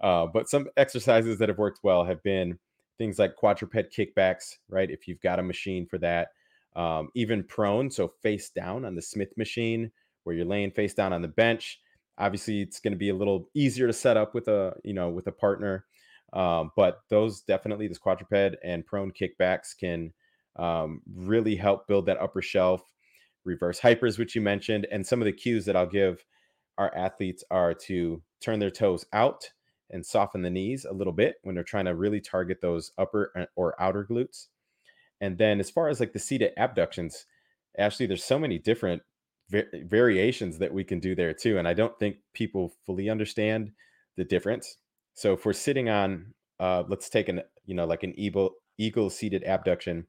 Uh, 0.00 0.26
but 0.26 0.48
some 0.48 0.68
exercises 0.76 1.38
that 1.38 1.48
have 1.48 1.58
worked 1.58 1.80
well 1.82 2.04
have 2.04 2.22
been 2.22 2.56
things 2.96 3.18
like 3.18 3.34
quadruped 3.36 3.96
kickbacks, 3.96 4.56
right? 4.68 4.90
If 4.90 5.08
you've 5.08 5.20
got 5.20 5.40
a 5.40 5.42
machine 5.42 5.86
for 5.86 5.98
that, 5.98 6.28
um, 6.76 7.08
even 7.14 7.42
prone, 7.42 7.90
so 7.90 8.12
face 8.22 8.50
down 8.50 8.84
on 8.84 8.94
the 8.94 9.02
Smith 9.02 9.36
machine, 9.36 9.90
where 10.22 10.36
you're 10.36 10.44
laying 10.44 10.70
face 10.70 10.94
down 10.94 11.12
on 11.12 11.22
the 11.22 11.28
bench. 11.28 11.80
Obviously, 12.18 12.62
it's 12.62 12.80
going 12.80 12.92
to 12.92 12.98
be 12.98 13.10
a 13.10 13.14
little 13.14 13.48
easier 13.54 13.86
to 13.86 13.92
set 13.92 14.16
up 14.16 14.34
with 14.34 14.48
a 14.48 14.74
you 14.84 14.94
know 14.94 15.08
with 15.08 15.26
a 15.26 15.32
partner, 15.32 15.84
um, 16.32 16.72
but 16.76 17.00
those 17.10 17.42
definitely 17.42 17.88
this 17.88 17.98
quadruped 17.98 18.56
and 18.64 18.84
prone 18.84 19.12
kickbacks 19.12 19.76
can 19.78 20.12
um, 20.56 21.00
really 21.14 21.56
help 21.56 21.86
build 21.86 22.06
that 22.06 22.20
upper 22.20 22.42
shelf. 22.42 22.82
Reverse 23.44 23.80
hypers, 23.80 24.18
which 24.18 24.34
you 24.34 24.42
mentioned, 24.42 24.86
and 24.90 25.06
some 25.06 25.22
of 25.22 25.26
the 25.26 25.32
cues 25.32 25.64
that 25.64 25.76
I'll 25.76 25.86
give 25.86 26.24
our 26.76 26.94
athletes 26.94 27.44
are 27.50 27.74
to 27.74 28.22
turn 28.40 28.58
their 28.58 28.70
toes 28.70 29.04
out 29.12 29.50
and 29.90 30.04
soften 30.04 30.42
the 30.42 30.50
knees 30.50 30.84
a 30.84 30.92
little 30.92 31.12
bit 31.12 31.36
when 31.42 31.54
they're 31.54 31.64
trying 31.64 31.86
to 31.86 31.94
really 31.94 32.20
target 32.20 32.60
those 32.60 32.92
upper 32.98 33.32
uh, 33.36 33.46
or 33.56 33.80
outer 33.80 34.04
glutes. 34.04 34.48
And 35.20 35.38
then 35.38 35.60
as 35.60 35.70
far 35.70 35.88
as 35.88 35.98
like 35.98 36.12
the 36.12 36.18
seated 36.18 36.52
abductions, 36.56 37.26
Ashley, 37.76 38.06
there's 38.06 38.24
so 38.24 38.38
many 38.38 38.58
different 38.58 39.02
va- 39.50 39.66
variations 39.84 40.58
that 40.58 40.72
we 40.72 40.84
can 40.84 41.00
do 41.00 41.14
there 41.14 41.34
too. 41.34 41.58
And 41.58 41.66
I 41.66 41.74
don't 41.74 41.98
think 41.98 42.16
people 42.34 42.72
fully 42.86 43.08
understand 43.08 43.72
the 44.16 44.24
difference. 44.24 44.76
So 45.14 45.32
if 45.32 45.44
we're 45.44 45.52
sitting 45.52 45.88
on, 45.88 46.34
uh, 46.60 46.84
let's 46.88 47.08
take 47.08 47.28
an, 47.28 47.42
you 47.66 47.74
know, 47.74 47.86
like 47.86 48.02
an 48.02 48.18
eagle, 48.18 48.52
eagle 48.78 49.10
seated 49.10 49.44
abduction. 49.44 50.06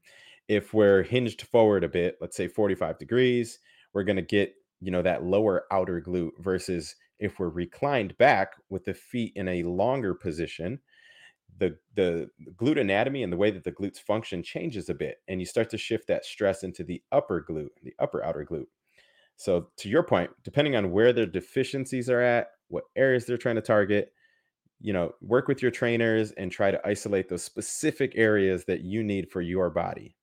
If 0.48 0.74
we're 0.74 1.02
hinged 1.02 1.42
forward 1.42 1.84
a 1.84 1.88
bit, 1.88 2.18
let's 2.20 2.36
say 2.36 2.48
45 2.48 2.98
degrees, 2.98 3.58
we're 3.92 4.04
going 4.04 4.16
to 4.16 4.22
get, 4.22 4.54
you 4.80 4.90
know, 4.90 5.02
that 5.02 5.24
lower 5.24 5.64
outer 5.70 6.00
glute 6.00 6.32
versus 6.38 6.96
if 7.18 7.38
we're 7.38 7.50
reclined 7.50 8.16
back 8.18 8.54
with 8.68 8.84
the 8.84 8.94
feet 8.94 9.32
in 9.36 9.46
a 9.48 9.62
longer 9.62 10.14
position, 10.14 10.80
the 11.58 11.76
the 11.94 12.28
glute 12.54 12.80
anatomy 12.80 13.22
and 13.22 13.32
the 13.32 13.36
way 13.36 13.50
that 13.50 13.64
the 13.64 13.72
glutes 13.72 13.98
function 13.98 14.42
changes 14.42 14.88
a 14.88 14.94
bit 14.94 15.18
and 15.28 15.40
you 15.40 15.46
start 15.46 15.70
to 15.70 15.78
shift 15.78 16.06
that 16.08 16.24
stress 16.24 16.62
into 16.62 16.82
the 16.82 17.02
upper 17.12 17.44
glute 17.48 17.68
the 17.82 17.94
upper 17.98 18.24
outer 18.24 18.44
glute 18.44 18.66
so 19.40 19.68
to 19.78 19.88
your 19.88 20.02
point 20.02 20.30
depending 20.44 20.76
on 20.76 20.90
where 20.90 21.14
their 21.14 21.24
deficiencies 21.24 22.10
are 22.10 22.20
at 22.20 22.48
what 22.68 22.84
areas 22.94 23.24
they're 23.24 23.38
trying 23.38 23.54
to 23.54 23.62
target 23.62 24.12
you 24.80 24.92
know 24.92 25.12
work 25.22 25.48
with 25.48 25.62
your 25.62 25.70
trainers 25.70 26.30
and 26.32 26.52
try 26.52 26.70
to 26.70 26.86
isolate 26.86 27.28
those 27.28 27.42
specific 27.42 28.12
areas 28.16 28.66
that 28.66 28.82
you 28.82 29.02
need 29.02 29.30
for 29.30 29.40
your 29.40 29.70
body. 29.70 30.14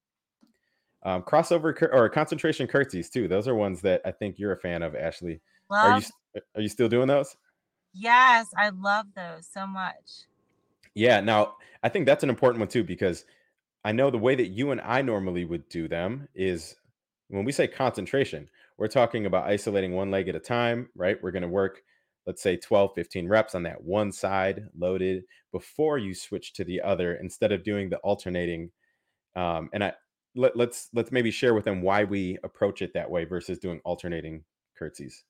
Um, 1.04 1.24
crossover 1.24 1.76
cur- 1.76 1.92
or 1.92 2.10
concentration 2.10 2.68
curtsies 2.68 3.10
too 3.10 3.28
those 3.28 3.48
are 3.48 3.56
ones 3.56 3.82
that 3.82 4.02
i 4.06 4.12
think 4.12 4.38
you're 4.38 4.52
a 4.54 4.58
fan 4.58 4.84
of 4.84 4.96
ashley. 4.96 5.42
Are 5.70 6.00
you 6.00 6.42
are 6.56 6.62
you 6.62 6.70
still 6.70 6.90
doing 6.90 7.08
those? 7.08 7.36
Yes, 7.94 8.48
I 8.56 8.70
love 8.70 9.08
those 9.16 9.48
so 9.52 9.66
much. 9.66 10.26
yeah 10.94 11.22
now 11.22 11.56
i 11.82 11.90
think 11.90 12.06
that's 12.06 12.24
an 12.24 12.30
important 12.30 12.60
one 12.60 12.70
too 12.70 12.84
because 12.84 13.26
I 13.86 13.94
know 13.94 14.10
the 14.10 14.18
way 14.18 14.36
that 14.36 14.48
you 14.48 14.72
and 14.72 14.82
I 14.82 15.02
normally 15.02 15.46
would 15.46 15.70
do 15.70 15.88
them 15.88 16.28
is 16.36 16.76
when 17.30 17.46
we 17.46 17.54
say 17.54 17.68
concentration, 17.68 18.50
we're 18.78 18.88
talking 18.88 19.26
about 19.26 19.48
isolating 19.48 19.94
one 19.94 20.12
leg 20.12 20.28
at 20.28 20.36
a 20.36 20.40
time, 20.40 20.90
right? 20.96 21.18
We're 21.22 21.32
going 21.32 21.42
to 21.42 21.48
work, 21.48 21.82
let's 22.26 22.42
say 22.42 22.58
12, 22.58 22.92
15 22.96 23.28
reps 23.28 23.56
on 23.56 23.64
that 23.64 23.84
one 23.84 24.12
side 24.12 24.66
loaded 24.78 25.24
before 25.52 25.98
you 25.98 26.14
switch 26.14 26.54
to 26.54 26.64
the 26.64 26.82
other 26.82 27.16
instead 27.16 27.52
of 27.52 27.64
doing 27.64 27.90
the 27.90 27.98
alternating. 27.98 28.72
Um, 29.36 29.70
and 29.74 29.84
I 29.84 29.94
let, 30.36 30.56
let's 30.56 30.90
let's 30.94 31.12
maybe 31.12 31.32
share 31.32 31.54
with 31.54 31.66
them 31.66 31.82
why 31.82 32.04
we 32.04 32.38
approach 32.44 32.82
it 32.82 32.94
that 32.94 33.10
way 33.10 33.26
versus 33.26 33.60
doing 33.60 33.82
alternating 33.84 34.44
curtsies. 34.78 35.24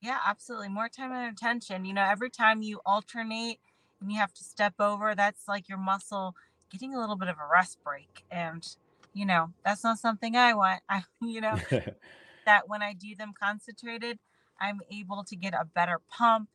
Yeah, 0.00 0.18
absolutely. 0.26 0.68
More 0.68 0.88
time 0.88 1.12
and 1.12 1.32
attention. 1.32 1.84
You 1.84 1.94
know, 1.94 2.02
every 2.02 2.30
time 2.30 2.62
you 2.62 2.80
alternate 2.84 3.60
and 4.00 4.10
you 4.10 4.18
have 4.18 4.32
to 4.34 4.44
step 4.44 4.74
over, 4.80 5.14
that's 5.14 5.46
like 5.46 5.68
your 5.68 5.78
muscle 5.78 6.34
getting 6.70 6.94
a 6.94 7.00
little 7.00 7.16
bit 7.16 7.28
of 7.28 7.36
a 7.36 7.48
rest 7.50 7.78
break. 7.84 8.24
And, 8.30 8.66
you 9.14 9.24
know, 9.24 9.50
that's 9.64 9.84
not 9.84 9.98
something 9.98 10.34
I 10.34 10.54
want. 10.54 10.80
I, 10.88 11.04
you 11.20 11.40
know, 11.40 11.56
that 12.46 12.68
when 12.68 12.82
I 12.82 12.92
do 12.92 13.14
them 13.14 13.32
concentrated, 13.40 14.18
I'm 14.60 14.80
able 14.90 15.24
to 15.24 15.36
get 15.36 15.54
a 15.54 15.64
better 15.64 16.00
pump 16.08 16.48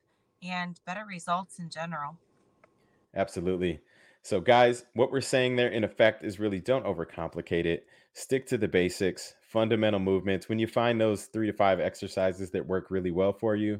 and 0.43 0.80
better 0.86 1.06
results 1.06 1.60
in 1.60 1.69
general. 1.69 2.17
Absolutely. 3.15 3.82
So, 4.21 4.41
guys, 4.41 4.86
what 4.93 5.12
we're 5.12 5.21
saying 5.21 5.56
there 5.56 5.69
in 5.69 5.84
effect 5.84 6.23
is 6.23 6.39
really 6.39 6.60
don't 6.60 6.86
overcomplicate 6.86 7.65
it. 7.65 7.88
Stick 8.13 8.45
to 8.47 8.58
the 8.58 8.67
basics, 8.67 9.36
fundamental 9.41 10.00
movements. 10.00 10.50
When 10.50 10.60
you 10.60 10.67
find 10.67 11.00
those 11.00 11.26
three 11.26 11.47
to 11.47 11.54
five 11.54 11.80
exercises 11.80 12.52
that 12.52 12.65
work 12.65 12.88
really 12.89 13.12
well 13.12 13.34
for 13.34 13.56
you, 13.56 13.80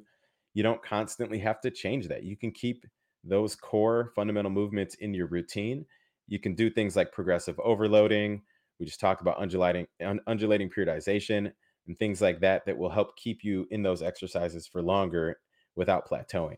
you 0.54 0.64
don't 0.64 0.82
constantly 0.82 1.40
have 1.40 1.60
to 1.62 1.72
change 1.72 2.08
that. 2.08 2.24
You 2.24 2.38
can 2.38 2.52
keep 2.52 2.86
those 3.24 3.56
core 3.56 4.12
fundamental 4.16 4.52
movements 4.52 4.96
in 4.96 5.14
your 5.14 5.28
routine. 5.28 5.86
You 6.28 6.40
can 6.40 6.56
do 6.56 6.70
things 6.70 6.96
like 6.96 7.12
progressive 7.12 7.60
overloading. 7.60 8.42
We 8.80 8.86
just 8.86 9.00
talked 9.00 9.22
about 9.22 9.40
undulating, 9.40 9.88
un- 10.04 10.22
undulating 10.28 10.70
periodization 10.70 11.52
and 11.88 11.98
things 11.98 12.22
like 12.22 12.42
that 12.42 12.66
that 12.66 12.78
will 12.78 12.90
help 12.90 13.18
keep 13.18 13.44
you 13.44 13.68
in 13.72 13.84
those 13.84 14.02
exercises 14.02 14.68
for 14.68 14.82
longer 14.82 15.38
without 15.76 16.08
plateauing. 16.08 16.58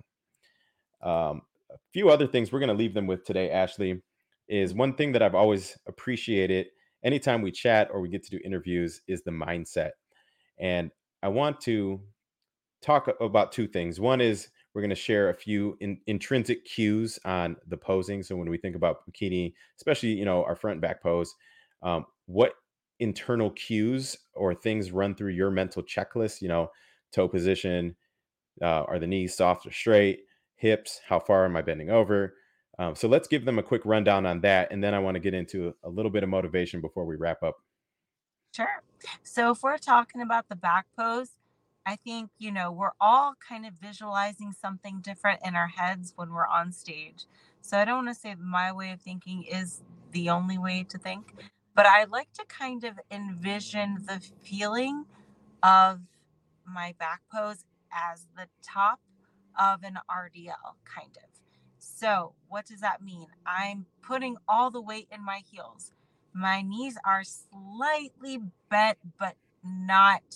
Um, 1.02 1.42
a 1.72 1.78
few 1.94 2.10
other 2.10 2.28
things 2.28 2.52
we're 2.52 2.60
going 2.60 2.70
to 2.70 2.76
leave 2.76 2.94
them 2.94 3.08
with 3.08 3.26
today, 3.26 3.52
Ashley, 3.52 4.02
is 4.48 4.74
one 4.74 4.94
thing 4.94 5.12
that 5.12 5.22
I've 5.22 5.36
always 5.36 5.78
appreciated 5.88 6.68
anytime 7.04 7.42
we 7.42 7.52
chat 7.52 7.90
or 7.92 8.02
we 8.02 8.10
get 8.10 8.24
to 8.24 8.32
do 8.32 8.40
interviews 8.44 9.02
is 9.08 9.22
the 9.24 9.32
mindset. 9.32 9.92
And 10.60 10.92
I 11.22 11.28
want 11.30 11.62
to 11.62 12.02
talk 12.82 13.10
about 13.22 13.52
two 13.52 13.68
things. 13.68 14.00
One 14.00 14.22
is 14.22 14.50
we're 14.74 14.82
going 14.82 14.90
to 14.90 14.96
share 14.96 15.30
a 15.30 15.34
few 15.34 15.78
in, 15.80 16.00
intrinsic 16.08 16.66
cues 16.66 17.20
on 17.26 17.56
the 17.68 17.78
posing. 17.78 18.24
So 18.24 18.36
when 18.36 18.50
we 18.50 18.58
think 18.58 18.76
about 18.76 19.02
bikini, 19.10 19.54
especially 19.78 20.10
you 20.10 20.26
know 20.26 20.44
our 20.44 20.56
front 20.56 20.76
and 20.76 20.82
back 20.82 21.02
pose, 21.02 21.34
um, 21.84 22.06
what 22.26 22.54
internal 23.00 23.52
cues 23.52 24.18
or 24.34 24.54
things 24.54 24.92
run 24.92 25.16
through 25.16 25.32
your 25.32 25.52
mental 25.52 25.84
checklist? 25.84 26.42
You 26.42 26.50
know, 26.50 26.72
toe 27.12 27.28
position, 27.28 27.96
uh, 28.62 28.84
are 28.84 29.00
the 29.00 29.08
knees 29.08 29.36
soft 29.36 29.66
or 29.66 29.72
straight? 29.72 30.26
Hips, 30.56 31.00
how 31.08 31.20
far 31.20 31.46
am 31.46 31.56
I 31.56 31.62
bending 31.62 31.90
over? 31.90 32.36
Um, 32.78 32.96
so 32.96 33.08
let's 33.08 33.28
give 33.28 33.46
them 33.46 33.60
a 33.60 33.64
quick 33.64 33.82
rundown 33.84 34.26
on 34.26 34.42
that, 34.42 34.72
and 34.72 34.84
then 34.84 34.94
I 34.94 35.00
want 35.00 35.16
to 35.16 35.20
get 35.20 35.34
into 35.34 35.74
a 35.84 35.90
little 35.90 36.12
bit 36.12 36.24
of 36.24 36.30
motivation 36.30 36.80
before 36.80 37.06
we 37.06 37.16
wrap 37.16 37.44
up. 37.44 37.58
Sure. 38.56 38.82
So 39.24 39.52
if 39.52 39.64
we're 39.64 39.78
talking 39.78 40.22
about 40.22 40.50
the 40.50 40.56
back 40.56 40.86
pose, 40.98 41.32
I 41.86 41.96
think, 41.96 42.30
you 42.38 42.52
know, 42.52 42.72
we're 42.72 42.92
all 43.00 43.34
kind 43.48 43.66
of 43.66 43.74
visualizing 43.74 44.54
something 44.54 45.02
different 45.02 45.40
in 45.46 45.56
our 45.56 45.68
heads 45.68 46.14
when 46.16 46.32
we're 46.32 46.48
on 46.48 46.72
stage. 46.72 47.26
So 47.62 47.78
I 47.78 47.86
don't 47.86 48.06
want 48.06 48.16
to 48.16 48.22
say 48.22 48.36
my 48.36 48.72
way 48.72 48.92
of 48.92 49.02
thinking 49.02 49.44
is 49.44 49.82
the 50.12 50.30
only 50.30 50.58
way 50.58 50.86
to 50.90 50.98
think, 50.98 51.34
but 51.80 51.86
I 51.86 52.04
like 52.04 52.34
to 52.34 52.44
kind 52.44 52.84
of 52.84 53.00
envision 53.10 54.00
the 54.06 54.20
feeling 54.20 55.06
of 55.64 56.02
my 56.68 56.94
back 57.00 57.22
pose 57.32 57.64
as 57.90 58.28
the 58.36 58.48
top 58.62 59.00
of 59.58 59.84
an 59.84 59.98
RDL, 60.12 60.76
kind 60.84 61.16
of. 61.16 61.30
So, 61.78 62.34
what 62.50 62.66
does 62.66 62.82
that 62.82 63.02
mean? 63.02 63.28
I'm 63.46 63.86
putting 64.02 64.36
all 64.46 64.70
the 64.70 64.82
weight 64.82 65.08
in 65.10 65.24
my 65.24 65.42
heels. 65.50 65.94
My 66.34 66.62
knees 66.62 66.98
are 67.06 67.24
slightly 67.24 68.40
bent, 68.70 68.98
but 69.18 69.38
not 69.64 70.36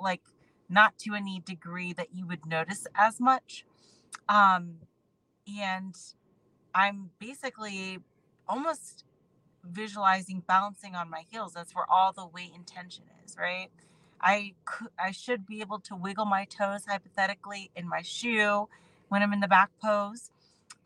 like 0.00 0.22
not 0.70 0.96
to 1.00 1.12
any 1.12 1.42
degree 1.44 1.92
that 1.92 2.14
you 2.14 2.26
would 2.26 2.46
notice 2.46 2.86
as 2.94 3.20
much. 3.20 3.66
Um, 4.30 4.76
and 5.46 5.94
I'm 6.74 7.10
basically 7.18 7.98
almost 8.48 9.04
visualizing 9.68 10.42
balancing 10.46 10.94
on 10.94 11.10
my 11.10 11.24
heels. 11.30 11.52
That's 11.54 11.74
where 11.74 11.90
all 11.90 12.12
the 12.12 12.26
weight 12.26 12.52
and 12.54 12.66
tension 12.66 13.04
is, 13.24 13.36
right? 13.38 13.68
I 14.20 14.54
could, 14.64 14.88
I 14.98 15.10
should 15.10 15.46
be 15.46 15.60
able 15.60 15.80
to 15.80 15.96
wiggle 15.96 16.24
my 16.24 16.44
toes 16.44 16.84
hypothetically 16.88 17.70
in 17.76 17.88
my 17.88 18.02
shoe 18.02 18.68
when 19.08 19.22
I'm 19.22 19.32
in 19.32 19.40
the 19.40 19.48
back 19.48 19.70
pose. 19.82 20.30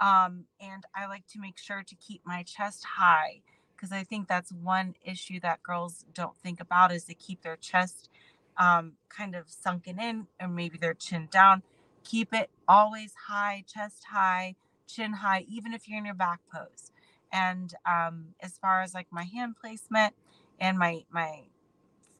Um, 0.00 0.44
and 0.60 0.84
I 0.94 1.06
like 1.06 1.26
to 1.28 1.40
make 1.40 1.58
sure 1.58 1.82
to 1.82 1.94
keep 1.96 2.22
my 2.24 2.42
chest 2.42 2.84
high 2.84 3.42
because 3.74 3.92
I 3.92 4.04
think 4.04 4.28
that's 4.28 4.52
one 4.52 4.94
issue 5.04 5.40
that 5.40 5.62
girls 5.62 6.04
don't 6.14 6.36
think 6.36 6.60
about 6.60 6.92
is 6.92 7.04
to 7.04 7.14
keep 7.14 7.42
their 7.42 7.56
chest 7.56 8.08
um, 8.56 8.94
kind 9.08 9.34
of 9.36 9.48
sunken 9.48 10.00
in 10.00 10.26
or 10.40 10.48
maybe 10.48 10.78
their 10.78 10.94
chin 10.94 11.28
down. 11.30 11.62
Keep 12.04 12.34
it 12.34 12.50
always 12.66 13.12
high, 13.28 13.64
chest 13.72 14.04
high, 14.10 14.56
chin 14.86 15.14
high, 15.14 15.44
even 15.48 15.72
if 15.72 15.88
you're 15.88 15.98
in 15.98 16.06
your 16.06 16.14
back 16.14 16.40
pose. 16.52 16.90
And 17.32 17.74
um, 17.86 18.34
as 18.40 18.58
far 18.58 18.82
as 18.82 18.94
like 18.94 19.08
my 19.10 19.24
hand 19.24 19.56
placement 19.60 20.14
and 20.60 20.78
my 20.78 21.04
my 21.10 21.44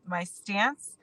my 0.06 0.24
stance, 0.24 0.96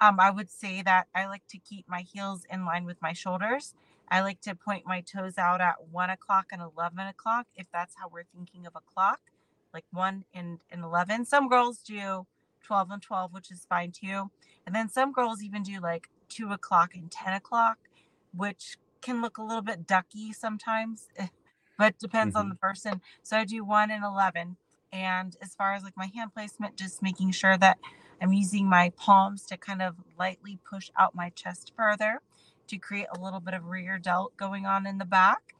um, 0.00 0.20
I 0.20 0.30
would 0.30 0.50
say 0.50 0.82
that 0.82 1.06
I 1.14 1.26
like 1.26 1.46
to 1.48 1.58
keep 1.58 1.88
my 1.88 2.02
heels 2.02 2.44
in 2.50 2.64
line 2.64 2.84
with 2.84 3.00
my 3.02 3.12
shoulders. 3.12 3.74
I 4.10 4.20
like 4.20 4.40
to 4.42 4.54
point 4.54 4.86
my 4.86 5.00
toes 5.00 5.38
out 5.38 5.60
at 5.60 5.88
one 5.90 6.10
o'clock 6.10 6.46
and 6.52 6.62
11 6.62 6.98
o'clock, 7.00 7.46
if 7.56 7.66
that's 7.72 7.94
how 7.98 8.08
we're 8.08 8.24
thinking 8.34 8.66
of 8.66 8.74
a 8.74 8.80
clock, 8.80 9.20
like 9.74 9.84
one 9.92 10.24
and, 10.34 10.60
and 10.70 10.82
11. 10.82 11.26
Some 11.26 11.48
girls 11.48 11.78
do 11.78 12.26
12 12.64 12.90
and 12.90 13.02
12, 13.02 13.32
which 13.32 13.50
is 13.50 13.66
fine 13.68 13.92
too. 13.92 14.30
And 14.66 14.74
then 14.74 14.88
some 14.88 15.12
girls 15.12 15.42
even 15.42 15.62
do 15.62 15.80
like 15.80 16.08
two 16.28 16.52
o'clock 16.52 16.94
and 16.94 17.10
10 17.10 17.34
o'clock, 17.34 17.78
which 18.34 18.78
can 19.00 19.20
look 19.20 19.38
a 19.38 19.42
little 19.42 19.62
bit 19.62 19.86
ducky 19.86 20.32
sometimes, 20.32 21.08
but 21.78 21.98
depends 21.98 22.34
mm-hmm. 22.34 22.40
on 22.40 22.48
the 22.50 22.56
person. 22.56 23.00
So 23.22 23.38
I 23.38 23.44
do 23.44 23.64
one 23.64 23.90
and 23.90 24.04
11. 24.04 24.56
And 24.92 25.36
as 25.40 25.54
far 25.54 25.74
as 25.74 25.82
like 25.82 25.96
my 25.96 26.10
hand 26.14 26.32
placement, 26.34 26.76
just 26.76 27.02
making 27.02 27.30
sure 27.30 27.56
that 27.56 27.78
I'm 28.20 28.32
using 28.32 28.68
my 28.68 28.92
palms 28.96 29.44
to 29.46 29.56
kind 29.56 29.80
of 29.80 29.96
lightly 30.18 30.58
push 30.68 30.90
out 30.98 31.14
my 31.14 31.30
chest 31.30 31.72
further 31.76 32.20
to 32.66 32.78
create 32.78 33.06
a 33.14 33.20
little 33.20 33.40
bit 33.40 33.54
of 33.54 33.66
rear 33.66 33.98
delt 33.98 34.36
going 34.36 34.66
on 34.66 34.86
in 34.86 34.98
the 34.98 35.04
back 35.04 35.54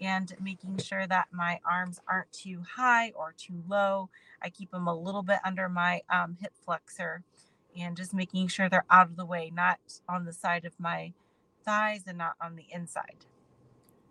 and 0.00 0.34
making 0.40 0.78
sure 0.78 1.06
that 1.06 1.26
my 1.32 1.60
arms 1.68 2.00
aren't 2.08 2.32
too 2.32 2.62
high 2.76 3.10
or 3.10 3.34
too 3.36 3.62
low. 3.68 4.10
I 4.40 4.50
keep 4.50 4.70
them 4.70 4.86
a 4.86 4.94
little 4.94 5.22
bit 5.22 5.38
under 5.44 5.68
my 5.68 6.02
um, 6.10 6.36
hip 6.40 6.52
flexor 6.64 7.22
and 7.76 7.96
just 7.96 8.14
making 8.14 8.48
sure 8.48 8.68
they're 8.68 8.84
out 8.90 9.08
of 9.08 9.16
the 9.16 9.26
way, 9.26 9.50
not 9.52 9.78
on 10.08 10.24
the 10.24 10.32
side 10.32 10.64
of 10.64 10.78
my 10.78 11.12
thighs 11.64 12.02
and 12.06 12.18
not 12.18 12.34
on 12.40 12.56
the 12.56 12.66
inside. 12.70 13.24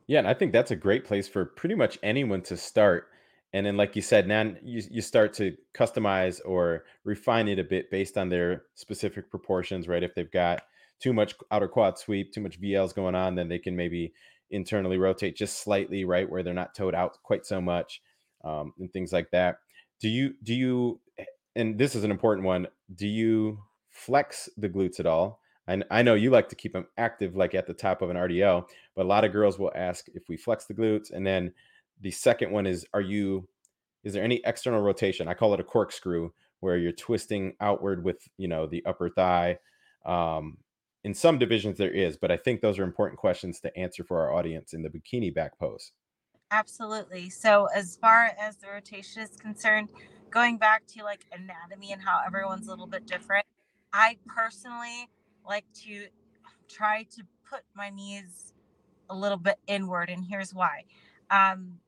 Yeah, 0.08 0.20
and 0.20 0.28
I 0.28 0.34
think 0.34 0.52
that's 0.52 0.72
a 0.72 0.76
great 0.76 1.06
place 1.06 1.28
for 1.28 1.46
pretty 1.46 1.76
much 1.76 1.98
anyone 2.04 2.42
to 2.44 2.58
start. 2.58 3.08
And 3.54 3.66
then, 3.66 3.78
like 3.78 3.96
you 3.96 4.02
said, 4.02 4.28
now 4.28 4.54
you, 4.64 4.82
you 4.90 5.02
start 5.02 5.34
to 5.36 5.56
customize 5.74 6.42
or 6.46 6.86
refine 7.04 7.48
it 7.48 7.60
a 7.60 7.64
bit 7.64 7.92
based 7.92 8.18
on 8.18 8.30
their 8.30 8.64
specific 8.76 9.30
proportions, 9.30 9.88
right? 9.88 10.04
If 10.04 10.16
they've 10.16 10.32
got 10.32 10.64
too 11.00 11.14
much 11.14 11.36
outer 11.52 11.68
quad 11.68 11.98
sweep, 11.98 12.34
too 12.34 12.42
much 12.42 12.60
VLs 12.60 12.96
going 12.96 13.16
on, 13.16 13.36
then 13.36 13.48
they 13.48 13.60
can 13.60 13.76
maybe 13.76 14.14
internally 14.50 14.98
rotate 14.98 15.36
just 15.38 15.60
slightly, 15.60 16.04
right, 16.04 16.30
where 16.30 16.44
they're 16.44 16.54
not 16.54 16.76
toed 16.76 16.96
out 16.96 17.18
quite 17.24 17.46
so 17.46 17.62
much, 17.62 18.02
um, 18.44 18.74
and 18.80 18.92
things 18.92 19.14
like 19.14 19.30
that. 19.32 19.58
Do 20.02 20.10
you 20.10 20.34
do 20.44 20.54
you? 20.54 21.00
Eh, 21.18 21.26
and 21.56 21.78
this 21.78 21.96
is 21.96 22.04
an 22.04 22.12
important 22.12 22.46
one. 22.46 22.68
Do 22.96 23.08
you 23.08 23.60
flex 23.92 24.50
the 24.58 24.68
glutes 24.70 25.00
at 25.00 25.06
all? 25.06 25.40
And 25.68 25.84
I 25.90 26.02
know 26.02 26.16
you 26.16 26.30
like 26.30 26.50
to 26.50 26.56
keep 26.56 26.74
them 26.74 26.88
active, 26.98 27.36
like 27.36 27.56
at 27.56 27.68
the 27.68 27.74
top 27.74 28.02
of 28.02 28.10
an 28.10 28.18
RDL, 28.18 28.68
but 28.96 29.06
a 29.06 29.08
lot 29.08 29.24
of 29.24 29.32
girls 29.32 29.58
will 29.58 29.72
ask 29.76 30.08
if 30.14 30.28
we 30.28 30.36
flex 30.36 30.66
the 30.66 30.74
glutes. 30.74 31.12
And 31.12 31.26
then 31.26 31.54
the 32.02 32.12
second 32.12 32.52
one 32.52 32.66
is, 32.66 32.86
are 32.94 33.02
you? 33.02 33.48
Is 34.04 34.14
there 34.14 34.24
any 34.24 34.42
external 34.46 34.82
rotation? 34.82 35.30
I 35.30 35.34
call 35.34 35.54
it 35.54 35.62
a 35.62 35.64
corkscrew, 35.64 36.32
where 36.60 36.78
you're 36.78 36.92
twisting 36.94 37.54
outward 37.60 38.04
with 38.04 38.28
you 38.38 38.48
know 38.48 38.66
the 38.66 38.86
upper 38.86 39.10
thigh 39.10 39.58
um, 40.06 40.58
in 41.04 41.14
some 41.14 41.38
divisions 41.38 41.78
there 41.78 41.92
is, 41.92 42.16
but 42.18 42.32
I 42.32 42.38
think 42.38 42.62
those 42.62 42.80
are 42.80 42.84
important 42.84 43.20
questions 43.20 43.60
to 43.60 43.78
answer 43.78 44.04
for 44.04 44.22
our 44.22 44.34
audience 44.34 44.74
in 44.74 44.82
the 44.82 44.90
bikini 44.90 45.34
back 45.34 45.60
pose. 45.60 45.92
Absolutely. 46.52 47.30
So 47.30 47.68
as 47.76 47.98
far 47.98 48.32
as 48.40 48.58
the 48.58 48.68
rotation 48.68 49.22
is 49.22 49.36
concerned, 49.36 49.90
going 50.30 50.58
back 50.58 50.86
to 50.96 51.04
like 51.04 51.26
anatomy 51.34 51.92
and 51.92 52.02
how 52.02 52.22
everyone's 52.26 52.68
a 52.68 52.70
little 52.70 52.88
bit 52.88 53.06
different, 53.06 53.46
I 53.92 54.18
personally 54.26 55.10
like 55.46 55.66
to 55.84 56.08
try 56.70 57.04
to 57.16 57.24
put 57.50 57.62
my 57.76 57.90
knees 57.90 58.54
a 59.10 59.16
little 59.16 59.38
bit 59.38 59.58
inward 59.68 60.10
and 60.10 60.26
here's 60.26 60.54
why. 60.54 60.84
Um 61.32 61.80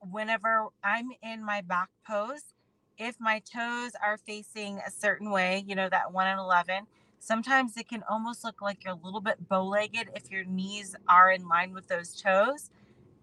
whenever 0.00 0.68
I'm 0.84 1.10
in 1.22 1.44
my 1.44 1.60
back 1.62 1.88
pose, 2.06 2.54
if 2.98 3.16
my 3.20 3.40
toes 3.40 3.92
are 4.04 4.16
facing 4.18 4.78
a 4.86 4.90
certain 4.90 5.30
way, 5.30 5.64
you 5.66 5.74
know 5.74 5.88
that 5.88 6.12
1 6.12 6.26
and 6.26 6.40
11, 6.40 6.86
Sometimes 7.20 7.76
it 7.76 7.86
can 7.86 8.02
almost 8.08 8.44
look 8.44 8.62
like 8.62 8.82
you're 8.82 8.94
a 8.94 9.04
little 9.04 9.20
bit 9.20 9.46
bow 9.46 9.62
legged 9.62 10.08
if 10.14 10.30
your 10.30 10.44
knees 10.44 10.96
are 11.06 11.30
in 11.30 11.46
line 11.46 11.74
with 11.74 11.86
those 11.86 12.18
toes. 12.20 12.70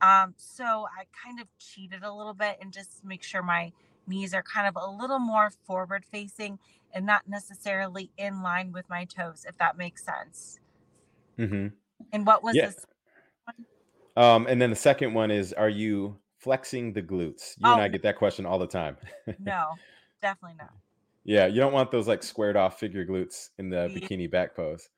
Um, 0.02 0.36
so 0.38 0.64
I 0.96 1.06
kind 1.26 1.40
of 1.40 1.48
cheated 1.58 2.04
a 2.04 2.14
little 2.14 2.36
bit 2.36 2.58
and 2.62 2.72
just 2.72 3.04
make 3.04 3.24
sure 3.24 3.42
my 3.42 3.72
knees 4.06 4.36
are 4.36 4.44
kind 4.44 4.68
of 4.68 4.76
a 4.76 4.90
little 4.90 5.18
more 5.18 5.52
forward 5.66 6.06
facing 6.06 6.60
and 6.94 7.06
not 7.06 7.24
necessarily 7.28 8.12
in 8.18 8.42
line 8.42 8.72
with 8.72 8.90
my 8.90 9.06
toes, 9.06 9.46
if 9.48 9.58
that 9.58 9.78
makes 9.78 10.04
sense. 10.04 10.60
Mm-hmm. 11.38 11.68
And 12.14 12.26
what 12.26 12.44
was 12.44 12.56
yeah. 12.56 12.68
this? 12.68 12.86
Um, 14.16 14.48
and 14.48 14.62
then 14.62 14.72
the 14.72 14.76
second 14.76 15.14
one 15.14 15.30
is 15.30 15.54
Are 15.54 15.70
you 15.70 16.18
flexing 16.40 16.94
the 16.94 17.02
glutes? 17.02 17.56
You 17.58 17.66
oh, 17.66 17.74
and 17.74 17.82
I 17.82 17.88
get 17.88 18.02
that 18.04 18.18
question 18.18 18.46
all 18.46 18.60
the 18.60 18.68
time. 18.68 18.98
no, 19.40 19.68
definitely 20.22 20.58
not. 20.58 20.74
Yeah, 21.24 21.46
you 21.46 21.60
don't 21.60 21.74
want 21.74 21.92
those 21.92 22.08
like 22.08 22.24
squared 22.24 22.56
off 22.56 22.80
figure 22.80 23.06
glutes 23.06 23.50
in 23.58 23.70
the 23.70 23.90
bikini 23.94 24.32
back 24.32 24.56
pose. 24.56 24.90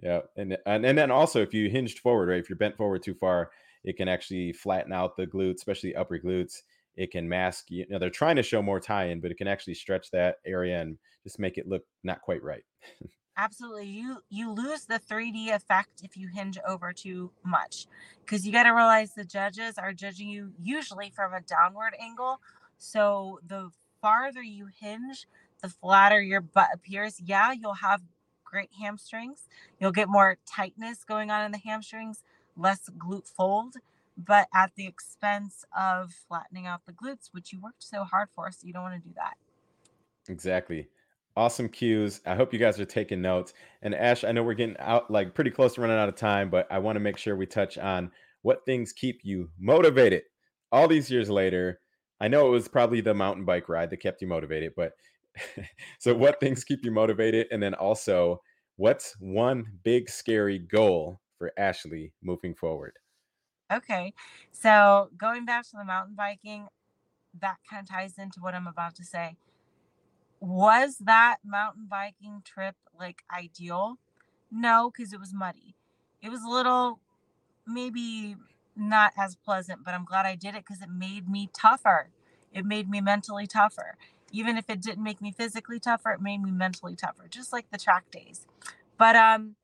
Yeah, 0.00 0.20
and 0.36 0.56
and 0.66 0.86
and 0.86 0.96
then 0.96 1.10
also 1.10 1.42
if 1.42 1.52
you 1.52 1.68
hinged 1.68 1.98
forward, 1.98 2.28
right? 2.28 2.38
If 2.38 2.48
you're 2.48 2.56
bent 2.56 2.76
forward 2.76 3.02
too 3.02 3.14
far, 3.14 3.50
it 3.84 3.96
can 3.96 4.08
actually 4.08 4.52
flatten 4.52 4.92
out 4.92 5.16
the 5.16 5.26
glutes, 5.26 5.56
especially 5.56 5.96
upper 5.96 6.18
glutes. 6.18 6.62
It 6.98 7.12
can 7.12 7.28
mask. 7.28 7.66
You 7.68 7.86
know, 7.88 8.00
they're 8.00 8.10
trying 8.10 8.36
to 8.36 8.42
show 8.42 8.60
more 8.60 8.80
tie-in, 8.80 9.20
but 9.20 9.30
it 9.30 9.38
can 9.38 9.46
actually 9.46 9.74
stretch 9.74 10.10
that 10.10 10.36
area 10.44 10.80
and 10.80 10.98
just 11.22 11.38
make 11.38 11.56
it 11.56 11.68
look 11.68 11.84
not 12.02 12.20
quite 12.22 12.42
right. 12.42 12.64
Absolutely, 13.36 13.86
you 13.86 14.18
you 14.30 14.50
lose 14.50 14.84
the 14.86 14.98
3D 14.98 15.54
effect 15.54 16.00
if 16.02 16.16
you 16.16 16.26
hinge 16.26 16.58
over 16.66 16.92
too 16.92 17.30
much, 17.44 17.86
because 18.24 18.44
you 18.44 18.50
got 18.50 18.64
to 18.64 18.70
realize 18.70 19.14
the 19.14 19.24
judges 19.24 19.78
are 19.78 19.92
judging 19.92 20.28
you 20.28 20.52
usually 20.60 21.10
from 21.10 21.32
a 21.32 21.40
downward 21.40 21.94
angle. 22.00 22.40
So 22.78 23.38
the 23.46 23.70
farther 24.02 24.42
you 24.42 24.66
hinge, 24.80 25.28
the 25.62 25.68
flatter 25.68 26.20
your 26.20 26.40
butt 26.40 26.70
appears, 26.74 27.20
yeah, 27.20 27.52
you'll 27.52 27.74
have 27.74 28.02
great 28.44 28.70
hamstrings. 28.80 29.46
You'll 29.78 29.92
get 29.92 30.08
more 30.08 30.36
tightness 30.44 31.04
going 31.04 31.30
on 31.30 31.44
in 31.44 31.52
the 31.52 31.58
hamstrings, 31.58 32.24
less 32.56 32.90
glute 32.98 33.28
fold, 33.28 33.76
but 34.18 34.48
at 34.52 34.72
the 34.74 34.86
expense 34.86 35.64
of 35.78 36.12
flattening 36.26 36.66
out 36.66 36.80
the 36.86 36.92
glutes, 36.92 37.28
which 37.30 37.52
you 37.52 37.60
worked 37.60 37.84
so 37.84 38.02
hard 38.02 38.28
for. 38.34 38.50
So 38.50 38.66
you 38.66 38.72
don't 38.72 38.82
want 38.82 39.00
to 39.00 39.08
do 39.08 39.14
that. 39.14 39.34
Exactly. 40.28 40.88
Awesome 41.36 41.68
cues. 41.68 42.20
I 42.26 42.34
hope 42.34 42.52
you 42.52 42.58
guys 42.58 42.80
are 42.80 42.84
taking 42.84 43.22
notes. 43.22 43.54
And 43.82 43.94
Ash, 43.94 44.24
I 44.24 44.32
know 44.32 44.42
we're 44.42 44.54
getting 44.54 44.76
out 44.80 45.08
like 45.08 45.34
pretty 45.34 45.52
close 45.52 45.74
to 45.74 45.80
running 45.80 45.96
out 45.96 46.08
of 46.08 46.16
time, 46.16 46.50
but 46.50 46.66
I 46.70 46.78
want 46.80 46.96
to 46.96 47.00
make 47.00 47.16
sure 47.16 47.36
we 47.36 47.46
touch 47.46 47.78
on 47.78 48.10
what 48.42 48.66
things 48.66 48.92
keep 48.92 49.20
you 49.22 49.50
motivated 49.58 50.22
all 50.72 50.88
these 50.88 51.10
years 51.10 51.30
later. 51.30 51.80
I 52.20 52.26
know 52.26 52.48
it 52.48 52.50
was 52.50 52.66
probably 52.66 53.00
the 53.00 53.14
mountain 53.14 53.44
bike 53.44 53.68
ride 53.68 53.90
that 53.90 53.98
kept 53.98 54.20
you 54.20 54.26
motivated, 54.26 54.72
but 54.76 54.94
so 56.00 56.12
what 56.12 56.40
things 56.40 56.64
keep 56.64 56.84
you 56.84 56.90
motivated 56.90 57.46
and 57.52 57.62
then 57.62 57.74
also 57.74 58.42
what's 58.76 59.14
one 59.20 59.66
big 59.84 60.08
scary 60.08 60.58
goal 60.58 61.20
for 61.36 61.52
ashley 61.56 62.12
moving 62.22 62.54
forward 62.54 62.92
okay 63.72 64.14
so 64.52 65.10
going 65.16 65.44
back 65.44 65.64
to 65.64 65.76
the 65.76 65.84
mountain 65.84 66.14
biking 66.16 66.68
that 67.40 67.56
kind 67.68 67.82
of 67.82 67.88
ties 67.90 68.14
into 68.18 68.40
what 68.40 68.54
i'm 68.54 68.66
about 68.66 68.94
to 68.94 69.04
say 69.04 69.36
was 70.40 70.98
that 70.98 71.38
mountain 71.44 71.86
biking 71.90 72.42
trip 72.44 72.76
like 72.98 73.22
ideal 73.36 73.94
No, 74.52 74.90
because 74.92 75.14
it 75.14 75.20
was 75.20 75.34
muddy. 75.34 75.76
It 76.22 76.30
was 76.30 76.42
a 76.44 76.48
little, 76.50 77.00
maybe 77.66 78.36
not 78.76 79.12
as 79.18 79.36
pleasant, 79.36 79.84
but 79.84 79.94
I'm 79.94 80.04
glad 80.04 80.26
I 80.26 80.36
did 80.36 80.54
it 80.54 80.64
because 80.66 80.82
it 80.82 80.90
made 80.90 81.28
me 81.28 81.50
tougher. 81.58 82.10
It 82.52 82.64
made 82.66 82.90
me 82.90 83.00
mentally 83.00 83.46
tougher. 83.46 83.96
Even 84.32 84.58
if 84.58 84.70
it 84.70 84.82
didn't 84.82 85.04
make 85.04 85.22
me 85.22 85.32
physically 85.32 85.80
tougher, 85.80 86.10
it 86.12 86.20
made 86.22 86.42
me 86.42 86.50
mentally 86.52 86.96
tougher, 86.96 87.26
just 87.30 87.52
like 87.52 87.70
the 87.70 87.78
track 87.78 88.10
days. 88.10 88.46
But 88.98 89.16
um, 89.16 89.56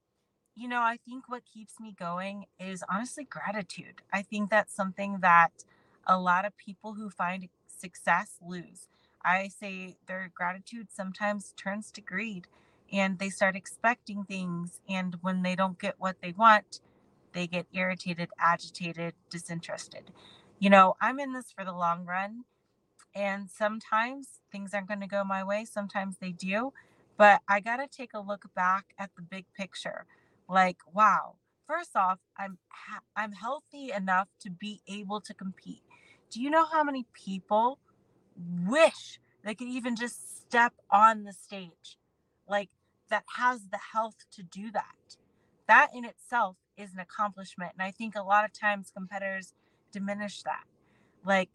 you 0.57 0.69
know, 0.69 0.81
I 0.81 0.99
think 1.07 1.29
what 1.29 1.45
keeps 1.47 1.81
me 1.81 1.95
going 1.99 2.47
is 2.61 2.85
honestly 2.91 3.25
gratitude. 3.25 4.03
I 4.13 4.23
think 4.23 4.51
that's 4.51 4.75
something 4.75 5.19
that 5.23 5.65
a 6.07 6.19
lot 6.19 6.45
of 6.47 6.57
people 6.59 6.95
who 6.95 7.11
find 7.11 7.49
success 7.69 8.37
lose. 8.47 8.89
I 9.25 9.49
say 9.49 9.97
their 10.09 10.31
gratitude 10.35 10.89
sometimes 10.93 11.55
turns 11.57 11.91
to 11.93 12.03
greed 12.03 12.49
and 12.93 13.19
they 13.19 13.31
start 13.31 13.57
expecting 13.57 14.25
things. 14.25 14.81
And 14.89 15.17
when 15.23 15.43
they 15.43 15.57
don't 15.57 15.79
get 15.81 15.97
what 15.99 16.17
they 16.23 16.33
want, 16.33 16.81
they 17.33 17.47
get 17.47 17.67
irritated, 17.73 18.31
agitated, 18.39 19.15
disinterested. 19.31 20.13
You 20.61 20.71
know, 20.71 20.97
I'm 21.01 21.21
in 21.21 21.33
this 21.35 21.53
for 21.57 21.65
the 21.65 21.73
long 21.73 22.07
run. 22.07 22.45
And 23.15 23.51
sometimes 23.51 24.41
things 24.53 24.75
aren't 24.75 24.89
going 24.89 25.01
to 25.01 25.07
go 25.09 25.25
my 25.25 25.45
way, 25.45 25.65
sometimes 25.67 26.19
they 26.19 26.33
do. 26.33 26.73
But 27.19 27.43
I 27.49 27.61
got 27.61 27.79
to 27.79 27.89
take 27.89 28.15
a 28.15 28.21
look 28.21 28.47
back 28.57 28.87
at 28.99 29.11
the 29.17 29.23
big 29.23 29.47
picture. 29.57 30.07
Like, 30.49 30.79
wow, 30.93 31.37
first 31.67 31.97
off, 31.97 32.19
I'm 32.39 32.59
I'm 33.17 33.33
healthy 33.33 33.91
enough 33.93 34.29
to 34.41 34.51
be 34.51 34.83
able 34.89 35.21
to 35.23 35.35
compete. 35.35 35.83
Do 36.31 36.41
you 36.43 36.51
know 36.51 36.67
how 36.67 36.85
many 36.85 37.07
people 37.13 37.79
wish 38.67 39.21
they 39.45 39.55
could 39.55 39.69
even 39.69 39.97
just 39.97 40.39
step 40.39 40.75
on 40.91 41.25
the 41.25 41.33
stage? 41.33 41.99
Like 42.49 42.71
that 43.11 43.25
has 43.37 43.69
the 43.71 43.79
health 43.93 44.17
to 44.33 44.43
do 44.43 44.71
that. 44.73 45.17
That 45.67 45.91
in 45.95 46.05
itself 46.05 46.57
is 46.77 46.93
an 46.93 46.99
accomplishment 46.99 47.73
and 47.79 47.87
i 47.87 47.91
think 47.93 48.17
a 48.17 48.23
lot 48.23 48.45
of 48.45 48.53
times 48.53 48.91
competitors 48.95 49.55
diminish 49.93 50.43
that. 50.43 50.65
Like 51.25 51.51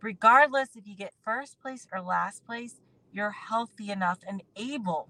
regardless 0.00 0.70
if 0.76 0.86
you 0.86 0.96
get 0.96 1.12
first 1.24 1.60
place 1.60 1.86
or 1.92 2.00
last 2.00 2.44
place 2.46 2.76
you're 3.12 3.30
healthy 3.32 3.90
enough 3.90 4.18
and 4.28 4.42
able 4.56 5.08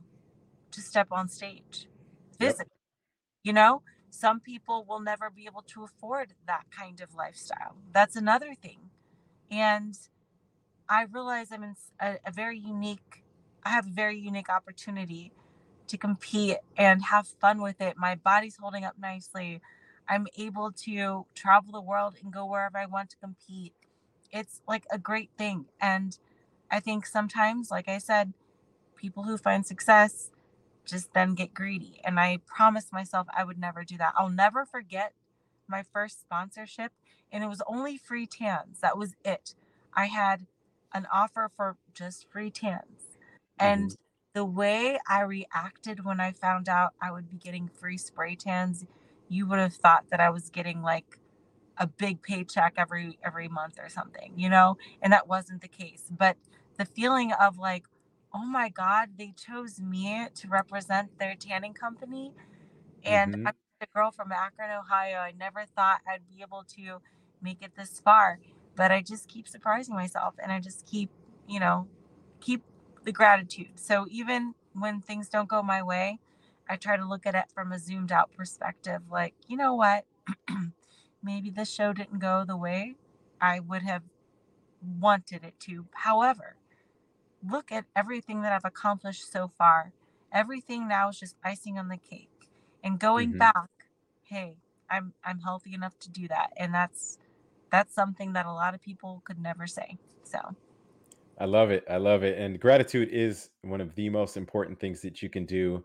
to 0.73 0.81
step 0.83 1.09
on 1.11 1.29
stage 1.29 1.89
physically. 2.39 2.74
You 3.45 3.53
know 3.55 3.83
some 4.11 4.41
people 4.41 4.87
will 4.89 5.01
never 5.01 5.31
be 5.31 5.47
able 5.47 5.63
to 5.63 5.85
afford 5.85 6.35
that 6.49 6.65
kind 6.77 7.01
of 7.03 7.15
lifestyle 7.17 7.77
that's 7.93 8.17
another 8.17 8.55
thing 8.63 8.81
and 9.51 9.97
I 10.91 11.05
realize 11.13 11.53
I'm 11.53 11.65
in 11.65 11.77
a, 12.01 12.17
a 12.27 12.33
very 12.33 12.61
unique, 12.61 13.25
I 13.65 13.71
have 13.71 13.89
a 13.89 13.93
very 13.93 14.19
unique 14.19 14.51
opportunity 14.51 15.33
to 15.89 15.99
compete 15.99 16.59
and 16.79 17.03
have 17.05 17.29
fun 17.41 17.63
with 17.63 17.81
it. 17.83 17.97
My 17.99 18.17
body's 18.17 18.59
holding 18.61 18.85
up 18.85 18.97
nicely. 19.01 19.63
I'm 20.09 20.29
able 20.39 20.73
to 20.85 21.27
travel 21.35 21.73
the 21.73 21.83
world 21.83 22.17
and 22.23 22.33
go 22.33 22.47
wherever 22.47 22.79
I 22.79 22.87
want 22.87 23.11
to 23.13 23.19
compete. 23.19 23.75
It's 24.33 24.63
like 24.69 24.87
a 24.93 24.99
great 24.99 25.31
thing. 25.39 25.67
And 25.81 26.19
I 26.71 26.81
think 26.81 27.07
sometimes, 27.07 27.71
like 27.71 27.89
I 27.89 27.99
said, 27.99 28.35
people 28.97 29.25
who 29.25 29.39
find 29.39 29.67
success 29.67 30.31
just 30.85 31.13
then 31.15 31.35
get 31.35 31.55
greedy. 31.55 32.01
And 32.05 32.21
I 32.21 32.39
promised 32.47 32.93
myself 32.93 33.27
I 33.37 33.45
would 33.45 33.59
never 33.59 33.85
do 33.85 33.97
that. 33.99 34.15
I'll 34.17 34.31
never 34.31 34.65
forget 34.65 35.13
my 35.69 35.83
first 35.83 36.21
sponsorship, 36.21 36.93
and 37.33 37.43
it 37.43 37.49
was 37.49 37.63
only 37.67 37.97
free 37.97 38.27
tans. 38.27 38.81
That 38.81 38.99
was 38.99 39.15
it. 39.25 39.55
I 39.95 40.07
had 40.07 40.47
an 40.93 41.07
offer 41.13 41.51
for 41.57 41.77
just 41.93 42.31
free 42.31 42.51
tans. 42.51 43.17
And 43.59 43.91
mm-hmm. 43.91 43.95
the 44.35 44.45
way 44.45 44.99
I 45.09 45.23
reacted 45.23 46.05
when 46.05 46.21
I 46.21 46.33
found 46.33 46.69
out 46.69 46.93
I 47.01 47.11
would 47.11 47.31
be 47.31 47.37
getting 47.37 47.69
free 47.69 47.99
spray 47.99 48.37
tans, 48.37 48.85
you 49.29 49.47
would 49.47 49.59
have 49.59 49.75
thought 49.75 50.05
that 50.11 50.21
I 50.21 50.31
was 50.31 50.51
getting 50.51 50.83
like 50.83 51.19
a 51.79 51.87
big 51.87 52.23
paycheck 52.23 52.75
every 52.77 53.19
every 53.25 53.49
month 53.49 53.79
or 53.79 53.89
something, 53.89 54.33
you 54.37 54.49
know? 54.49 54.77
And 55.03 55.13
that 55.13 55.29
wasn't 55.29 55.63
the 55.63 55.69
case. 55.69 56.05
But 56.11 56.37
the 56.77 56.85
feeling 56.85 57.33
of 57.33 57.59
like, 57.59 57.85
oh 58.35 58.45
my 58.45 58.69
God, 58.69 59.11
they 59.17 59.33
chose 59.37 59.81
me 59.81 60.27
to 60.35 60.49
represent 60.49 61.19
their 61.19 61.35
tanning 61.37 61.75
company. 61.75 62.33
And 63.05 63.35
mm-hmm. 63.35 63.47
I'm 63.47 63.55
a 63.81 63.87
girl 63.95 64.11
from 64.11 64.33
Akron, 64.33 64.71
Ohio. 64.71 65.19
I 65.19 65.33
never 65.39 65.65
thought 65.77 66.01
I'd 66.09 66.27
be 66.29 66.43
able 66.43 66.65
to 66.77 67.01
make 67.41 67.63
it 67.63 67.73
this 67.77 68.01
far 68.01 68.39
but 68.77 68.91
I 68.91 69.03
just 69.03 69.29
keep 69.29 69.49
surprising 69.49 69.95
myself 69.95 70.35
and 70.43 70.53
I 70.53 70.61
just 70.61 70.87
keep, 70.87 71.11
you 71.49 71.61
know, 71.61 71.87
keep 72.41 72.63
the 73.05 73.13
gratitude. 73.13 73.73
So 73.77 74.07
even 74.11 74.55
when 74.73 75.01
things 75.01 75.29
don't 75.29 75.49
go 75.49 75.63
my 75.63 75.83
way, 75.83 76.19
I 76.69 76.77
try 76.77 76.97
to 76.97 77.07
look 77.07 77.27
at 77.27 77.35
it 77.35 77.45
from 77.55 77.73
a 77.73 77.79
zoomed 77.79 78.11
out 78.11 78.31
perspective 78.37 79.03
like, 79.11 79.35
you 79.47 79.57
know 79.57 79.75
what? 79.75 80.05
Maybe 81.23 81.51
this 81.51 81.73
show 81.73 81.93
didn't 81.93 82.19
go 82.19 82.45
the 82.47 82.57
way 82.57 82.97
I 83.41 83.61
would 83.61 83.83
have 83.83 84.03
wanted 84.83 85.45
it 85.45 85.59
to. 85.61 85.87
However, 85.93 86.57
look 87.51 87.73
at 87.73 87.85
everything 87.97 88.43
that 88.43 88.53
I've 88.53 88.65
accomplished 88.65 89.31
so 89.31 89.51
far. 89.57 89.93
Everything 90.33 90.89
now 90.89 91.09
is 91.09 91.19
just 91.19 91.37
icing 91.45 91.79
on 91.79 91.89
the 91.89 91.97
cake. 91.97 92.31
And 92.83 92.99
going 92.99 93.31
mm-hmm. 93.31 93.39
back, 93.39 93.69
hey, 94.25 94.57
I'm 94.91 95.13
I'm 95.25 95.41
healthy 95.41 95.75
enough 95.75 95.99
to 96.01 96.11
do 96.11 96.29
that. 96.29 96.53
And 96.57 96.75
that's 96.75 97.19
that's 97.71 97.95
something 97.95 98.33
that 98.35 98.47
a 98.47 98.53
lot 98.53 98.75
of 98.75 98.83
people 98.83 99.23
could 99.25 99.39
never 99.39 99.67
say. 99.67 99.99
So 100.25 100.39
I 101.39 101.47
love 101.47 101.71
it. 101.71 101.85
I 101.91 101.97
love 101.97 102.23
it. 102.23 102.39
And 102.39 102.61
gratitude 102.61 103.09
is 103.11 103.51
one 103.63 103.81
of 103.81 103.95
the 103.95 104.09
most 104.09 104.37
important 104.37 104.79
things 104.79 105.01
that 105.03 105.23
you 105.23 105.29
can 105.29 105.45
do. 105.45 105.85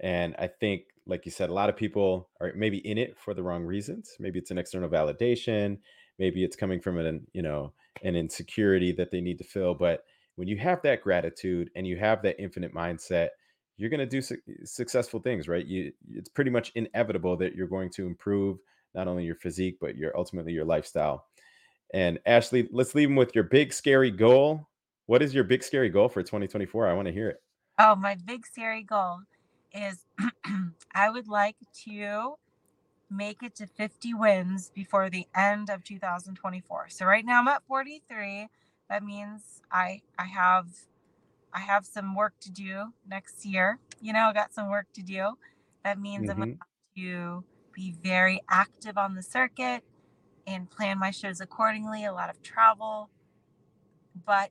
And 0.00 0.34
I 0.38 0.46
think, 0.46 0.82
like 1.06 1.24
you 1.24 1.32
said, 1.32 1.48
a 1.50 1.54
lot 1.54 1.68
of 1.68 1.76
people 1.76 2.28
are 2.40 2.52
maybe 2.54 2.78
in 2.78 2.98
it 2.98 3.16
for 3.18 3.32
the 3.32 3.42
wrong 3.42 3.64
reasons. 3.64 4.16
Maybe 4.18 4.38
it's 4.38 4.50
an 4.50 4.58
external 4.58 4.88
validation. 4.88 5.78
Maybe 6.18 6.44
it's 6.44 6.56
coming 6.56 6.80
from 6.80 6.98
an, 6.98 7.26
you 7.32 7.42
know, 7.42 7.72
an 8.02 8.16
insecurity 8.16 8.92
that 8.92 9.10
they 9.10 9.20
need 9.20 9.38
to 9.38 9.44
fill. 9.44 9.74
But 9.74 10.04
when 10.40 10.48
you 10.48 10.56
have 10.56 10.80
that 10.80 11.02
gratitude 11.02 11.70
and 11.76 11.86
you 11.86 11.98
have 11.98 12.22
that 12.22 12.40
infinite 12.40 12.72
mindset, 12.74 13.28
you're 13.76 13.90
going 13.90 14.00
to 14.00 14.06
do 14.06 14.22
su- 14.22 14.38
eh, 14.48 14.54
successful 14.64 15.20
things, 15.20 15.48
right? 15.48 15.66
You, 15.66 15.92
it's 16.14 16.30
pretty 16.30 16.50
much 16.50 16.72
inevitable 16.76 17.36
that 17.36 17.54
you're 17.54 17.66
going 17.66 17.90
to 17.90 18.06
improve 18.06 18.56
not 18.94 19.06
only 19.06 19.24
your 19.24 19.34
physique, 19.34 19.76
but 19.82 19.96
your 19.96 20.16
ultimately 20.16 20.54
your 20.54 20.64
lifestyle. 20.64 21.26
And 21.92 22.18
Ashley, 22.24 22.70
let's 22.72 22.94
leave 22.94 23.10
them 23.10 23.16
with 23.16 23.34
your 23.34 23.44
big 23.44 23.74
scary 23.74 24.10
goal. 24.10 24.66
What 25.04 25.20
is 25.20 25.34
your 25.34 25.44
big 25.44 25.62
scary 25.62 25.90
goal 25.90 26.08
for 26.08 26.22
2024? 26.22 26.88
I 26.88 26.94
want 26.94 27.06
to 27.06 27.12
hear 27.12 27.28
it. 27.28 27.42
Oh, 27.78 27.94
my 27.94 28.14
big 28.24 28.46
scary 28.46 28.82
goal 28.82 29.18
is 29.74 30.06
I 30.94 31.10
would 31.10 31.28
like 31.28 31.56
to 31.84 32.36
make 33.10 33.42
it 33.42 33.56
to 33.56 33.66
50 33.66 34.14
wins 34.14 34.70
before 34.74 35.10
the 35.10 35.26
end 35.36 35.68
of 35.68 35.84
2024. 35.84 36.86
So 36.88 37.04
right 37.04 37.26
now 37.26 37.40
I'm 37.40 37.48
at 37.48 37.62
43. 37.68 38.48
That 38.90 39.04
means 39.04 39.62
I 39.72 40.02
I 40.18 40.24
have 40.24 40.66
I 41.52 41.60
have 41.60 41.86
some 41.86 42.14
work 42.14 42.34
to 42.40 42.50
do 42.50 42.92
next 43.08 43.46
year. 43.46 43.78
You 44.00 44.12
know, 44.12 44.26
I 44.26 44.32
got 44.32 44.52
some 44.52 44.68
work 44.68 44.86
to 44.94 45.02
do. 45.02 45.38
That 45.84 45.98
means 45.98 46.28
mm-hmm. 46.28 46.42
I'm 46.42 46.48
going 46.48 46.58
to 46.96 47.44
be 47.72 47.94
very 48.02 48.40
active 48.48 48.98
on 48.98 49.14
the 49.14 49.22
circuit 49.22 49.82
and 50.46 50.68
plan 50.68 50.98
my 50.98 51.10
shows 51.10 51.40
accordingly, 51.40 52.04
a 52.04 52.12
lot 52.12 52.30
of 52.30 52.42
travel. 52.42 53.10
But 54.26 54.50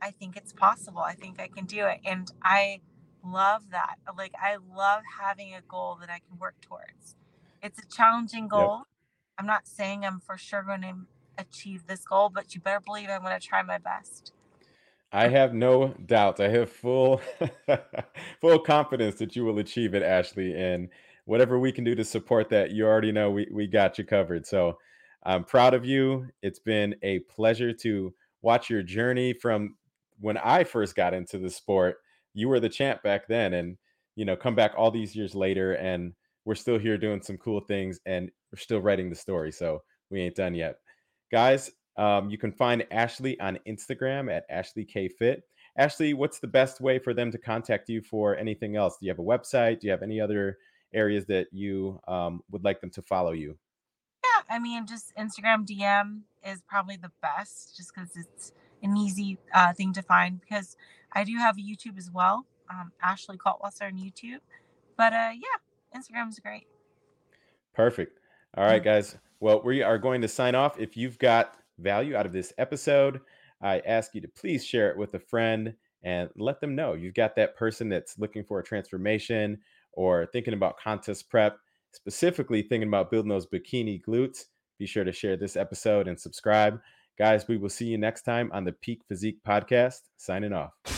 I 0.00 0.10
think 0.10 0.36
it's 0.36 0.52
possible. 0.52 1.00
I 1.00 1.14
think 1.14 1.40
I 1.40 1.48
can 1.48 1.64
do 1.64 1.86
it. 1.86 2.00
And 2.04 2.30
I 2.42 2.80
love 3.24 3.70
that. 3.70 3.96
Like, 4.16 4.32
I 4.40 4.56
love 4.76 5.02
having 5.20 5.54
a 5.54 5.62
goal 5.62 5.96
that 6.00 6.10
I 6.10 6.20
can 6.28 6.38
work 6.38 6.60
towards. 6.60 7.16
It's 7.62 7.78
a 7.78 7.86
challenging 7.86 8.48
goal. 8.48 8.78
Yep. 8.78 8.86
I'm 9.38 9.46
not 9.46 9.66
saying 9.66 10.04
I'm 10.04 10.20
for 10.20 10.36
sure 10.36 10.62
going 10.62 10.82
to 10.82 10.94
achieve 11.38 11.86
this 11.86 12.04
goal, 12.04 12.30
but 12.32 12.54
you 12.54 12.60
better 12.60 12.80
believe 12.80 13.08
I'm 13.08 13.22
going 13.22 13.38
to 13.38 13.46
try 13.46 13.62
my 13.62 13.78
best. 13.78 14.32
I 15.12 15.28
have 15.28 15.54
no 15.54 15.94
doubt. 16.04 16.38
I 16.40 16.48
have 16.48 16.70
full 16.70 17.20
full 18.40 18.58
confidence 18.58 19.14
that 19.16 19.34
you 19.34 19.44
will 19.44 19.58
achieve 19.58 19.94
it, 19.94 20.02
Ashley. 20.02 20.54
And 20.54 20.88
whatever 21.24 21.58
we 21.58 21.72
can 21.72 21.84
do 21.84 21.94
to 21.94 22.04
support 22.04 22.50
that, 22.50 22.72
you 22.72 22.86
already 22.86 23.12
know 23.12 23.30
we, 23.30 23.48
we 23.50 23.66
got 23.66 23.98
you 23.98 24.04
covered. 24.04 24.46
So 24.46 24.78
I'm 25.24 25.44
proud 25.44 25.74
of 25.74 25.84
you. 25.84 26.26
It's 26.42 26.58
been 26.58 26.94
a 27.02 27.20
pleasure 27.20 27.72
to 27.72 28.14
watch 28.42 28.70
your 28.70 28.82
journey 28.82 29.32
from 29.32 29.76
when 30.20 30.36
I 30.36 30.64
first 30.64 30.94
got 30.94 31.14
into 31.14 31.38
the 31.38 31.50
sport. 31.50 31.96
You 32.34 32.48
were 32.48 32.60
the 32.60 32.68
champ 32.68 33.02
back 33.02 33.26
then, 33.28 33.54
and 33.54 33.76
you 34.14 34.24
know, 34.24 34.36
come 34.36 34.54
back 34.54 34.72
all 34.76 34.90
these 34.90 35.14
years 35.14 35.34
later, 35.34 35.72
and 35.74 36.12
we're 36.44 36.54
still 36.54 36.78
here 36.78 36.98
doing 36.98 37.22
some 37.22 37.36
cool 37.38 37.60
things, 37.60 37.98
and 38.06 38.30
we're 38.52 38.58
still 38.58 38.80
writing 38.80 39.10
the 39.10 39.16
story. 39.16 39.52
So 39.52 39.82
we 40.10 40.20
ain't 40.20 40.36
done 40.36 40.54
yet, 40.54 40.76
guys. 41.30 41.70
Um, 41.96 42.30
you 42.30 42.38
can 42.38 42.52
find 42.52 42.86
Ashley 42.90 43.38
on 43.40 43.58
Instagram 43.66 44.32
at 44.32 44.44
Ashley 44.48 44.84
K 44.84 45.08
Fit. 45.08 45.42
Ashley, 45.76 46.14
what's 46.14 46.38
the 46.38 46.46
best 46.46 46.80
way 46.80 46.98
for 46.98 47.14
them 47.14 47.30
to 47.30 47.38
contact 47.38 47.88
you 47.88 48.02
for 48.02 48.36
anything 48.36 48.76
else? 48.76 48.96
Do 48.98 49.06
you 49.06 49.10
have 49.10 49.18
a 49.18 49.22
website? 49.22 49.80
Do 49.80 49.86
you 49.86 49.90
have 49.90 50.02
any 50.02 50.20
other 50.20 50.58
areas 50.92 51.26
that 51.26 51.46
you 51.52 52.00
um, 52.08 52.42
would 52.50 52.64
like 52.64 52.80
them 52.80 52.90
to 52.90 53.02
follow 53.02 53.32
you? 53.32 53.56
Yeah, 54.24 54.56
I 54.56 54.58
mean, 54.58 54.86
just 54.86 55.14
Instagram 55.16 55.66
DM 55.66 56.20
is 56.44 56.62
probably 56.68 56.96
the 56.96 57.12
best, 57.22 57.76
just 57.76 57.94
because 57.94 58.10
it's 58.16 58.52
an 58.82 58.96
easy 58.96 59.38
uh, 59.54 59.72
thing 59.72 59.92
to 59.92 60.02
find. 60.02 60.40
Because 60.40 60.76
I 61.12 61.24
do 61.24 61.36
have 61.36 61.56
YouTube 61.56 61.98
as 61.98 62.10
well, 62.12 62.44
um, 62.70 62.92
Ashley 63.02 63.36
Kaltwasser 63.36 63.82
on 63.82 63.98
YouTube. 63.98 64.40
But 64.96 65.12
uh, 65.12 65.30
yeah, 65.34 65.98
Instagram's 65.98 66.38
great. 66.40 66.66
Perfect. 67.74 68.17
All 68.56 68.64
right, 68.64 68.82
guys. 68.82 69.16
Well, 69.40 69.62
we 69.64 69.82
are 69.82 69.98
going 69.98 70.20
to 70.22 70.28
sign 70.28 70.54
off. 70.54 70.80
If 70.80 70.96
you've 70.96 71.18
got 71.18 71.54
value 71.78 72.16
out 72.16 72.26
of 72.26 72.32
this 72.32 72.52
episode, 72.58 73.20
I 73.62 73.80
ask 73.80 74.14
you 74.14 74.20
to 74.20 74.28
please 74.28 74.64
share 74.64 74.90
it 74.90 74.96
with 74.96 75.14
a 75.14 75.18
friend 75.18 75.74
and 76.02 76.30
let 76.36 76.60
them 76.60 76.74
know 76.74 76.94
you've 76.94 77.14
got 77.14 77.36
that 77.36 77.56
person 77.56 77.88
that's 77.88 78.18
looking 78.18 78.44
for 78.44 78.58
a 78.58 78.64
transformation 78.64 79.58
or 79.92 80.26
thinking 80.32 80.54
about 80.54 80.78
contest 80.78 81.28
prep, 81.28 81.58
specifically 81.92 82.62
thinking 82.62 82.88
about 82.88 83.10
building 83.10 83.30
those 83.30 83.46
bikini 83.46 84.00
glutes. 84.02 84.44
Be 84.78 84.86
sure 84.86 85.04
to 85.04 85.12
share 85.12 85.36
this 85.36 85.56
episode 85.56 86.06
and 86.06 86.18
subscribe. 86.18 86.80
Guys, 87.18 87.48
we 87.48 87.56
will 87.56 87.68
see 87.68 87.86
you 87.86 87.98
next 87.98 88.22
time 88.22 88.50
on 88.52 88.64
the 88.64 88.72
Peak 88.72 89.02
Physique 89.08 89.38
podcast. 89.46 90.02
Signing 90.16 90.52
off. 90.52 90.97